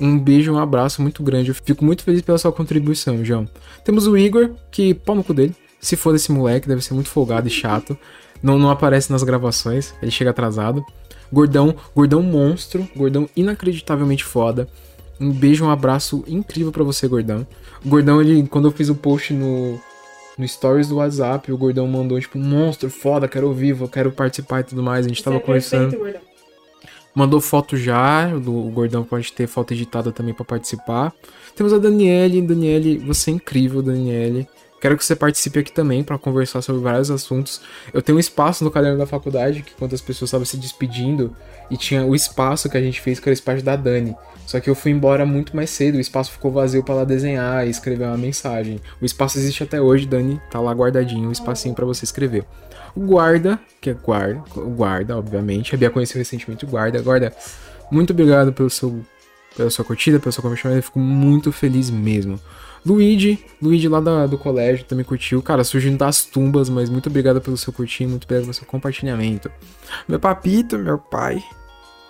[0.00, 1.50] Um beijo, um abraço muito grande.
[1.50, 3.48] Eu fico muito feliz pela sua contribuição, João.
[3.84, 5.54] Temos o Igor, que pau no cu dele.
[5.80, 7.96] Se for desse moleque, deve ser muito folgado e chato.
[8.42, 10.84] Não, não aparece nas gravações, ele chega atrasado.
[11.32, 14.68] Gordão, gordão monstro, gordão inacreditavelmente foda.
[15.20, 17.46] Um beijo, um abraço incrível pra você, gordão.
[17.84, 19.80] O gordão, ele, quando eu fiz o post no,
[20.36, 24.64] no stories do WhatsApp, o gordão mandou, tipo, monstro, foda, quero ouvir, quero participar e
[24.64, 25.06] tudo mais.
[25.06, 25.90] A gente tava Você é conversando.
[25.96, 26.33] perfeito.
[27.14, 31.12] Mandou foto já, o Gordão pode ter foto editada também pra participar.
[31.54, 34.48] Temos a Daniele, Daniele, você é incrível, Daniele.
[34.80, 37.60] Quero que você participe aqui também pra conversar sobre vários assuntos.
[37.92, 41.34] Eu tenho um espaço no caderno da faculdade que quando as pessoas estavam se despedindo
[41.70, 44.14] e tinha o espaço que a gente fez que era o espaço da Dani.
[44.46, 47.66] Só que eu fui embora muito mais cedo, o espaço ficou vazio pra ela desenhar
[47.66, 48.78] e escrever uma mensagem.
[49.00, 52.44] O espaço existe até hoje, Dani, tá lá guardadinho, um espacinho pra você escrever.
[52.96, 55.74] O guarda, que é guarda, guarda, obviamente.
[55.74, 57.00] A Bia conheceu recentemente o guarda.
[57.02, 57.32] Guarda,
[57.90, 59.04] muito obrigado pelo seu,
[59.56, 60.78] pela sua curtida, pelo seu comentário.
[60.78, 62.38] Eu fico muito feliz mesmo.
[62.86, 65.42] Luigi, Luigi lá da- do colégio também curtiu.
[65.42, 69.50] Cara, surgindo das tumbas, mas muito obrigado pelo seu curtir, muito obrigado pelo seu compartilhamento.
[70.06, 71.42] Meu papito, meu pai,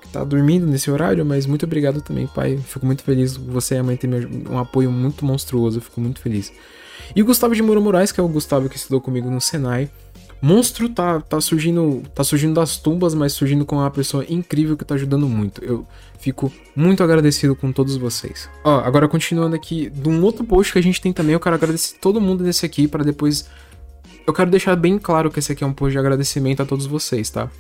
[0.03, 2.59] que tá dormindo nesse horário, mas muito obrigado também, pai.
[2.59, 3.37] Fico muito feliz.
[3.37, 4.11] Você e a mãe têm
[4.51, 6.53] um apoio muito monstruoso, fico muito feliz.
[7.15, 9.89] E o Gustavo de Moura Moraes, que é o Gustavo que estudou comigo no Senai.
[10.45, 14.85] Monstro tá, tá surgindo tá surgindo das tumbas, mas surgindo com uma pessoa incrível que
[14.85, 15.65] tá ajudando muito.
[15.65, 15.87] Eu
[16.19, 18.47] fico muito agradecido com todos vocês.
[18.63, 21.55] Ó, agora continuando aqui, de um outro post que a gente tem também, eu quero
[21.55, 23.49] agradecer todo mundo desse aqui para depois
[24.27, 26.85] eu quero deixar bem claro que esse aqui é um post de agradecimento a todos
[26.85, 27.51] vocês, tá?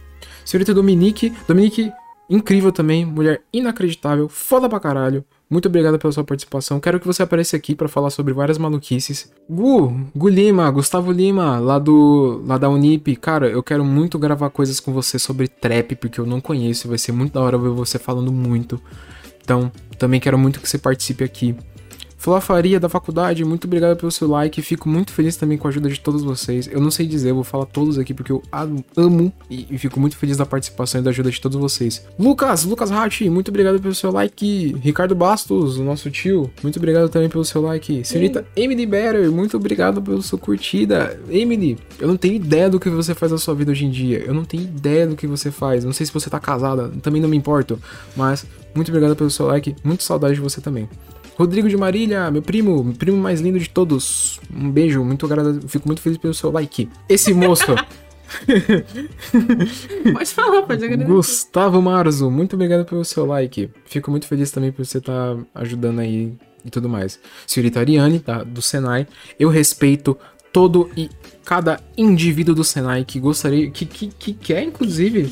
[0.44, 1.90] Senhorita Dominique, Dominique,
[2.28, 5.24] incrível também, mulher inacreditável, foda pra caralho.
[5.48, 6.80] Muito obrigado pela sua participação.
[6.80, 9.30] Quero que você apareça aqui pra falar sobre várias maluquices.
[9.48, 13.14] Gu, Gu Lima, Gustavo Lima, lá do lá da Unip.
[13.16, 16.98] Cara, eu quero muito gravar coisas com você sobre trap, porque eu não conheço, vai
[16.98, 18.80] ser muito da hora ver você falando muito.
[19.42, 21.54] Então, também quero muito que você participe aqui.
[22.24, 24.62] Flá Faria da faculdade, muito obrigado pelo seu like.
[24.62, 26.66] Fico muito feliz também com a ajuda de todos vocês.
[26.72, 28.42] Eu não sei dizer, eu vou falar todos aqui porque eu
[28.96, 32.02] amo e, e fico muito feliz da participação e da ajuda de todos vocês.
[32.18, 34.74] Lucas, Lucas Hachi, muito obrigado pelo seu like.
[34.80, 38.02] Ricardo Bastos, o nosso tio, muito obrigado também pelo seu like.
[38.06, 41.20] Senhorita Emily Better, muito obrigado pela sua curtida.
[41.28, 44.20] Emily, eu não tenho ideia do que você faz na sua vida hoje em dia.
[44.20, 45.84] Eu não tenho ideia do que você faz.
[45.84, 47.78] Não sei se você tá casada, também não me importo.
[48.16, 49.76] Mas muito obrigado pelo seu like.
[49.84, 50.88] Muito saudade de você também.
[51.36, 54.40] Rodrigo de Marília, meu primo, meu primo mais lindo de todos.
[54.54, 55.68] Um beijo, muito agradável.
[55.68, 56.88] Fico muito feliz pelo seu like.
[57.08, 57.74] Esse moço.
[60.12, 61.08] Pode falar, pode agradecer.
[61.08, 63.70] Gustavo Marzo, muito obrigado pelo seu like.
[63.84, 66.32] Fico muito feliz também por você estar ajudando aí
[66.64, 67.20] e tudo mais.
[67.46, 69.06] Senhorita Ariane, tá, do Senai.
[69.38, 70.16] Eu respeito
[70.52, 71.10] todo e
[71.44, 75.30] cada indivíduo do Senai que gostaria, que, que, que quer, inclusive.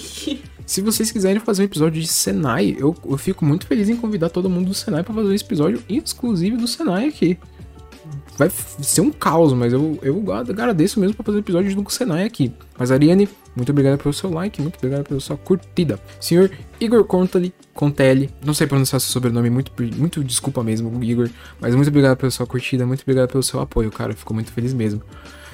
[0.73, 4.31] Se vocês quiserem fazer um episódio de Senai, eu, eu fico muito feliz em convidar
[4.31, 7.39] todo mundo do Senai para fazer um episódio exclusivo do Senai aqui.
[8.39, 8.49] Vai
[8.81, 12.55] ser um caos, mas eu, eu agradeço mesmo por fazer um episódio do Senai aqui.
[12.78, 16.01] Mas Ariane, muito obrigado pelo seu like, muito obrigado pela sua curtida.
[16.19, 16.51] Senhor
[16.81, 21.28] Igor Contali, Contelli, não sei pronunciar seu sobrenome, muito, muito desculpa mesmo, Igor,
[21.61, 24.73] mas muito obrigado pela sua curtida, muito obrigado pelo seu apoio, cara, fico muito feliz
[24.73, 25.03] mesmo.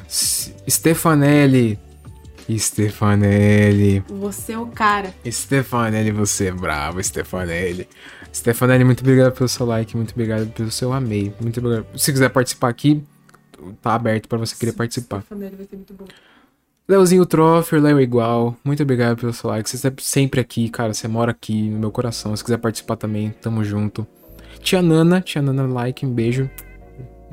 [0.09, 1.77] Stefanelli,
[2.57, 4.05] Stefanelli.
[4.09, 5.13] Você é o cara.
[5.27, 7.89] Stefanelli, você é bravo, Stefanelli.
[8.33, 11.35] Stefanelli, muito obrigado pelo seu like, muito obrigado pelo seu amei.
[11.41, 11.87] Muito obrigado.
[11.99, 13.03] Se quiser participar aqui,
[13.83, 15.23] tá aberto para você querer participar.
[15.23, 16.05] Stefanelli vai ser muito bom.
[16.89, 19.69] Leozinho Troffer, Leo Igual, muito obrigado pelo seu like.
[19.69, 20.95] Você está sempre aqui, cara.
[20.95, 22.35] Você mora aqui no meu coração.
[22.35, 24.07] Se quiser participar também, tamo junto.
[24.61, 26.49] Tia Nana, tia Nana, like, um beijo.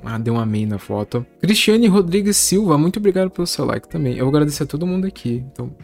[0.03, 1.25] Ah, deu um amém na foto.
[1.41, 4.17] Cristiane Rodrigues Silva, muito obrigado pelo seu like também.
[4.17, 5.43] Eu vou agradecer a todo mundo aqui.
[5.51, 5.75] Então,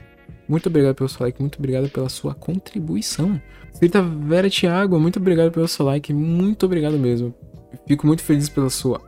[0.47, 3.41] muito obrigado pelo seu like, muito obrigado pela sua contribuição.
[3.71, 7.33] Senhorita Vera Thiago, muito obrigado pelo seu like, muito obrigado mesmo.
[7.87, 9.01] Fico muito feliz pela sua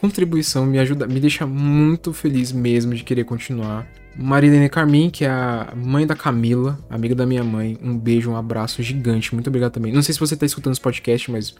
[0.00, 3.86] contribuição, me ajuda, me deixa muito feliz mesmo de querer continuar.
[4.16, 8.36] Marilene Carmin, que é a mãe da Camila, amiga da minha mãe, um beijo, um
[8.36, 9.92] abraço gigante, muito obrigado também.
[9.92, 11.54] Não sei se você tá escutando esse podcast, mas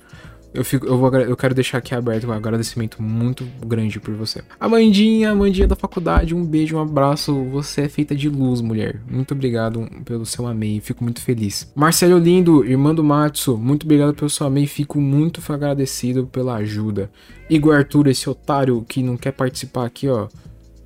[0.55, 4.43] eu, fico, eu, vou, eu quero deixar aqui aberto um agradecimento muito grande por você.
[4.61, 7.45] Amandinha, Amandinha da faculdade, um beijo, um abraço.
[7.51, 9.01] Você é feita de luz, mulher.
[9.11, 11.73] Muito obrigado pelo seu amei, fico muito feliz.
[11.75, 17.11] Marcelo Lindo, irmã do Matsu, muito obrigado pelo seu amei, fico muito agradecido pela ajuda.
[17.49, 20.29] Igor Arthur, esse otário que não quer participar aqui, ó.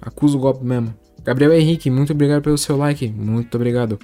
[0.00, 0.94] Acusa o golpe mesmo.
[1.24, 3.98] Gabriel Henrique, muito obrigado pelo seu like, muito obrigado.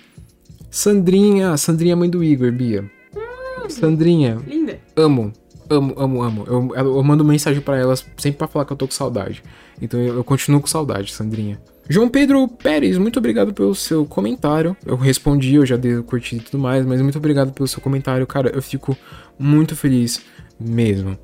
[0.69, 2.91] Sandrinha, Sandrinha mãe do Igor, Bia.
[3.15, 4.81] Hum, Sandrinha, linda.
[4.97, 5.33] amo.
[5.73, 6.45] Amo, amo, amo.
[6.47, 9.43] Eu, eu mando mensagem para elas sempre para falar que eu tô com saudade.
[9.81, 11.61] Então eu, eu, continuo com saudade, Sandrinha.
[11.89, 14.77] João Pedro Pérez, muito obrigado pelo seu comentário.
[14.85, 18.27] Eu respondi, eu já dei curtir e tudo mais, mas muito obrigado pelo seu comentário,
[18.27, 18.51] cara.
[18.55, 18.97] Eu fico
[19.39, 20.23] muito feliz
[20.61, 21.19] mesmo.